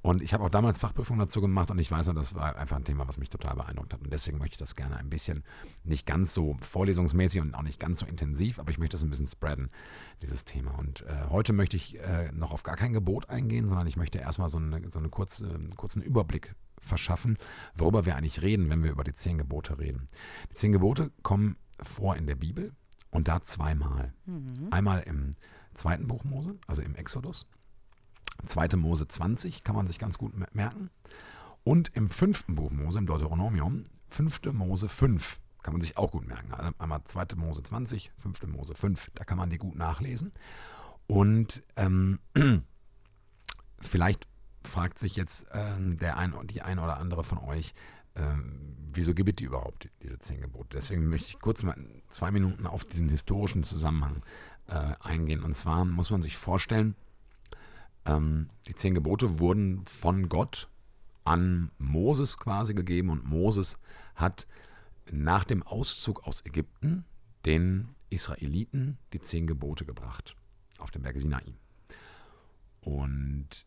[0.02, 2.76] Und ich habe auch damals Fachprüfung dazu gemacht und ich weiß noch, das war einfach
[2.76, 4.02] ein Thema, was mich total beeindruckt hat.
[4.02, 5.44] Und deswegen möchte ich das gerne ein bisschen,
[5.84, 9.10] nicht ganz so vorlesungsmäßig und auch nicht ganz so intensiv, aber ich möchte das ein
[9.10, 9.70] bisschen spreaden,
[10.22, 10.72] dieses Thema.
[10.72, 14.18] Und äh, heute möchte ich äh, noch auf gar kein Gebot eingehen, sondern ich möchte
[14.18, 17.38] erstmal so, eine, so einen kurzen Überblick verschaffen,
[17.74, 20.08] worüber wir eigentlich reden, wenn wir über die zehn Gebote reden.
[20.50, 22.72] Die zehn Gebote kommen vor in der Bibel
[23.10, 24.12] und da zweimal.
[24.26, 24.68] Mhm.
[24.70, 25.34] Einmal im
[25.74, 27.46] zweiten Buch Mose, also im Exodus.
[28.44, 30.90] Zweite Mose 20 kann man sich ganz gut merken.
[31.62, 36.26] Und im fünften Buch Mose, im Deuteronomium, fünfte Mose 5, kann man sich auch gut
[36.26, 36.52] merken.
[36.52, 40.32] Also einmal zweite Mose 20, fünfte Mose 5, da kann man die gut nachlesen.
[41.06, 42.18] Und ähm,
[43.80, 44.26] vielleicht
[44.64, 47.74] fragt sich jetzt ähm, der ein, die eine oder andere von euch,
[48.16, 50.68] ähm, wieso gibt die überhaupt, diese zehn Gebote?
[50.72, 51.76] Deswegen möchte ich kurz mal
[52.08, 54.22] zwei Minuten auf diesen historischen Zusammenhang
[54.66, 55.42] äh, eingehen.
[55.42, 56.96] Und zwar muss man sich vorstellen,
[58.04, 60.68] ähm, die zehn Gebote wurden von Gott
[61.24, 63.78] an Moses quasi gegeben und Moses
[64.14, 64.46] hat
[65.10, 67.04] nach dem Auszug aus Ägypten
[67.44, 70.36] den Israeliten die zehn Gebote gebracht
[70.78, 71.42] auf dem Berg Sinai.
[72.80, 73.66] Und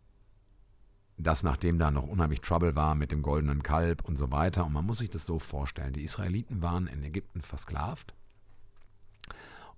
[1.17, 4.65] das nachdem da noch unheimlich Trouble war mit dem goldenen Kalb und so weiter.
[4.65, 5.93] Und man muss sich das so vorstellen.
[5.93, 8.13] Die Israeliten waren in Ägypten versklavt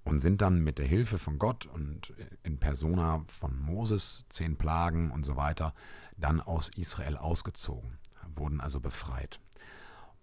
[0.05, 2.13] und sind dann mit der Hilfe von Gott und
[2.43, 5.73] in Persona von Moses, zehn Plagen und so weiter,
[6.15, 7.97] dann aus Israel ausgezogen,
[8.35, 9.39] wurden also befreit.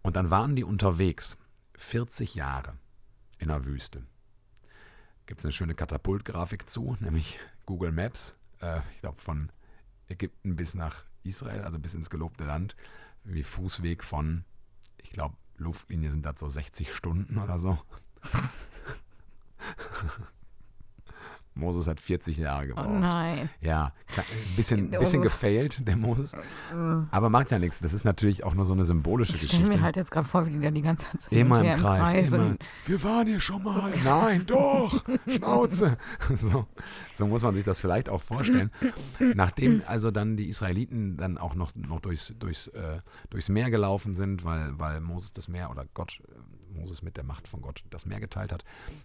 [0.03, 1.37] Und dann waren die unterwegs,
[1.77, 2.75] 40 Jahre
[3.39, 4.07] in der Wüste.
[5.27, 9.51] Gibt es eine schöne Katapultgrafik zu, nämlich Google Maps, äh, ich glaube von
[10.09, 12.76] Ägypten bis nach Israel, also bis ins gelobte Land,
[13.24, 14.44] wie Fußweg von,
[14.98, 17.78] ich glaube, Luftlinie sind das so 60 Stunden oder so.
[21.55, 22.88] Moses hat 40 Jahre gebraucht.
[22.88, 23.50] Oh nein.
[23.61, 24.24] Ja, ein
[24.57, 26.34] bisschen, bisschen gefailt, der Moses.
[27.11, 27.78] Aber macht ja nichts.
[27.80, 29.57] Das ist natürlich auch nur so eine symbolische ich Geschichte.
[29.57, 31.62] Ich stelle mir halt jetzt gerade vor, wie die da die ganze Zeit so Immer
[31.62, 32.12] im Kreis.
[32.12, 32.57] Im Kreis immer.
[32.86, 33.92] Wir waren hier schon mal.
[34.05, 35.05] Nein, doch.
[35.26, 35.98] Schnauze.
[36.34, 36.66] So,
[37.12, 38.70] so muss man sich das vielleicht auch vorstellen.
[39.34, 43.00] Nachdem also dann die Israeliten dann auch noch, noch durchs, durchs, äh,
[43.30, 46.20] durchs Meer gelaufen sind, weil, weil Moses das Meer oder Gott
[46.75, 48.64] Moses mit der Macht von Gott das Meer geteilt hat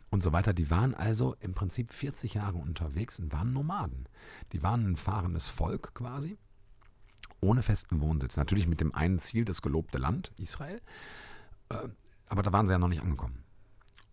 [0.10, 0.54] und so weiter.
[0.54, 4.08] Die waren also im Prinzip 40 Jahre unterwegs und waren Nomaden.
[4.54, 6.38] Die waren ein fahrendes Volk quasi,
[7.42, 8.38] ohne festen Wohnsitz.
[8.38, 10.82] Natürlich mit dem einen Ziel, das gelobte Land, Israel.
[11.70, 11.90] Äh,
[12.28, 13.44] aber da waren sie ja noch nicht angekommen.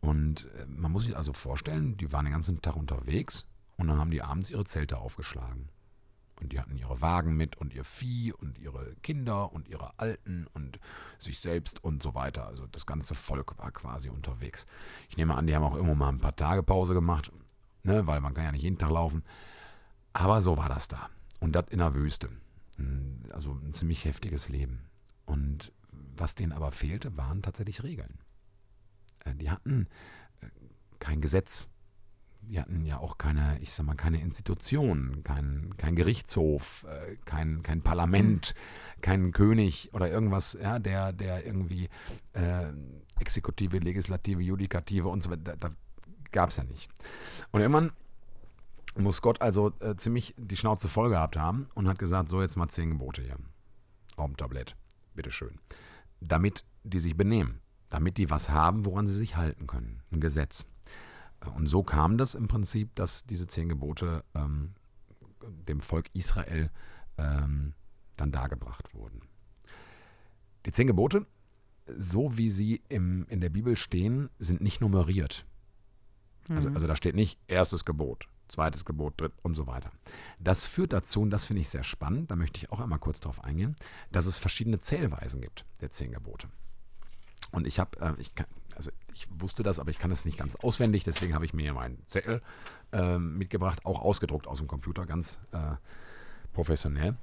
[0.00, 3.46] Und äh, man muss sich also vorstellen, die waren den ganzen Tag unterwegs
[3.76, 5.68] und dann haben die abends ihre Zelte aufgeschlagen.
[6.40, 10.46] Und die hatten ihre Wagen mit und ihr Vieh und ihre Kinder und ihre Alten
[10.52, 10.80] und
[11.18, 12.46] sich selbst und so weiter.
[12.46, 14.66] Also das ganze Volk war quasi unterwegs.
[15.08, 17.30] Ich nehme an, die haben auch irgendwo mal ein paar Tage Pause gemacht,
[17.82, 19.22] ne, weil man kann ja nicht jeden Tag laufen.
[20.12, 21.08] Aber so war das da.
[21.40, 22.30] Und das in der Wüste.
[23.32, 24.86] Also ein ziemlich heftiges Leben.
[25.26, 25.72] Und
[26.16, 28.18] was denen aber fehlte, waren tatsächlich Regeln.
[29.24, 29.88] Äh, die hatten
[30.40, 30.46] äh,
[30.98, 31.68] kein Gesetz
[32.48, 37.62] die hatten ja auch keine, ich sag mal, keine Institutionen, kein, kein Gerichtshof, äh, kein,
[37.62, 38.54] kein Parlament,
[39.00, 41.88] kein König oder irgendwas, ja, der, der irgendwie
[42.32, 42.72] äh,
[43.18, 45.70] Exekutive, Legislative, Judikative und so weiter, da, da
[46.32, 46.90] gab es ja nicht.
[47.52, 47.92] Und irgendwann
[48.96, 52.56] muss Gott also äh, ziemlich die Schnauze voll gehabt haben und hat gesagt, so jetzt
[52.56, 53.36] mal zehn Gebote hier.
[54.16, 54.76] Auf dem Tablett,
[55.14, 55.58] bitteschön.
[56.20, 60.02] Damit die sich benehmen, damit die was haben, woran sie sich halten können.
[60.12, 60.66] Ein Gesetz.
[61.50, 64.74] Und so kam das im Prinzip, dass diese zehn Gebote ähm,
[65.68, 66.70] dem Volk Israel
[67.18, 67.74] ähm,
[68.16, 69.22] dann dargebracht wurden.
[70.66, 71.26] Die zehn Gebote,
[71.96, 75.44] so wie sie im, in der Bibel stehen, sind nicht nummeriert.
[76.48, 76.76] Also, mhm.
[76.76, 79.90] also da steht nicht erstes Gebot, zweites Gebot, dritt und so weiter.
[80.38, 83.20] Das führt dazu, und das finde ich sehr spannend, da möchte ich auch einmal kurz
[83.20, 83.76] darauf eingehen,
[84.12, 86.48] dass es verschiedene Zählweisen gibt der zehn Gebote.
[87.50, 90.38] Und ich habe, äh, ich kann, also ich wusste das, aber ich kann es nicht
[90.38, 92.42] ganz auswendig, deswegen habe ich mir meinen Zettel
[92.92, 95.76] äh, mitgebracht, auch ausgedruckt aus dem Computer, ganz äh,
[96.52, 97.16] professionell.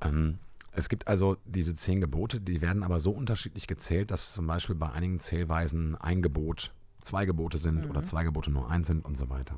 [0.00, 0.38] Ähm,
[0.74, 4.74] es gibt also diese zehn Gebote, die werden aber so unterschiedlich gezählt, dass zum Beispiel
[4.74, 7.90] bei einigen Zählweisen ein Gebot zwei Gebote sind mhm.
[7.90, 9.56] oder zwei Gebote nur eins sind und so weiter.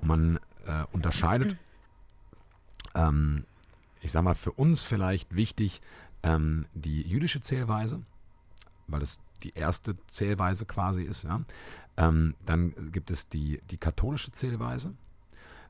[0.00, 1.56] Und man äh, unterscheidet,
[2.94, 3.44] ähm,
[4.00, 5.80] ich sage mal, für uns vielleicht wichtig,
[6.22, 8.02] ähm, die jüdische Zählweise,
[8.90, 11.24] weil es die erste Zählweise quasi ist.
[11.24, 11.40] Ja.
[11.96, 14.94] Ähm, dann gibt es die, die katholische Zählweise,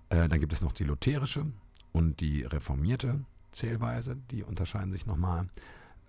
[0.08, 1.46] äh, dann gibt es noch die lutherische
[1.92, 3.20] und die reformierte
[3.52, 5.48] Zählweise, die unterscheiden sich nochmal.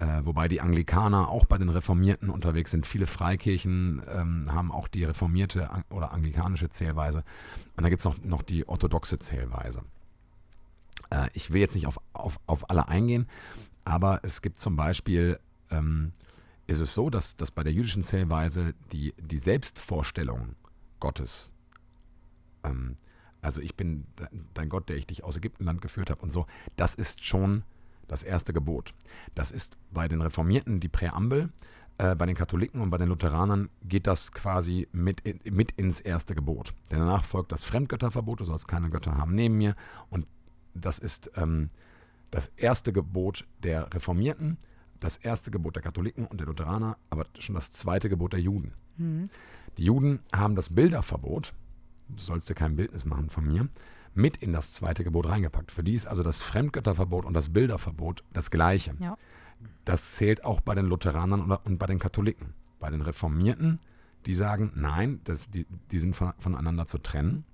[0.02, 2.88] Äh, wobei die Anglikaner auch bei den Reformierten unterwegs sind.
[2.88, 7.20] Viele Freikirchen ähm, haben auch die reformierte oder anglikanische Zählweise.
[7.20, 9.84] Und dann gibt es noch, noch die orthodoxe Zählweise.
[11.12, 13.28] Äh, ich will jetzt nicht auf, auf, auf alle eingehen,
[13.86, 15.40] aber es gibt zum Beispiel,
[15.70, 16.14] ähm,
[16.72, 20.56] ist es so, dass, dass bei der jüdischen Zählweise die, die Selbstvorstellung
[21.00, 21.52] Gottes,
[22.64, 22.98] ähm,
[23.42, 24.06] also ich bin
[24.54, 26.48] dein Gott, der ich dich aus Ägyptenland geführt habe und so,
[26.78, 27.64] das ist schon
[28.08, 28.94] das erste Gebot.
[29.36, 31.52] Das ist bei den Reformierten die Präambel,
[31.98, 36.36] äh, bei den Katholiken und bei den Lutheranern geht das quasi mit, mit ins erste
[36.36, 36.74] Gebot.
[36.90, 39.76] Denn danach folgt das Fremdgötterverbot, du sollst keine Götter haben neben mir
[40.10, 40.26] und
[40.74, 41.70] das ist ähm,
[42.30, 44.58] das erste Gebot der Reformierten,
[45.02, 48.74] das erste Gebot der Katholiken und der Lutheraner, aber schon das zweite Gebot der Juden.
[48.98, 49.30] Mhm.
[49.78, 51.54] Die Juden haben das Bilderverbot,
[52.08, 53.68] du sollst dir kein Bildnis machen von mir,
[54.14, 55.72] mit in das zweite Gebot reingepackt.
[55.72, 58.94] Für die ist also das Fremdgötterverbot und das Bilderverbot das gleiche.
[59.00, 59.18] Ja.
[59.86, 62.54] Das zählt auch bei den Lutheranern und bei den Katholiken.
[62.80, 63.80] Bei den Reformierten,
[64.26, 67.46] die sagen, nein, das, die, die sind von, voneinander zu trennen.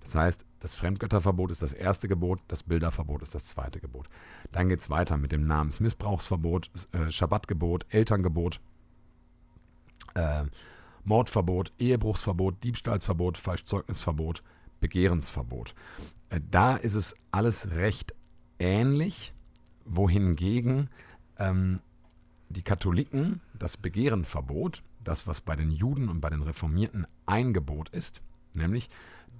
[0.00, 4.08] Das heißt, das Fremdgötterverbot ist das erste Gebot, das Bilderverbot ist das zweite Gebot.
[4.52, 8.60] Dann geht es weiter mit dem Namensmissbrauchsverbot, äh, Schabbatgebot, Elterngebot,
[10.14, 10.44] äh,
[11.04, 14.42] Mordverbot, Ehebruchsverbot, Diebstahlsverbot, Falschzeugnisverbot,
[14.80, 15.74] Begehrensverbot.
[16.28, 18.14] Äh, da ist es alles recht
[18.58, 19.32] ähnlich,
[19.86, 20.90] wohingegen
[21.38, 21.80] ähm,
[22.50, 27.88] die Katholiken das Begehrenverbot, das was bei den Juden und bei den Reformierten ein Gebot
[27.90, 28.20] ist,
[28.52, 28.90] nämlich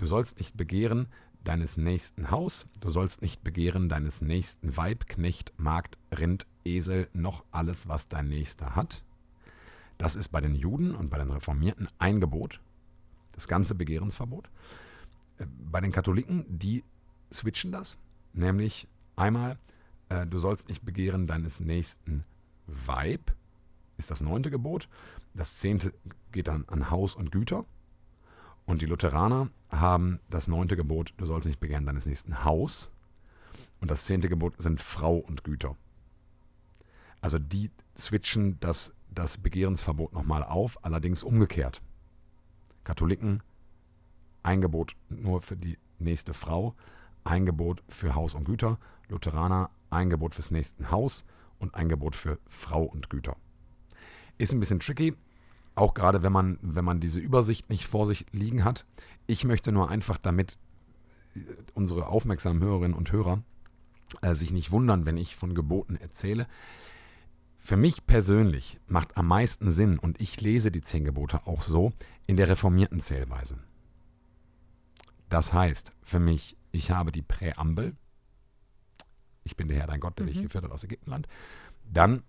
[0.00, 1.08] Du sollst nicht begehren
[1.44, 7.44] deines nächsten Haus, du sollst nicht begehren deines nächsten Weib, Knecht, Magd, Rind, Esel, noch
[7.50, 9.04] alles, was dein Nächster hat.
[9.98, 12.62] Das ist bei den Juden und bei den Reformierten ein Gebot,
[13.32, 14.48] das ganze Begehrensverbot.
[15.36, 16.82] Äh, bei den Katholiken, die
[17.30, 17.98] switchen das,
[18.32, 19.58] nämlich einmal,
[20.08, 22.24] äh, du sollst nicht begehren deines nächsten
[22.66, 23.34] Weib,
[23.98, 24.88] ist das neunte Gebot.
[25.34, 25.92] Das zehnte
[26.32, 27.66] geht dann an Haus und Güter.
[28.64, 32.90] Und die Lutheraner haben das neunte Gebot, du sollst nicht begehren deines nächsten Haus.
[33.80, 35.76] Und das zehnte Gebot sind Frau und Güter.
[37.20, 41.80] Also die switchen das, das Begehrensverbot nochmal auf, allerdings umgekehrt.
[42.84, 43.42] Katholiken
[44.42, 46.74] ein Gebot nur für die nächste Frau,
[47.24, 51.24] ein Gebot für Haus und Güter, Lutheraner ein Gebot fürs nächsten Haus
[51.58, 53.36] und ein Gebot für Frau und Güter.
[54.38, 55.14] Ist ein bisschen tricky,
[55.80, 58.86] auch gerade wenn man, wenn man diese Übersicht nicht vor sich liegen hat.
[59.26, 60.58] Ich möchte nur einfach damit
[61.74, 63.42] unsere aufmerksamen Hörerinnen und Hörer
[64.22, 66.46] äh, sich nicht wundern, wenn ich von Geboten erzähle.
[67.58, 71.92] Für mich persönlich macht am meisten Sinn, und ich lese die zehn Gebote auch so,
[72.26, 73.58] in der reformierten Zählweise.
[75.28, 77.96] Das heißt für mich, ich habe die Präambel,
[79.44, 80.30] ich bin der Herr dein Gott, der mhm.
[80.30, 81.28] dich geführt hat aus Ägyptenland.
[81.84, 82.22] Dann,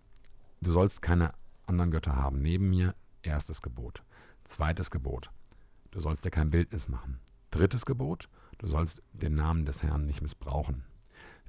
[0.61, 1.33] du sollst keine
[1.65, 2.93] anderen Götter haben neben mir,
[3.23, 4.03] Erstes Gebot.
[4.43, 5.29] Zweites Gebot.
[5.91, 7.19] Du sollst dir kein Bildnis machen.
[7.51, 8.29] Drittes Gebot.
[8.57, 10.83] Du sollst den Namen des Herrn nicht missbrauchen.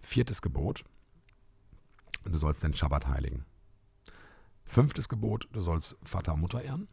[0.00, 0.84] Viertes Gebot.
[2.24, 3.44] Du sollst den Schabbat heiligen.
[4.64, 5.48] Fünftes Gebot.
[5.52, 6.88] Du sollst Vater und Mutter ehren.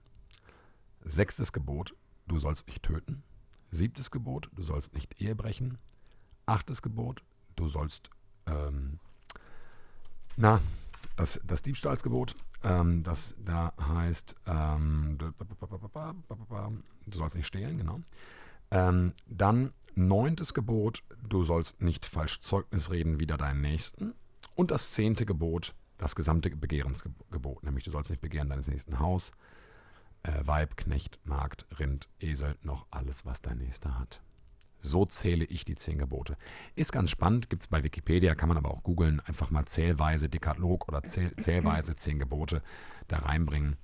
[1.05, 1.95] Sechstes Gebot.
[2.27, 3.23] Du sollst nicht töten.
[3.71, 4.49] Siebtes Gebot.
[4.53, 5.77] Du sollst nicht Ehe brechen.
[6.45, 7.23] Achtes Gebot.
[7.55, 8.09] Du sollst,
[8.45, 8.99] ähm,
[10.37, 10.61] na,
[11.15, 12.35] das, das Diebstahlsgebot.
[12.63, 18.01] Ähm, das da heißt, ähm, du sollst nicht stehlen, genau.
[18.71, 24.13] Ähm, dann neuntes Gebot, du sollst nicht falsch Zeugnis reden wider deinen Nächsten.
[24.55, 29.31] Und das zehnte Gebot, das gesamte Begehrensgebot, nämlich du sollst nicht begehren deines nächsten Haus,
[30.23, 34.21] äh, Weib, Knecht, Magd, Rind, Esel, noch alles, was dein Nächster hat.
[34.81, 36.37] So zähle ich die zehn Gebote.
[36.75, 40.29] Ist ganz spannend, gibt es bei Wikipedia, kann man aber auch googeln, einfach mal Zählweise
[40.29, 42.61] Dekalog oder Zähl Zählweise zehn Gebote
[43.07, 43.77] da reinbringen.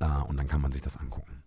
[0.00, 1.42] Äh, und dann kann man sich das angucken.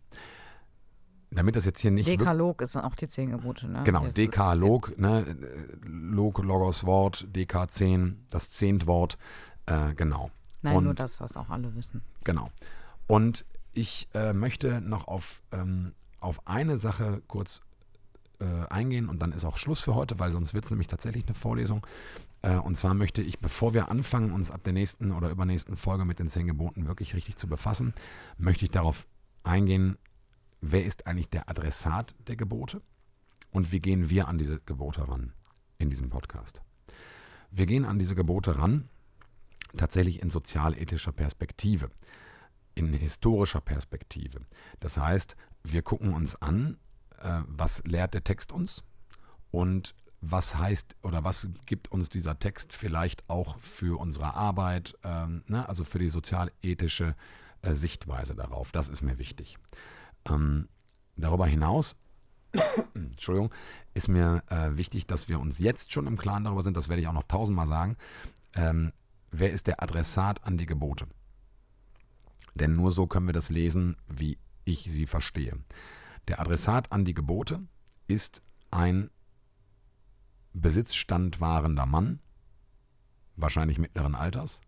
[1.32, 2.08] Damit das jetzt hier nicht.
[2.08, 3.84] Dekalog ist auch die zehn Gebote, ne?
[3.84, 5.36] Genau, jetzt Dekalog, ne?
[5.84, 9.18] Log, Logos Wort, DK10, das Zehntwort,
[9.66, 10.32] äh, genau.
[10.62, 12.02] Nein, und, nur das, was auch alle wissen.
[12.24, 12.50] Genau.
[13.08, 17.62] Und ich äh, möchte noch auf, ähm, auf eine Sache kurz
[18.40, 21.26] äh, eingehen und dann ist auch Schluss für heute, weil sonst wird es nämlich tatsächlich
[21.26, 21.86] eine Vorlesung.
[22.42, 26.06] Äh, und zwar möchte ich, bevor wir anfangen, uns ab der nächsten oder übernächsten Folge
[26.06, 27.94] mit den zehn Geboten wirklich richtig zu befassen,
[28.38, 29.08] möchte ich darauf
[29.44, 29.98] eingehen,
[30.62, 32.82] wer ist eigentlich der Adressat der Gebote
[33.52, 35.34] und wie gehen wir an diese Gebote ran
[35.78, 36.62] in diesem Podcast.
[37.52, 38.90] Wir gehen an diese Gebote ran
[39.78, 41.90] tatsächlich in sozialethischer Perspektive,
[42.76, 44.42] in historischer Perspektive.
[44.80, 46.78] Das heißt, wir gucken uns an,
[47.22, 48.84] äh, was lehrt der Text uns
[49.52, 55.44] und was heißt oder was gibt uns dieser Text vielleicht auch für unsere Arbeit, ähm,
[55.48, 55.68] ne?
[55.68, 57.16] also für die sozialethische
[57.62, 58.72] äh, Sichtweise darauf.
[58.72, 59.58] Das ist mir wichtig.
[60.28, 60.68] Ähm,
[61.16, 61.96] darüber hinaus,
[62.94, 63.54] Entschuldigung,
[63.94, 67.02] ist mir äh, wichtig, dass wir uns jetzt schon im Klaren darüber sind, das werde
[67.02, 67.96] ich auch noch tausendmal sagen,
[68.54, 68.94] ähm,
[69.32, 71.08] wer ist der Adressat an die Gebote?
[72.56, 75.58] Denn nur so können wir das lesen, wie ich sie verstehe.
[76.28, 77.68] Der Adressat an die Gebote
[78.08, 79.10] ist ein
[80.54, 82.20] Besitzstand wahrender Mann,
[83.36, 84.62] wahrscheinlich mittleren Alters,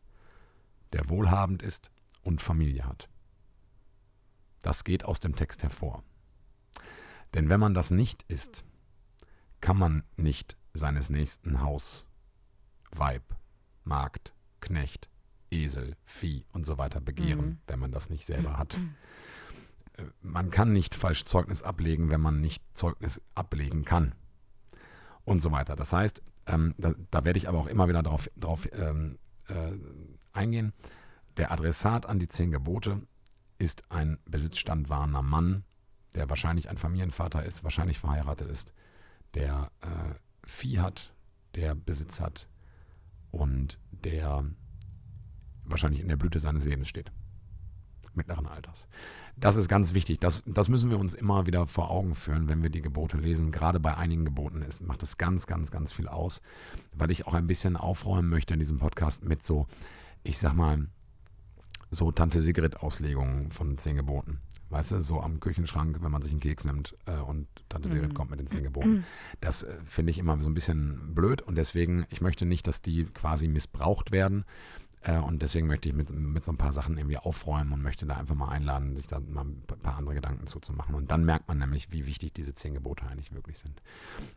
[0.94, 1.92] der wohlhabend ist
[2.24, 3.10] und Familie hat.
[4.62, 6.04] Das geht aus dem Text hervor.
[7.34, 8.64] Denn wenn man das nicht ist,
[9.62, 12.06] kann man nicht seines nächsten Haus,
[12.92, 13.36] Weib,
[13.84, 15.10] Magd, Knecht,
[15.50, 17.58] Esel, Vieh und so weiter begehren, mhm.
[17.68, 18.80] wenn man das nicht selber hat.
[20.22, 24.14] Man kann nicht falsch Zeugnis ablegen, wenn man nicht Zeugnis ablegen kann.
[25.24, 25.76] Und so weiter.
[25.76, 29.18] Das heißt, ähm, da, da, werde ich aber auch immer wieder darauf drauf, ähm,
[29.50, 29.74] äh,
[30.32, 30.74] eingehen.
[31.36, 33.02] Der Adressat an die zehn Gebote
[33.58, 35.64] ist ein besitzstandwahrender Mann,
[36.16, 38.74] der wahrscheinlich ein Familienvater ist, wahrscheinlich verheiratet ist,
[39.34, 41.14] der äh, Vieh hat,
[41.56, 42.48] der Besitz hat
[43.32, 44.46] und der
[45.66, 47.12] wahrscheinlich in der Blüte seines Lebens steht.
[48.18, 48.88] Mittleren Alters.
[49.38, 50.20] Das ist ganz wichtig.
[50.20, 53.52] Das, das müssen wir uns immer wieder vor Augen führen, wenn wir die Gebote lesen.
[53.52, 56.42] Gerade bei einigen Geboten ist, macht das ganz, ganz, ganz viel aus,
[56.94, 59.68] weil ich auch ein bisschen aufräumen möchte in diesem Podcast mit so,
[60.24, 60.88] ich sag mal,
[61.92, 64.40] so Tante Sigrid-Auslegungen von zehn Geboten.
[64.70, 68.10] Weißt du, so am Küchenschrank, wenn man sich einen Keks nimmt äh, und Tante Sigrid
[68.10, 68.14] mhm.
[68.14, 69.06] kommt mit den zehn Geboten.
[69.40, 72.82] Das äh, finde ich immer so ein bisschen blöd und deswegen, ich möchte nicht, dass
[72.82, 74.44] die quasi missbraucht werden.
[75.02, 78.06] Äh, und deswegen möchte ich mit, mit so ein paar Sachen irgendwie aufräumen und möchte
[78.06, 80.96] da einfach mal einladen, sich da mal ein paar andere Gedanken zuzumachen.
[80.96, 83.82] Und dann merkt man nämlich, wie wichtig diese zehn Gebote eigentlich wirklich sind.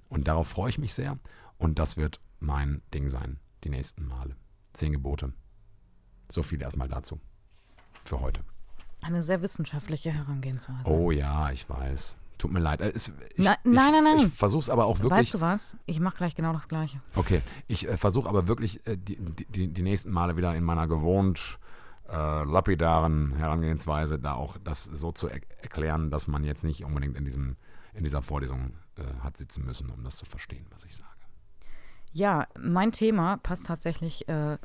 [0.09, 1.19] Und darauf freue ich mich sehr.
[1.59, 4.37] Und das wird mein Ding sein, die nächsten Male.
[4.73, 5.33] Zehn Gebote.
[6.31, 7.21] So viel erstmal dazu.
[8.05, 8.43] Für heute.
[9.03, 10.87] Eine sehr wissenschaftliche Herangehensweise.
[10.87, 12.17] Oh ja, ich weiß.
[12.41, 12.81] Tut mir leid.
[12.81, 14.19] Äh, es, ich, nein, nein, nein, nein.
[14.21, 15.13] Ich, ich versuche es aber auch wirklich.
[15.13, 15.77] Weißt du was?
[15.85, 17.03] Ich mache gleich genau das Gleiche.
[17.15, 19.19] Okay, ich äh, versuche aber wirklich äh, die,
[19.51, 21.59] die, die, nächsten Male wieder in meiner gewohnt
[22.09, 22.15] äh,
[22.45, 27.27] lapidaren Herangehensweise da auch das so zu er erklären, dass man jetzt nicht unbedingt in,
[27.27, 27.57] diesem,
[27.93, 31.11] in dieser Vorlesung äh, hat sitzen müssen, um das zu verstehen, was ich sage.
[32.15, 34.57] Ja, mein Thema passt tatsächlich äh,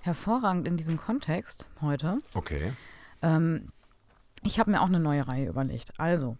[0.00, 2.18] hervorragend in diesen Kontext heute.
[2.32, 2.72] Okay.
[3.20, 3.70] Ähm,
[4.44, 5.92] ich habe mir auch eine neue Reihe überlegt.
[6.00, 6.38] Also,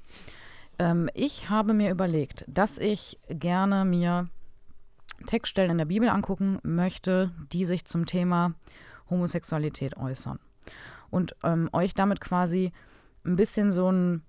[0.78, 4.28] ähm, ich habe mir überlegt, dass ich gerne mir
[5.26, 8.54] Textstellen in der Bibel angucken möchte, die sich zum Thema
[9.10, 10.38] Homosexualität äußern.
[11.10, 12.72] Und ähm, euch damit quasi
[13.24, 14.22] ein bisschen so ein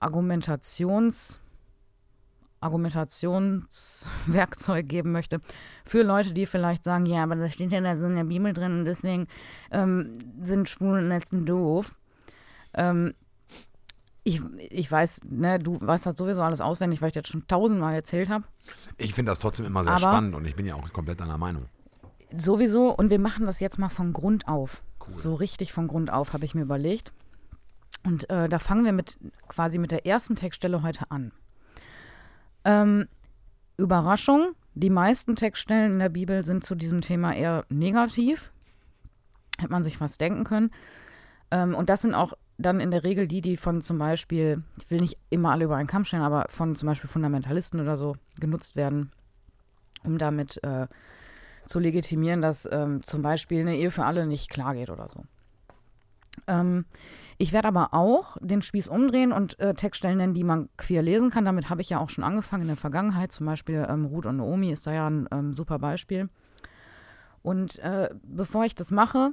[0.00, 1.40] Argumentations-
[2.60, 5.40] Argumentationswerkzeug geben möchte
[5.84, 8.52] für Leute, die vielleicht sagen, ja, aber das steht ja da so in der Bibel
[8.52, 9.28] drin und deswegen
[9.70, 10.12] ähm,
[10.42, 11.92] sind Schwulen und Lesben doof.
[12.74, 13.14] Ähm,
[14.26, 17.94] ich, ich weiß, ne, du weißt das sowieso alles auswendig, weil ich das schon tausendmal
[17.94, 18.44] erzählt habe.
[18.96, 21.38] Ich finde das trotzdem immer sehr Aber spannend und ich bin ja auch komplett deiner
[21.38, 21.66] Meinung.
[22.36, 24.82] Sowieso, und wir machen das jetzt mal von Grund auf.
[25.00, 25.14] Cool.
[25.14, 27.12] So richtig von Grund auf, habe ich mir überlegt.
[28.02, 29.16] Und äh, da fangen wir mit
[29.46, 31.30] quasi mit der ersten Textstelle heute an.
[32.64, 33.06] Ähm,
[33.76, 38.50] Überraschung, die meisten Textstellen in der Bibel sind zu diesem Thema eher negativ.
[39.56, 40.72] Hätte man sich fast denken können.
[41.52, 44.90] Ähm, und das sind auch dann in der Regel die, die von zum Beispiel, ich
[44.90, 48.16] will nicht immer alle über einen Kamm stellen, aber von zum Beispiel Fundamentalisten oder so
[48.40, 49.10] genutzt werden,
[50.04, 50.86] um damit äh,
[51.66, 55.24] zu legitimieren, dass ähm, zum Beispiel eine Ehe für alle nicht klar geht oder so.
[56.46, 56.86] Ähm,
[57.38, 61.30] ich werde aber auch den Spieß umdrehen und äh, Textstellen nennen, die man queer lesen
[61.30, 61.44] kann.
[61.44, 63.32] Damit habe ich ja auch schon angefangen in der Vergangenheit.
[63.32, 66.28] Zum Beispiel ähm, Ruth und Naomi ist da ja ein ähm, super Beispiel.
[67.42, 69.32] Und äh, bevor ich das mache,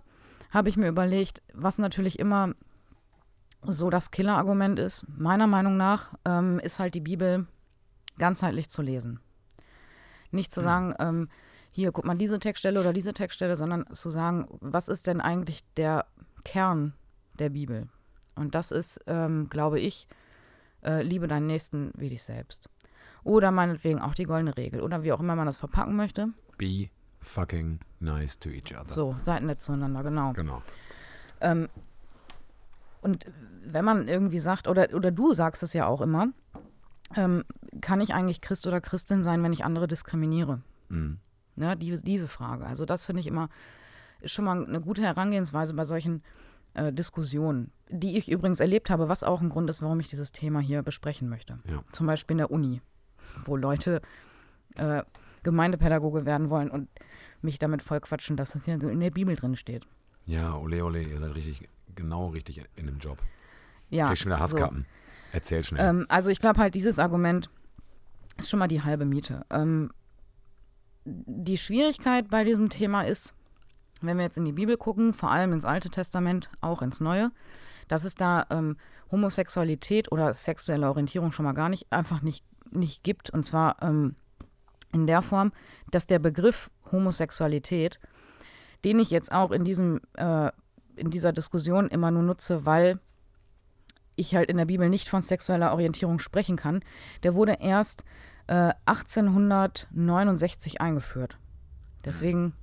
[0.52, 2.54] habe ich mir überlegt, was natürlich immer
[3.66, 7.48] so das Killerargument ist, meiner Meinung nach, ähm, ist halt die Bibel
[8.18, 9.20] ganzheitlich zu lesen.
[10.32, 11.30] Nicht zu sagen, ähm,
[11.72, 15.64] hier, guck mal diese Textstelle oder diese Textstelle, sondern zu sagen, was ist denn eigentlich
[15.76, 16.06] der
[16.44, 16.94] Kern
[17.40, 17.88] der Bibel?
[18.36, 20.08] Und das ist, ähm, glaube ich,
[20.84, 22.70] äh, liebe deinen Nächsten wie dich selbst.
[23.24, 26.30] Oder meinetwegen auch die goldene Regel oder wie auch immer man das verpacken möchte.
[26.58, 26.90] Be
[27.22, 28.88] fucking nice to each other.
[28.88, 30.34] So, seid nett zueinander, genau.
[30.34, 30.62] Genau.
[31.42, 31.70] Ähm,
[33.04, 33.28] und
[33.66, 36.30] wenn man irgendwie sagt, oder, oder du sagst es ja auch immer,
[37.16, 37.44] ähm,
[37.82, 40.62] kann ich eigentlich Christ oder Christin sein, wenn ich andere diskriminiere?
[40.90, 41.20] Mhm.
[41.56, 42.66] Ja, die, diese Frage.
[42.66, 43.50] Also das finde ich immer,
[44.22, 46.24] ist schon mal eine gute Herangehensweise bei solchen
[46.74, 50.32] äh, Diskussionen, die ich übrigens erlebt habe, was auch ein Grund ist, warum ich dieses
[50.32, 51.60] Thema hier besprechen möchte.
[51.70, 51.84] Ja.
[51.92, 52.82] Zum Beispiel in der Uni,
[53.46, 54.02] wo Leute
[54.76, 55.04] äh,
[55.44, 56.90] Gemeindepädagoge werden wollen und
[57.42, 59.86] mich damit vollquatschen, dass das ja so in der Bibel drin steht.
[60.26, 63.20] Ja, ole, ole, ihr seid richtig, genau richtig in dem Job.
[63.90, 64.44] Ja, Krieg schon wieder so.
[64.44, 64.86] Hasskappen.
[65.32, 65.88] Erzähl schnell.
[65.88, 67.50] Ähm, also ich glaube halt, dieses Argument
[68.38, 69.46] ist schon mal die halbe Miete.
[69.50, 69.92] Ähm,
[71.06, 73.36] die Schwierigkeit bei diesem Thema ist,
[74.02, 77.32] wenn wir jetzt in die Bibel gucken, vor allem ins Alte Testament, auch ins Neue,
[77.88, 78.78] dass es da ähm,
[79.12, 83.30] Homosexualität oder sexuelle Orientierung schon mal gar nicht, einfach nicht, nicht gibt.
[83.30, 84.16] Und zwar ähm,
[84.92, 85.52] in der Form,
[85.92, 88.00] dass der Begriff Homosexualität,
[88.84, 90.52] den ich jetzt auch in, diesem, äh,
[90.96, 93.00] in dieser Diskussion immer nur nutze, weil
[94.16, 96.84] ich halt in der Bibel nicht von sexueller Orientierung sprechen kann,
[97.24, 98.04] der wurde erst
[98.48, 101.38] äh, 1869 eingeführt.
[102.06, 102.54] Deswegen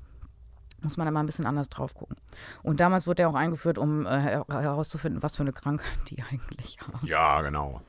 [0.83, 2.17] muss man da mal ein bisschen anders drauf gucken.
[2.63, 6.23] Und damals wurde er auch eingeführt, um äh, her- herauszufinden, was für eine Krankheit die
[6.31, 7.07] eigentlich haben.
[7.07, 7.81] ja, genau.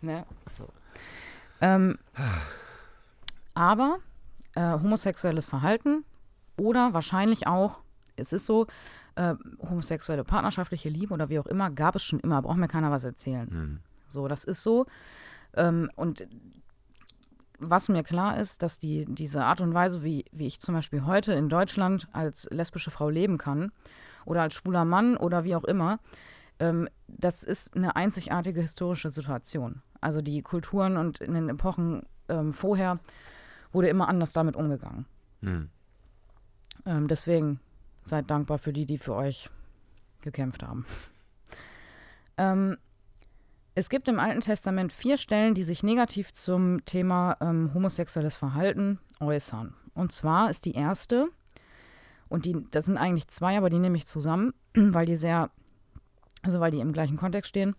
[0.00, 0.24] Ne?
[0.58, 0.68] So.
[1.60, 1.98] Ähm,
[3.54, 3.98] aber
[4.54, 6.04] äh, homosexuelles Verhalten
[6.58, 7.78] oder wahrscheinlich auch,
[8.16, 8.66] es ist so,
[9.16, 12.90] äh, homosexuelle partnerschaftliche Liebe oder wie auch immer, gab es schon immer, braucht mir keiner
[12.90, 13.50] was erzählen.
[13.50, 13.78] Hm.
[14.08, 14.86] So, das ist so.
[15.54, 16.26] Ähm, und
[17.58, 21.04] was mir klar ist, dass die, diese Art und Weise, wie, wie ich zum Beispiel
[21.04, 23.70] heute in Deutschland als lesbische Frau leben kann
[24.24, 25.98] oder als schwuler Mann oder wie auch immer,
[26.58, 29.82] ähm, das ist eine einzigartige historische Situation.
[30.00, 32.98] Also die Kulturen und in den Epochen ähm, vorher
[33.72, 35.06] wurde immer anders damit umgegangen.
[35.42, 35.70] Hm.
[36.84, 37.60] Ähm, deswegen
[38.04, 39.50] seid dankbar für die, die für euch
[40.20, 40.86] gekämpft haben.
[42.38, 42.76] ähm,
[43.74, 48.98] es gibt im Alten Testament vier Stellen, die sich negativ zum Thema ähm, homosexuelles Verhalten
[49.18, 49.74] äußern.
[49.94, 51.28] Und zwar ist die erste,
[52.28, 55.50] und die, das sind eigentlich zwei, aber die nehme ich zusammen, weil die sehr,
[56.42, 57.74] also weil die im gleichen Kontext stehen,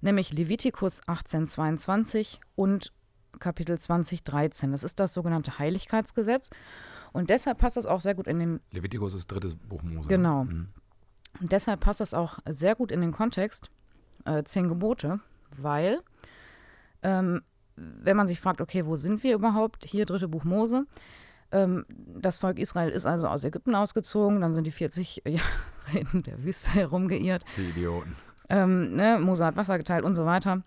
[0.00, 2.92] nämlich Levitikus 1822 und
[3.38, 4.72] Kapitel 2013.
[4.72, 6.50] Das ist das sogenannte Heiligkeitsgesetz.
[7.12, 10.08] Und deshalb passt das auch sehr gut in den Levitikus ist drittes Buch Mose.
[10.08, 10.42] Genau.
[10.42, 10.68] Hm.
[11.40, 13.70] Und deshalb passt das auch sehr gut in den Kontext
[14.24, 15.20] äh, Zehn Gebote,
[15.56, 16.00] weil
[17.02, 17.42] ähm,
[17.76, 19.84] wenn man sich fragt, okay, wo sind wir überhaupt?
[19.84, 20.86] Hier dritte Buch Mose.
[21.50, 26.22] Ähm, das Volk Israel ist also aus Ägypten ausgezogen, dann sind die 40 Jahre in
[26.22, 27.44] der Wüste herumgeirrt.
[27.56, 28.16] Die Idioten.
[28.48, 30.62] Ähm, ne, Mose hat Wasser geteilt und so weiter.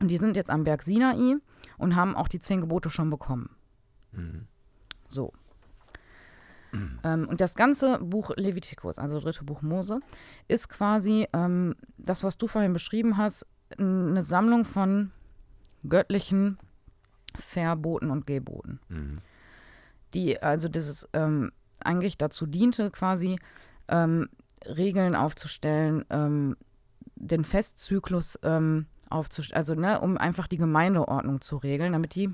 [0.00, 1.36] Und die sind jetzt am Berg Sinai
[1.78, 3.50] und haben auch die zehn Gebote schon bekommen.
[4.12, 4.46] Mhm.
[5.08, 5.32] So.
[7.04, 10.00] Ähm, und das ganze Buch Levitikus, also dritte Buch Mose,
[10.48, 13.46] ist quasi ähm, das, was du vorhin beschrieben hast,
[13.78, 15.10] eine Sammlung von
[15.88, 16.58] göttlichen
[17.34, 19.14] Verboten und Geboten, Mhm.
[20.14, 23.38] die also dieses ähm, eigentlich dazu diente, quasi
[23.88, 24.28] ähm,
[24.64, 26.56] Regeln aufzustellen, ähm,
[27.14, 32.30] den Festzyklus ähm, aufzustellen, also ne, um einfach die Gemeindeordnung zu regeln, damit die,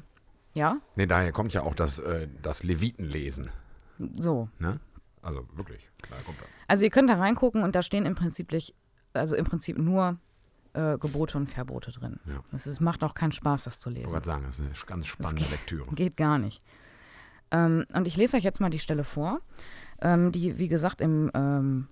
[0.55, 3.51] ja, Nee, daher kommt ja auch das, äh, das Levitenlesen.
[4.15, 4.81] so, Ne?
[5.23, 6.49] Also wirklich, daher kommt das.
[6.69, 8.49] Also ihr könnt da reingucken und da stehen im Prinzip,
[9.13, 10.19] also im Prinzip nur
[10.73, 12.19] äh, Gebote und Verbote drin.
[12.27, 12.43] Ja.
[12.53, 14.23] Es ist, macht auch keinen Spaß, das zu Ich wollte lesen.
[14.25, 15.87] sagen, das ist eine ganz spannende geht- Lektüre.
[15.95, 16.63] Geht gar nicht.
[17.51, 19.41] Ähm, und ich lese euch jetzt mal die Stelle vor,
[20.01, 21.87] ähm, die, wie gesagt, im, ähm,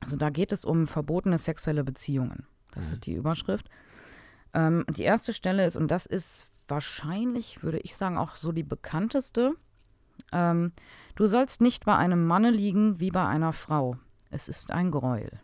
[0.00, 2.46] also da geht es um verbotene sexuelle Beziehungen.
[2.72, 2.92] Das Mhm.
[2.92, 3.68] ist die Überschrift.
[4.54, 8.52] Ähm, und die erste Stelle ist, und das ist wahrscheinlich, würde ich sagen, auch so
[8.52, 9.54] die bekannteste.
[10.32, 10.72] Ähm,
[11.16, 13.96] du sollst nicht bei einem Manne liegen wie bei einer Frau.
[14.30, 15.40] Es ist ein Gräuel.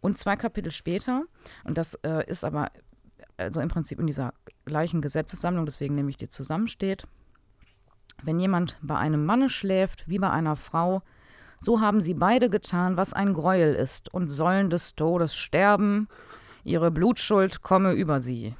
[0.00, 1.22] Und zwei Kapitel später,
[1.64, 2.70] und das äh, ist aber
[3.36, 4.34] also im Prinzip in dieser
[4.64, 7.06] gleichen Gesetzessammlung, deswegen nehme ich die zusammen, steht,
[8.22, 11.02] wenn jemand bei einem Manne schläft wie bei einer Frau,
[11.60, 16.08] so haben sie beide getan, was ein Gräuel ist, und sollen des Todes sterben,
[16.62, 18.54] ihre Blutschuld komme über sie.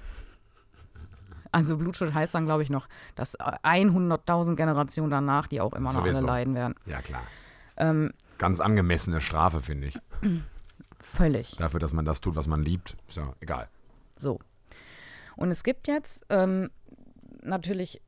[1.53, 6.03] Also Blutschuld heißt dann, glaube ich, noch, dass 100.000 Generationen danach, die auch immer noch
[6.03, 6.75] alle leiden werden.
[6.85, 7.23] Ja, klar.
[7.77, 9.99] Ähm, Ganz angemessene Strafe, finde ich.
[11.01, 11.57] völlig.
[11.57, 12.97] Dafür, dass man das tut, was man liebt.
[13.09, 13.69] Ist ja egal.
[14.17, 14.41] So.
[15.37, 16.71] Und es gibt jetzt ähm,
[17.43, 18.01] natürlich,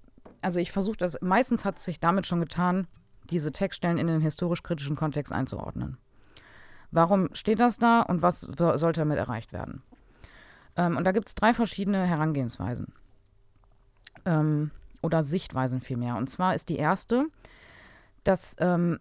[0.42, 2.88] also ich versuche das, meistens hat es sich damit schon getan,
[3.30, 5.98] diese Textstellen in den historisch-kritischen Kontext einzuordnen.
[6.90, 9.82] Warum steht das da und was so, sollte damit erreicht werden?
[10.76, 12.92] Ähm, und da gibt es drei verschiedene Herangehensweisen.
[14.24, 14.70] Ähm,
[15.02, 16.16] oder Sichtweisen vielmehr.
[16.16, 17.26] Und zwar ist die erste,
[18.24, 18.98] dass ähm,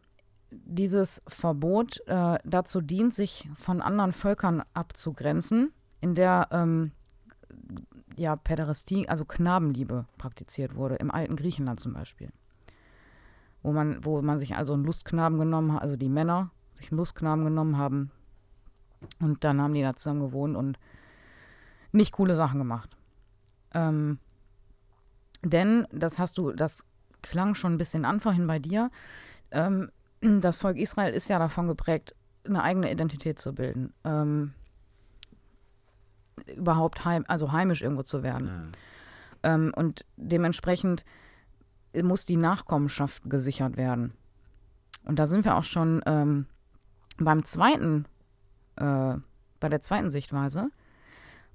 [0.51, 5.71] dieses Verbot äh, dazu dient, sich von anderen Völkern abzugrenzen,
[6.01, 6.91] in der ähm,
[8.15, 12.29] ja, Päderastie, also Knabenliebe praktiziert wurde, im alten Griechenland zum Beispiel.
[13.65, 16.99] Wo man, wo man sich also einen Lustknaben genommen hat, also die Männer sich einen
[16.99, 18.11] Lustknaben genommen haben
[19.19, 20.77] und dann haben die da zusammen gewohnt und
[21.91, 22.95] nicht coole Sachen gemacht.
[23.73, 24.19] Ähm,
[25.41, 26.85] Denn, das hast du, das
[27.23, 28.91] klang schon ein bisschen an vorhin bei dir,
[29.49, 29.89] ähm,
[30.21, 32.13] das Volk Israel ist ja davon geprägt,
[32.45, 33.93] eine eigene Identität zu bilden.
[34.03, 34.53] Ähm,
[36.55, 38.71] überhaupt heim, also heimisch irgendwo zu werden.
[39.43, 39.71] Mhm.
[39.75, 41.03] Und dementsprechend
[42.03, 44.13] muss die Nachkommenschaft gesichert werden.
[45.03, 46.47] Und da sind wir auch schon ähm,
[47.17, 48.05] beim zweiten,
[48.75, 49.15] äh,
[49.59, 50.69] bei der zweiten Sichtweise.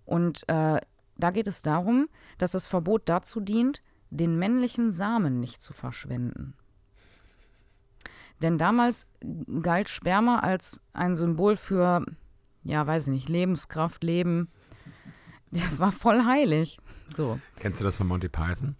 [0.04, 0.80] Und äh,
[1.16, 6.54] da geht es darum, dass das Verbot dazu dient, den männlichen Samen nicht zu verschwenden.
[8.42, 9.06] Denn damals
[9.62, 12.04] galt Sperma als ein Symbol für,
[12.64, 14.48] ja, weiß ich nicht, Lebenskraft, Leben.
[15.52, 16.78] Das war voll heilig.
[17.16, 17.40] So.
[17.56, 18.76] Kennst du das von Monty Python?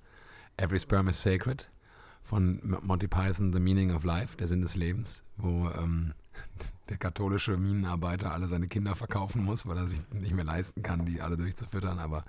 [0.61, 1.67] Every Sperm is Sacred.
[2.23, 6.13] Von Monty Python, The Meaning of Life, der Sinn des Lebens, wo ähm,
[6.91, 11.07] der katholische Minenarbeiter alle seine Kinder verkaufen muss, weil er sich nicht mehr leisten kann,
[11.07, 11.99] die alle durchzufüttern.
[11.99, 12.23] Aber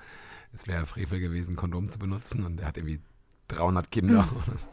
[0.53, 2.45] es wäre Frevel gewesen, Kondom zu benutzen.
[2.45, 3.01] Und er hat irgendwie
[3.49, 4.27] 300 Kinder.
[4.51, 4.69] Das,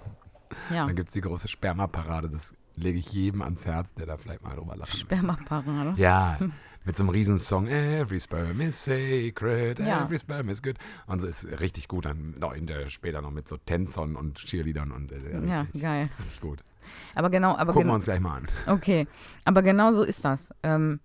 [0.71, 2.31] Ja, Dann gibt es die große Spermaparade.
[2.31, 5.01] Das lege ich jedem ans Herz, der da vielleicht mal drüber lachen will.
[5.01, 5.95] Spermaparade.
[6.01, 6.39] Ja,
[6.89, 10.03] mit so einem Riesensong, Every Sperm is sacred, Ja.
[10.05, 10.77] every sperm is good.
[11.07, 12.07] Und so ist richtig gut.
[12.07, 15.83] Dann noch in der, später noch mit so Tänzern und Cheerleadern und äh, Ja, richtig,
[15.83, 16.09] geil.
[16.19, 16.61] richtig gut.
[17.15, 17.93] Aber genau, aber Gucken genau.
[17.93, 18.47] wir uns gleich mal an.
[18.67, 19.07] Okay,
[19.45, 20.51] aber genau so ist das.
[20.63, 21.01] Ähm,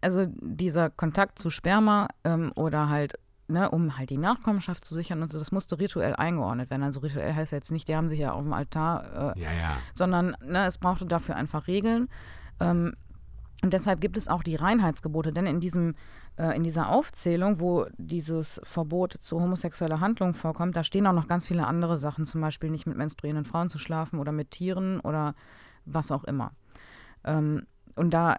[0.00, 3.14] also dieser Kontakt zu Sperma ähm, oder halt,
[3.46, 6.82] ne, um halt die Nachkommenschaft zu sichern und so, das musste rituell eingeordnet werden.
[6.82, 9.76] Also rituell heißt jetzt nicht, die haben sich ja auf dem Altar, äh, Ja, ja.
[9.94, 12.08] sondern ne, es brauchte dafür einfach Regeln.
[12.58, 12.94] Ähm,
[13.62, 15.94] und deshalb gibt es auch die Reinheitsgebote, denn in diesem
[16.36, 21.28] äh, in dieser Aufzählung, wo dieses Verbot zu homosexueller Handlung vorkommt, da stehen auch noch
[21.28, 25.00] ganz viele andere Sachen, zum Beispiel nicht mit menstruierenden Frauen zu schlafen oder mit Tieren
[25.00, 25.34] oder
[25.84, 26.52] was auch immer.
[27.24, 28.38] Ähm, und da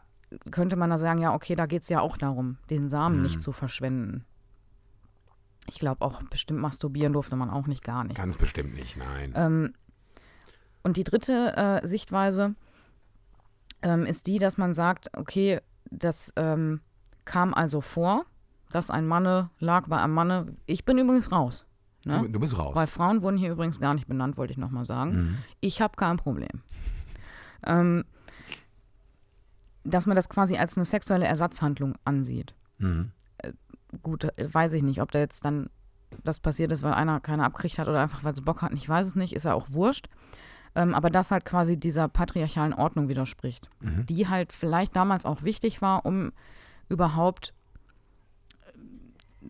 [0.49, 3.21] könnte man da sagen, ja, okay, da geht es ja auch darum, den Samen Mhm.
[3.23, 4.25] nicht zu verschwenden.
[5.67, 8.17] Ich glaube auch, bestimmt masturbieren durfte man auch nicht gar nichts.
[8.17, 9.33] Ganz bestimmt nicht, nein.
[9.35, 9.73] Ähm,
[10.83, 12.55] und die dritte äh, Sichtweise
[13.81, 15.59] ähm, ist die, dass man sagt, okay,
[15.89, 16.81] das ähm,
[17.25, 18.25] kam also vor,
[18.71, 20.55] dass ein Manne lag bei einem Manne.
[20.65, 21.65] Ich bin übrigens raus.
[22.03, 22.19] Ne?
[22.23, 22.75] du, du bist raus.
[22.75, 25.11] Weil Frauen wurden hier übrigens gar nicht benannt, wollte ich nochmal sagen.
[25.11, 25.37] Mhm.
[25.59, 26.63] Ich habe kein Problem.
[27.65, 28.05] Ähm,
[29.83, 32.55] dass man das quasi als eine sexuelle Ersatzhandlung ansieht.
[32.77, 33.11] Mhm.
[34.01, 35.69] Gut, äh, weiß ich nicht, ob da jetzt dann
[36.23, 38.75] das passiert ist, weil einer keine abgekriegt hat oder einfach, weil sie Bock hatten.
[38.75, 40.09] Ich weiß es nicht, ist ja auch wurscht.
[40.73, 44.05] Ähm, aber das halt quasi dieser patriarchalen Ordnung widerspricht, Mhm.
[44.05, 46.31] die halt vielleicht damals auch wichtig war, um
[46.87, 47.53] überhaupt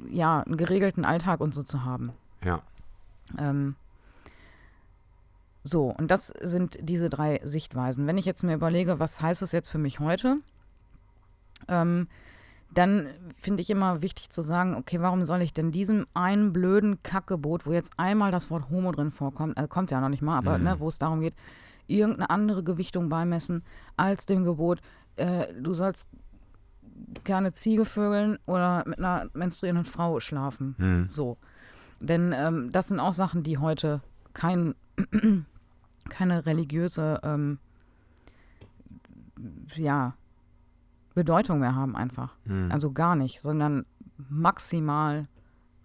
[0.08, 2.12] äh, ja, einen geregelten Alltag und so zu haben.
[2.44, 2.62] Ja.
[3.38, 3.76] Ähm,
[5.64, 8.08] so, und das sind diese drei Sichtweisen.
[8.08, 10.38] Wenn ich jetzt mir überlege, was heißt das jetzt für mich heute,
[11.68, 12.08] ähm,
[12.74, 17.04] dann finde ich immer wichtig zu sagen, okay, warum soll ich denn diesem einen blöden
[17.04, 20.38] Kackgebot, wo jetzt einmal das Wort Homo drin vorkommt, also kommt ja noch nicht mal,
[20.38, 20.64] aber Mhm.
[20.64, 21.34] ne, wo es darum geht,
[21.88, 23.64] irgendeine andere Gewichtung beimessen
[23.98, 24.80] als dem Gebot,
[25.18, 26.08] äh, du sollst
[27.26, 30.76] gerne Ziege vögeln oder mit einer menstruierenden Frau schlafen.
[30.78, 31.08] Mhm.
[31.08, 31.38] So.
[32.00, 34.02] Denn ähm, das sind auch Sachen, die heute
[34.34, 34.76] kein,
[36.10, 37.60] keine religiöse ähm,
[39.76, 40.14] ja,
[41.14, 42.36] Bedeutung mehr haben einfach.
[42.46, 42.70] Mhm.
[42.72, 43.86] Also gar nicht, sondern
[44.30, 45.28] maximal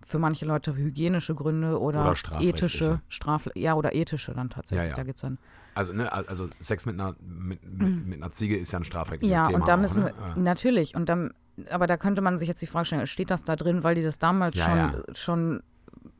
[0.04, 2.56] für manche Leute hygienische Gründe oder, Oder strafrechtliche.
[2.56, 4.84] ethische, Straf ja, oder ethische dann tatsächlich.
[4.84, 4.94] Ja, ja.
[4.96, 5.38] Da geht's dann.
[5.74, 9.36] Also, ne, also Sex mit einer, mit, mit, mit einer Ziege ist ja ein strafrechtliches
[9.36, 9.58] Ja, Thema.
[9.58, 10.14] und da auch, müssen ne?
[10.36, 11.32] wir, natürlich, und dann,
[11.70, 14.02] aber da könnte man sich jetzt die Frage stellen, steht das da drin, weil die
[14.02, 15.02] das damals Ja, schon, ja.
[15.14, 15.62] schon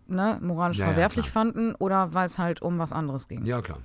[0.08, 3.44] ne, moralisch Ja, ja, verwerflich fanden oder weil es halt um was anderes ging?
[3.46, 3.78] Ja, klar.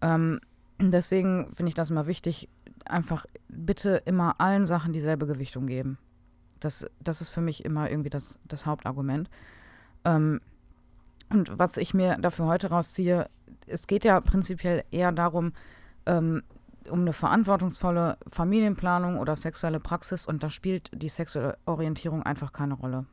[0.00, 0.38] Ähm,
[0.80, 2.48] deswegen finde ich das immer wichtig,
[2.86, 5.98] einfach bitte immer allen Sachen dieselbe Gewichtung geben.
[6.60, 9.30] Das, das ist für mich immer irgendwie das, das Hauptargument.
[10.04, 10.40] Ähm,
[11.30, 13.28] und was ich mir dafür heute rausziehe,
[13.66, 15.52] es geht ja prinzipiell eher darum,
[16.06, 16.42] ähm,
[16.88, 22.74] um eine verantwortungsvolle Familienplanung oder sexuelle Praxis und da spielt die sexuelle Orientierung einfach keine
[22.74, 23.04] Rolle.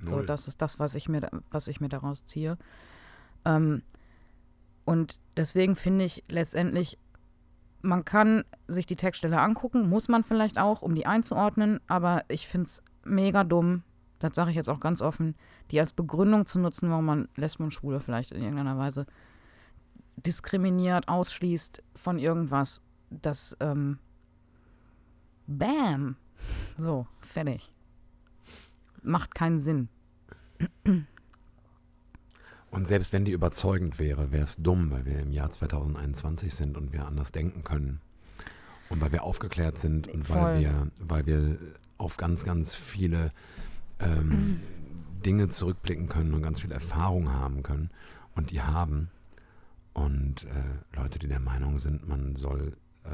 [0.00, 0.26] So, Null.
[0.26, 2.56] das ist das, was ich mir, was ich mir daraus ziehe.
[3.44, 3.82] Ähm,
[4.84, 6.98] und deswegen finde ich letztendlich,
[7.86, 12.48] man kann sich die Textstelle angucken, muss man vielleicht auch, um die einzuordnen, aber ich
[12.48, 13.82] finde es mega dumm,
[14.18, 15.34] das sage ich jetzt auch ganz offen,
[15.70, 19.06] die als Begründung zu nutzen, warum man Lesben und Schwule vielleicht in irgendeiner Weise
[20.16, 22.82] diskriminiert, ausschließt von irgendwas.
[23.10, 23.98] Das, ähm,
[25.46, 26.16] bam,
[26.76, 27.70] so, fertig.
[29.02, 29.88] Macht keinen Sinn.
[32.70, 36.76] Und selbst wenn die überzeugend wäre, wäre es dumm, weil wir im Jahr 2021 sind
[36.76, 38.00] und wir anders denken können.
[38.88, 40.36] Und weil wir aufgeklärt sind und Voll.
[40.36, 41.58] weil wir, weil wir
[41.98, 43.32] auf ganz, ganz viele
[44.00, 44.60] ähm,
[45.24, 47.90] Dinge zurückblicken können und ganz viel Erfahrung haben können
[48.34, 49.10] und die haben.
[49.92, 53.08] Und äh, Leute, die der Meinung sind, man soll äh,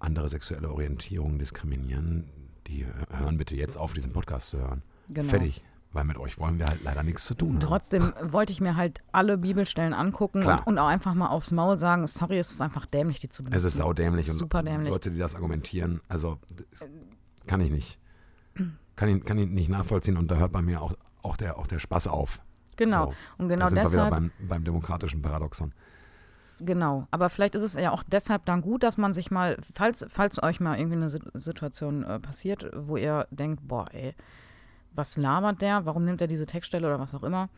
[0.00, 2.28] andere sexuelle Orientierungen diskriminieren,
[2.66, 4.82] die hören bitte jetzt auf, diesen Podcast zu hören.
[5.08, 5.28] Genau.
[5.28, 5.62] Fertig.
[5.92, 7.60] Weil mit euch wollen wir halt leider nichts zu tun haben.
[7.60, 11.78] Trotzdem wollte ich mir halt alle Bibelstellen angucken und, und auch einfach mal aufs Maul
[11.78, 13.56] sagen, sorry, es ist einfach dämlich, die zu benutzen.
[13.56, 14.90] Es ist saudämlich und Super dämlich.
[14.90, 16.38] Leute, die das argumentieren, also
[16.70, 16.86] das
[17.46, 17.98] kann ich nicht.
[18.96, 21.66] Kann ich, kann ich nicht nachvollziehen und da hört bei mir auch, auch, der, auch
[21.66, 22.40] der Spaß auf.
[22.76, 23.06] Genau.
[23.06, 25.72] So, und genau da sind wir wieder deshalb, beim, beim demokratischen Paradoxon.
[26.60, 27.06] genau.
[27.10, 30.42] Aber vielleicht ist es ja auch deshalb dann gut, dass man sich mal, falls, falls
[30.42, 34.14] euch mal irgendwie eine Sit- Situation äh, passiert, wo ihr denkt, boah, ey,
[34.98, 35.86] was labert der?
[35.86, 37.48] Warum nimmt er diese Textstelle oder was auch immer?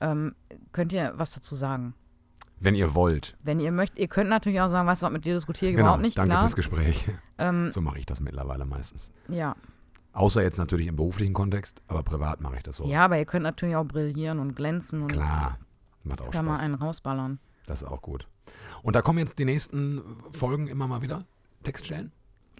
[0.00, 0.34] Ähm,
[0.72, 1.94] könnt ihr was dazu sagen?
[2.60, 3.36] Wenn ihr wollt.
[3.42, 5.76] Wenn ihr möchtet, ihr könnt natürlich auch sagen, weißt du was, mit dir diskutiere ich
[5.76, 6.40] Genau, überhaupt nicht, danke klar.
[6.42, 7.08] fürs Gespräch.
[7.38, 9.12] Ähm, So mache ich das mittlerweile meistens.
[9.28, 9.56] ja.
[10.14, 12.84] Außer jetzt natürlich im beruflichen Kontext, aber privat mache ich das so.
[12.86, 15.58] ja, aber ihr könnt natürlich auch brillieren und glänzen und Klar,
[16.02, 16.64] macht auch kann mal Spaß.
[16.64, 17.38] einen rausballern.
[17.66, 18.26] Das ist auch gut.
[18.82, 21.24] Und da kommen jetzt die nächsten Folgen immer mal wieder
[21.62, 22.10] Textstellen?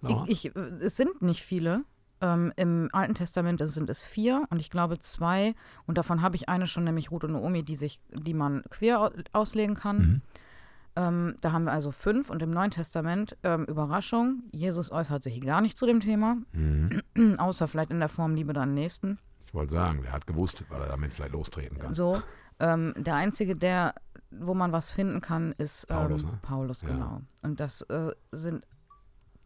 [0.03, 0.25] Laura?
[0.29, 1.83] Ich, ich, äh, es sind nicht viele.
[2.21, 5.55] Ähm, Im Alten Testament sind es vier und ich glaube zwei.
[5.87, 9.01] Und davon habe ich eine schon, nämlich Ruth und Naomi, die, sich, die man quer
[9.01, 9.97] au- auslegen kann.
[9.99, 10.23] Mhm.
[10.97, 12.29] Ähm, da haben wir also fünf.
[12.29, 17.03] Und im Neuen Testament, ähm, Überraschung, Jesus äußert sich gar nicht zu dem Thema, Mhm.
[17.39, 19.19] außer vielleicht in der Form Liebe deinen Nächsten.
[19.47, 21.95] Ich wollte sagen, der hat gewusst, weil er damit vielleicht lostreten kann.
[21.95, 22.21] So.
[22.61, 23.95] Ähm, der einzige, der,
[24.33, 26.39] wo man was finden kann, ist ähm, Paulus, ne?
[26.43, 26.89] Paulus, Ja.
[26.89, 27.21] genau.
[27.43, 28.67] Und das äh, sind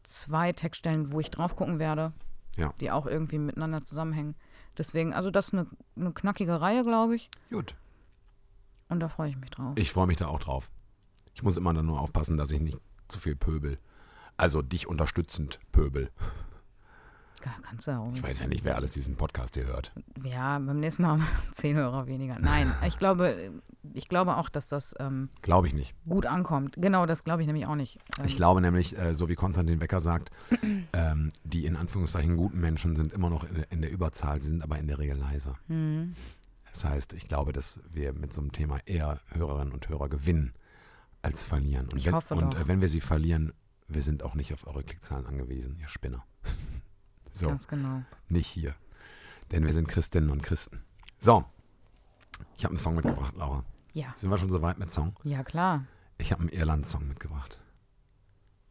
[0.02, 2.12] zwei Textstellen, wo ich drauf gucken werde,
[2.56, 2.72] Ja.
[2.80, 4.34] die auch irgendwie miteinander zusammenhängen.
[4.76, 7.30] Deswegen, also das ist eine, eine knackige Reihe, glaube ich.
[7.50, 7.74] Gut.
[8.88, 9.72] Und da freue ich mich drauf.
[9.76, 10.70] Ich freue mich da auch drauf.
[11.34, 12.78] Ich muss immer dann nur aufpassen, dass ich nicht
[13.08, 13.78] zu viel pöbel.
[14.36, 16.10] Also dich unterstützend pöbel.
[17.62, 18.12] Kannst du auch.
[18.14, 19.92] Ich weiß ja nicht, wer alles diesen Podcast hier hört.
[20.24, 22.38] Ja, beim nächsten Mal haben wir zehn Hörer weniger.
[22.38, 23.52] Nein, ich glaube,
[23.94, 25.94] ich glaube auch, dass das ähm, Glaube ich nicht.
[26.08, 26.74] gut ankommt.
[26.78, 27.98] Genau, das glaube ich nämlich auch nicht.
[28.18, 30.30] Ähm, Ich glaube nämlich, äh, so wie Konstantin Wecker sagt,
[30.92, 34.62] ähm, die in Anführungszeichen guten Menschen sind immer noch in, in der Überzahl, sie sind
[34.62, 35.58] aber in der Regel leiser.
[35.66, 36.14] hm,
[36.70, 40.52] Das heißt, ich glaube, dass wir mit so einem Thema eher Hörerinnen und Hörer gewinnen
[41.22, 41.86] als verlieren.
[41.92, 42.60] Und, Ich wenn, hoffe und doch.
[42.60, 43.52] äh, wenn wir sie verlieren,
[43.88, 46.24] wir sind auch nicht auf eure Klickzahlen angewiesen, ihr Spinner.
[47.32, 48.02] so, Ganz genau.
[48.28, 48.74] nicht hier.
[49.50, 50.80] Denn wir sind Christinnen und Christen.
[51.18, 51.44] So,
[52.56, 53.64] ich habe einen Song mitgebracht, Laura.
[53.92, 55.14] Ja, Sind wir schon so weit mit Song?
[55.22, 55.84] ja klar.
[56.18, 57.62] Ich habe einen Irland-Song mitgebracht.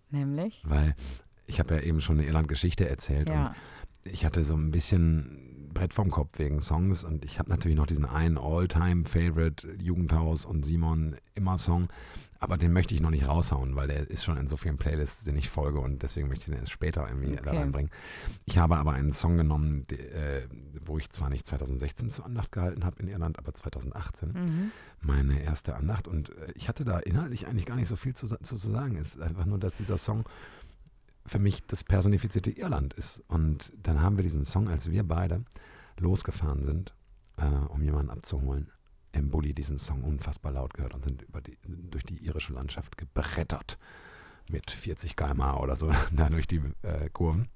[0.09, 0.61] Nämlich.
[0.65, 0.95] Weil
[1.45, 3.55] ich habe ja eben schon eine Irland-Geschichte erzählt und Ja.
[4.03, 7.85] ich hatte so ein bisschen Brett vom Kopf wegen Songs und ich habe natürlich noch
[7.87, 11.87] diesen einen All-Time-Favorite Jugendhaus und Simon immer Song,
[12.41, 15.23] aber den möchte ich noch nicht raushauen, weil der ist schon in so vielen Playlists,
[15.23, 17.57] denen ich folge und deswegen möchte ich den erst später irgendwie da Okay.
[17.59, 17.91] reinbringen.
[18.45, 20.47] Ich habe aber einen Song genommen, die, äh,
[20.83, 24.71] wo ich zwar nicht 2016 zur Andacht gehalten habe in Irland, aber 2018 Mhm.
[25.01, 28.25] meine erste Andacht und äh, ich hatte da inhaltlich eigentlich gar nicht so viel zu,
[28.27, 28.97] zu, zu sagen.
[28.97, 30.25] Es ist einfach nur, dass dieser Song
[31.27, 33.23] für mich das personifizierte Irland ist.
[33.27, 35.43] Und dann haben wir diesen Song, als wir beide
[35.99, 36.95] losgefahren sind,
[37.37, 38.71] äh, um jemanden abzuholen,
[39.13, 42.97] im Bulli diesen Song unfassbar laut gehört und sind über die, durch die irische Landschaft
[42.97, 43.77] gebrettert
[44.49, 47.47] mit 40 km/h oder so da durch die äh, Kurven.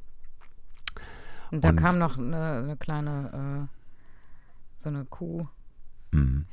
[1.51, 5.49] Und da Und- kam noch eine, eine kleine, äh, so eine Kuhherde,
[6.11, 6.45] Mhm.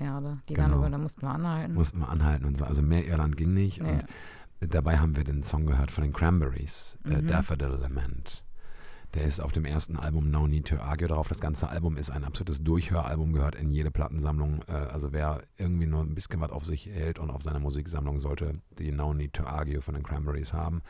[0.48, 0.68] die Genau.
[0.68, 1.74] dann über, da mussten wir anhalten.
[1.74, 2.64] Mussten wir anhalten und so.
[2.64, 3.80] Also mehr Irland ging nicht.
[3.80, 4.00] Nee.
[4.60, 7.26] Und dabei haben wir den Song gehört von den Cranberries, äh, Mhm.
[7.28, 8.42] Daffodil Lament.
[9.14, 11.28] Der ist auf dem ersten Album No Need to Argue drauf.
[11.28, 14.62] Das ganze Album ist ein absolutes Durchhöralbum, gehört in jede Plattensammlung.
[14.68, 18.20] Äh, also wer irgendwie nur ein bisschen was auf sich hält und auf seine Musiksammlung
[18.20, 20.82] sollte die No Need to Argue von den Cranberries haben.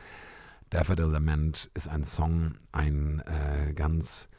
[0.69, 4.29] Daffodil Lament ist ein Song, ein äh, ganz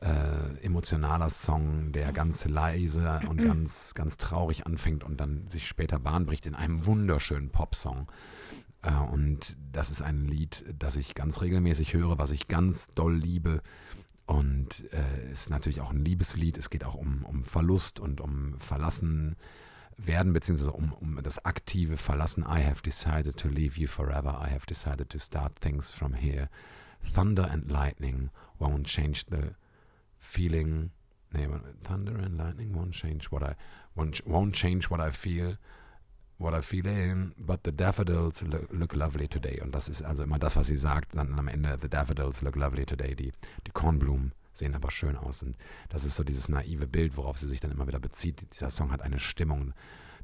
[0.00, 5.98] äh, emotionaler Song, der ganz leise und ganz, ganz traurig anfängt und dann sich später
[5.98, 8.10] Bahn bricht in einem wunderschönen Popsong.
[8.82, 13.14] Äh, und das ist ein Lied, das ich ganz regelmäßig höre, was ich ganz doll
[13.16, 13.62] liebe.
[14.26, 16.58] Und äh, ist natürlich auch ein Liebeslied.
[16.58, 19.36] Es geht auch um, um Verlust und um Verlassen
[19.96, 22.42] werden, beziehungsweise um, um das aktive Verlassen.
[22.42, 24.38] I have decided to leave you forever.
[24.44, 26.48] I have decided to start things from here.
[27.02, 29.54] Thunder and lightning won't change the
[30.18, 30.90] feeling.
[31.32, 31.48] Nee,
[31.82, 33.54] thunder and lightning won't change what I
[33.94, 35.56] won't, won't change what I feel
[36.38, 39.60] what I feel in, but the daffodils look, look lovely today.
[39.60, 42.56] Und das ist also immer das, was sie sagt, dann am Ende, the daffodils look
[42.56, 43.14] lovely today.
[43.14, 43.32] Die,
[43.66, 45.42] die Kornblumen sehen aber schön aus.
[45.42, 45.56] Und
[45.88, 48.46] das ist so dieses naive Bild, worauf sie sich dann immer wieder bezieht.
[48.54, 49.74] Dieser Song hat eine Stimmung.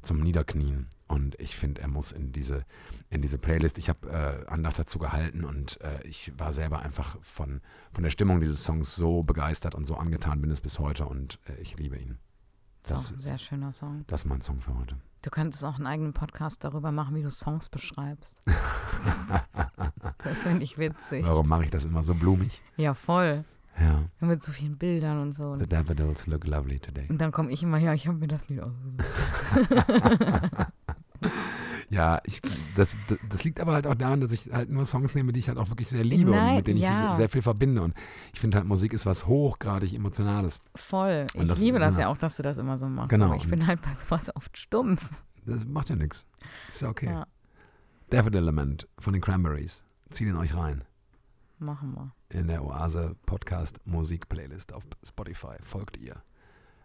[0.05, 0.87] zum Niederknien.
[1.07, 2.65] Und ich finde, er muss in diese,
[3.09, 3.77] in diese Playlist.
[3.77, 7.61] Ich habe äh, Andacht dazu gehalten und äh, ich war selber einfach von,
[7.91, 11.39] von der Stimmung dieses Songs so begeistert und so angetan bin es bis heute und
[11.47, 12.17] äh, ich liebe ihn.
[12.83, 14.03] Das ist ein sehr schöner Song.
[14.07, 14.95] Das ist mein Song für heute.
[15.25, 18.43] Du könntest auch einen eigenen Podcast darüber machen, wie du Songs beschreibst.
[20.23, 21.25] das finde ich witzig.
[21.25, 22.61] Warum mache ich das immer so blumig?
[22.77, 23.43] Ja, voll.
[23.79, 24.03] Ja.
[24.21, 25.57] Und mit so vielen Bildern und so.
[25.57, 27.07] The daffodils look lovely today.
[27.09, 29.03] Und dann komme ich immer, ja, ich habe mir das Lied ausgesucht.
[31.89, 32.41] ja, ich,
[32.75, 32.97] das,
[33.29, 35.57] das liegt aber halt auch daran, dass ich halt nur Songs nehme, die ich halt
[35.57, 37.11] auch wirklich sehr liebe Nein, und mit denen ja.
[37.11, 37.81] ich sehr viel verbinde.
[37.81, 37.93] Und
[38.33, 40.61] ich finde halt, Musik ist was hochgradig Emotionales.
[40.75, 41.27] Voll.
[41.35, 42.01] Und Ich das- liebe das ja.
[42.01, 43.09] ja auch, dass du das immer so machst.
[43.09, 43.25] Genau.
[43.27, 45.09] Aber ich bin halt bei sowas oft stumpf.
[45.45, 46.27] Das macht ja nichts.
[46.71, 47.07] Ist ja okay.
[47.07, 47.27] Ja,
[48.09, 49.83] Daffodil Element von den Cranberries.
[50.09, 50.83] Zieht ihn euch rein.
[51.59, 52.11] machen wir.
[52.29, 55.55] in der Oase Podcast Musik Playlist auf Spotify.
[55.61, 56.15] Folgt ihr.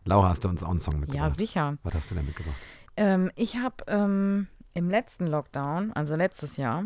[0.04, 1.36] Laura, hast du uns auch einen Song Ja, mitgebracht?
[1.36, 1.78] sicher.
[1.82, 2.56] Was hast du denn mitgebracht?
[2.96, 6.84] Ähm, ich habe ähm, im letzten Lockdown, also letztes Jahr,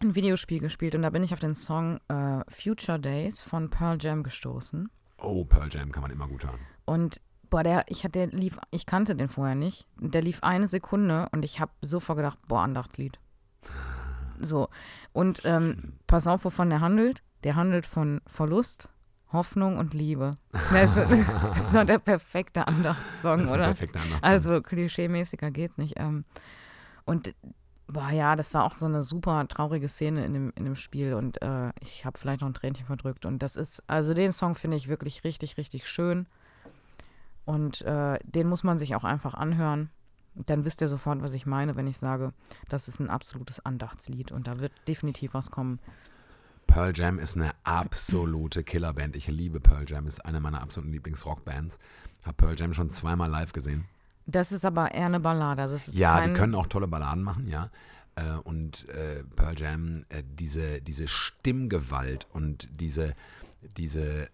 [0.00, 3.98] ein Videospiel gespielt und da bin ich auf den Song äh, Future Days von Pearl
[4.00, 4.90] Jam gestoßen.
[5.18, 6.60] Oh, Pearl Jam kann man immer gut hören.
[6.84, 7.20] Und
[7.50, 9.86] boah, der, ich hatte, der lief, ich kannte den vorher nicht.
[9.98, 13.18] Der lief eine Sekunde und ich habe sofort gedacht, boah, Andachtslied.
[14.38, 14.68] So.
[15.14, 17.22] Und ähm, pass auf, wovon der handelt.
[17.42, 18.90] Der handelt von Verlust,
[19.32, 20.36] Hoffnung und Liebe.
[20.72, 23.66] Das ist, das ist doch der perfekte Andachtssong, Das ist ein oder?
[23.68, 24.30] perfekter Andachtssong.
[24.30, 25.94] Also klischee-mäßiger geht's nicht.
[25.96, 26.26] Ähm,
[27.06, 27.34] und
[27.86, 31.14] boah, ja, das war auch so eine super traurige Szene in dem, in dem Spiel
[31.14, 33.24] und äh, ich habe vielleicht noch ein Tränchen verdrückt.
[33.24, 36.26] Und das ist, also den Song finde ich wirklich richtig, richtig schön.
[37.44, 39.90] Und äh, den muss man sich auch einfach anhören.
[40.34, 42.32] Dann wisst ihr sofort, was ich meine, wenn ich sage,
[42.68, 45.78] das ist ein absolutes Andachtslied und da wird definitiv was kommen.
[46.66, 49.14] Pearl Jam ist eine absolute Killerband.
[49.14, 51.78] Ich liebe Pearl Jam, ist eine meiner absoluten Lieblingsrockbands.
[52.24, 53.86] Habe Pearl Jam schon zweimal live gesehen.
[54.26, 55.62] Das ist aber eher eine Ballade.
[55.62, 57.70] Also Ja, die können auch tolle Balladen machen, ja.
[58.16, 63.14] Äh, Und äh, Pearl Jam, äh, diese, diese Stimmgewalt und diese,
[63.76, 64.28] diese,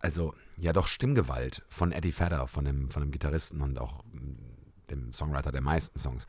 [0.00, 4.88] also ja doch Stimmgewalt von Eddie Vedder, von dem, von dem Gitarristen und auch mm,
[4.90, 6.26] dem Songwriter der meisten Songs,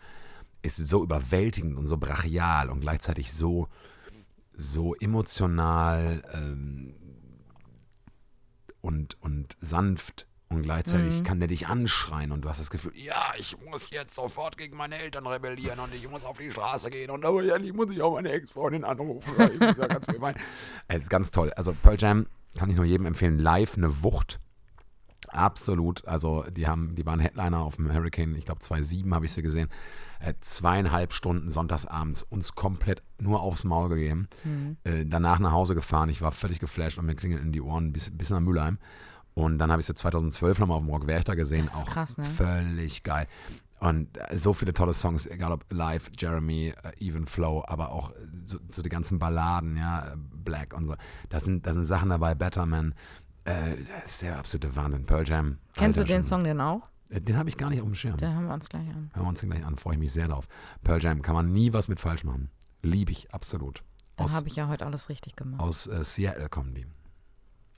[0.62, 3.70] ist so überwältigend und so brachial und gleichzeitig so,
[4.56, 6.94] so emotional ähm,
[8.82, 10.28] und, und sanft.
[10.52, 11.24] Und gleichzeitig Mhm.
[11.24, 14.76] kann der dich anschreien und du hast das Gefühl, ja, ich muss jetzt sofort gegen
[14.76, 18.02] meine Eltern rebellieren und ich muss auf die Straße gehen und aber ehrlich muss ich
[18.02, 19.32] auch meine Ex-Freundin anrufen.
[19.38, 20.40] weil Ich ja ganz viel weinen.
[20.88, 21.52] Es ist ganz toll.
[21.56, 22.26] Also Pearl Jam
[22.58, 23.38] kann ich nur jedem empfehlen.
[23.38, 24.40] Live eine Wucht.
[25.28, 26.08] Absolut.
[26.08, 29.44] Also die haben, die waren Headliner auf dem Hurricane, ich glaube 2.7 habe ich sie
[29.44, 29.70] gesehen.
[30.20, 34.28] Äh, zweieinhalb Stunden sonntagsabends uns komplett nur aufs Maul gegeben.
[34.44, 34.78] Mhm.
[34.84, 36.10] Äh, danach nach Hause gefahren.
[36.10, 38.80] Ich war völlig geflasht und mir klingeln in die Ohren bis, bis nach Mülheim.
[39.40, 41.66] Und dann habe ich sie 2012 nochmal auf dem Rock Werchter gesehen.
[41.66, 42.26] Das ist auch krass, ne?
[42.26, 43.28] völlig geil.
[43.80, 48.12] Und äh, so viele tolle Songs, egal ob Live, Jeremy, äh, Even Flow, aber auch
[48.12, 48.16] äh,
[48.46, 50.14] so, so die ganzen Balladen, ja,
[50.44, 50.96] Black und so.
[51.30, 52.94] Da sind, da sind Sachen dabei, Betterman.
[53.46, 55.06] Äh, das ist der absolute Wahnsinn.
[55.06, 55.58] Pearl Jam.
[55.74, 56.24] Kennst du Alter den Schwede.
[56.24, 56.82] Song denn auch?
[57.10, 58.18] Den habe ich gar nicht auf dem Schirm.
[58.18, 59.10] Den hören wir uns gleich an.
[59.14, 60.48] Hören wir uns den gleich an, freue ich mich sehr drauf.
[60.84, 62.50] Pearl Jam kann man nie was mit falsch machen.
[62.82, 63.84] Liebe ich, absolut.
[64.18, 65.62] Dann habe ich ja heute alles richtig gemacht.
[65.62, 66.86] aus äh, Seattle kommen die.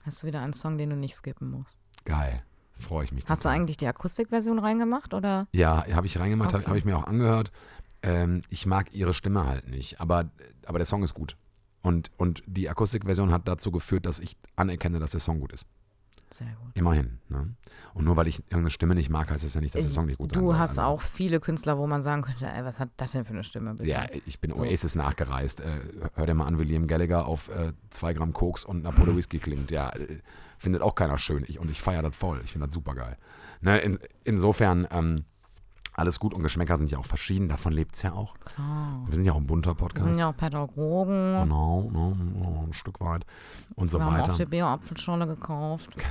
[0.03, 1.79] Hast du wieder einen Song, den du nicht skippen musst?
[2.05, 2.43] Geil.
[2.73, 3.25] Freue ich mich.
[3.27, 3.55] Hast du total.
[3.57, 5.47] eigentlich die Akustikversion reingemacht oder?
[5.51, 6.69] Ja, habe ich reingemacht, habe Okay.
[6.71, 7.51] hab ich mir auch angehört.
[8.01, 10.31] Ähm, ich mag ihre Stimme halt nicht, aber,
[10.65, 11.37] aber der Song ist gut.
[11.83, 15.65] Und, und die Akustikversion hat dazu geführt, dass ich anerkenne, dass der Song gut ist.
[16.33, 16.71] Sehr gut.
[16.75, 17.19] Immerhin.
[17.29, 17.53] Ne?
[17.93, 20.05] Und nur weil ich irgendeine Stimme nicht mag, heißt das ja nicht, dass der Song
[20.05, 22.79] nicht gut sein Du hast Also, auch viele Künstler, wo man sagen könnte, ey, was
[22.79, 23.71] hat das denn für eine Stimme?
[23.73, 23.85] Bitte?
[23.89, 24.61] Ja, ich bin So.
[24.63, 25.59] Oasis nachgereist.
[25.61, 25.81] Äh,
[26.15, 29.15] hör dir mal an, wie Liam Gallagher auf äh, zwei Gramm Koks und einer Pulle
[29.17, 29.71] Whisky klingt.
[29.71, 30.19] Ja, äh,
[30.57, 31.43] findet auch keiner schön.
[31.47, 32.41] Ich, und ich feiere das voll.
[32.45, 33.17] Ich finde das super geil.
[33.59, 35.17] Ne, in, insofern, ähm,
[35.93, 37.49] alles gut und Geschmäcker sind ja auch verschieden.
[37.49, 38.33] Davon lebt es ja auch.
[38.39, 39.01] Klar.
[39.07, 40.05] Wir sind ja auch ein bunter Wir Podcast.
[40.05, 41.41] sind ja auch Pädagogen.
[41.41, 43.25] Genau, ne, ein Stück weit
[43.75, 44.33] und so wir haben auch weiter.
[44.33, 45.95] die Bio-Apfelschorle gekauft.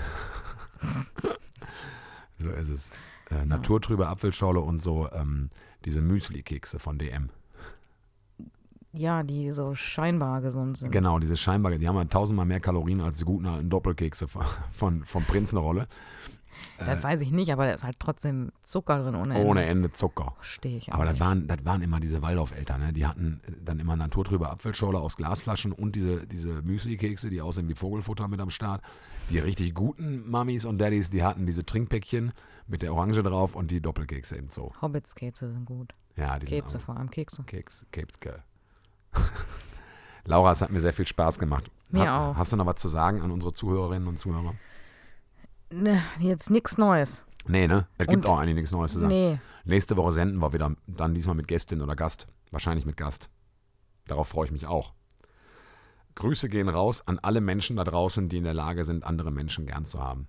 [2.42, 2.90] So ist es.
[3.30, 5.50] Äh, naturtrübe Apfelschorle und so ähm,
[5.84, 7.28] diese Müsli-Kekse von DM.
[8.92, 10.90] Ja, die so scheinbar gesund sind.
[10.90, 14.44] Genau, diese scheinbar, die haben ja tausendmal mehr Kalorien als die guten alten Doppelkekse von,
[14.74, 15.86] von, vom Prinzenrolle.
[16.78, 19.46] Das weiß ich nicht, aber da ist halt trotzdem Zucker drin ohne Ende.
[19.46, 20.32] Ohne Ende Zucker.
[20.36, 21.20] Verstehe ich Aber auch das nicht.
[21.20, 22.92] waren, das waren immer diese Waldorf-Eltern, ne?
[22.94, 27.74] die hatten dann immer naturtrübe Apfelschorle aus Glasflaschen und diese, diese Müsli-Kekse, die aussehen wie
[27.74, 28.82] Vogelfutter mit am Start.
[29.28, 32.32] Die richtig guten Mamis und Daddys, die hatten diese Trinkpäckchen
[32.66, 34.72] mit der Orange drauf und die Doppelkekse eben so.
[34.80, 35.92] Hobbits-Kekse sind gut.
[36.16, 37.42] Ja, die Kekse sind vor allem, Kekse.
[37.42, 38.42] auch Keks, Kekske.
[40.24, 41.70] Laura, es hat mir sehr viel Spaß gemacht.
[41.90, 42.36] Mir Ha- auch.
[42.36, 44.54] Hast du noch was zu sagen an unsere Zuhörerinnen und Zuhörer?
[45.72, 47.24] Ne, jetzt nichts Neues.
[47.46, 47.86] Nee, ne?
[47.98, 49.12] Es gibt Und- auch eigentlich nichts Neues zu sagen.
[49.12, 52.26] Nee, Nächste Woche senden wir wieder, dann diesmal mit Gästin oder Gast.
[52.50, 53.28] Wahrscheinlich mit Gast.
[54.06, 54.94] Darauf freue ich mich auch.
[56.16, 59.66] Grüße gehen raus an alle Menschen da draußen, die in der Lage sind, andere Menschen
[59.66, 60.26] gern zu haben.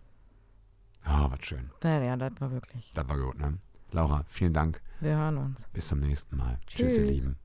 [1.03, 1.72] Ah, was schön.
[1.84, 2.91] ja, ja, das war wirklich.
[2.93, 3.57] Das war gut, ne?
[3.91, 4.81] Laura, vielen Dank.
[4.99, 5.68] Wir hören uns.
[5.73, 6.59] Bis zum nächsten Mal.
[6.68, 7.09] Tschüss, ihr Tschüss.
[7.09, 7.38] Lieben.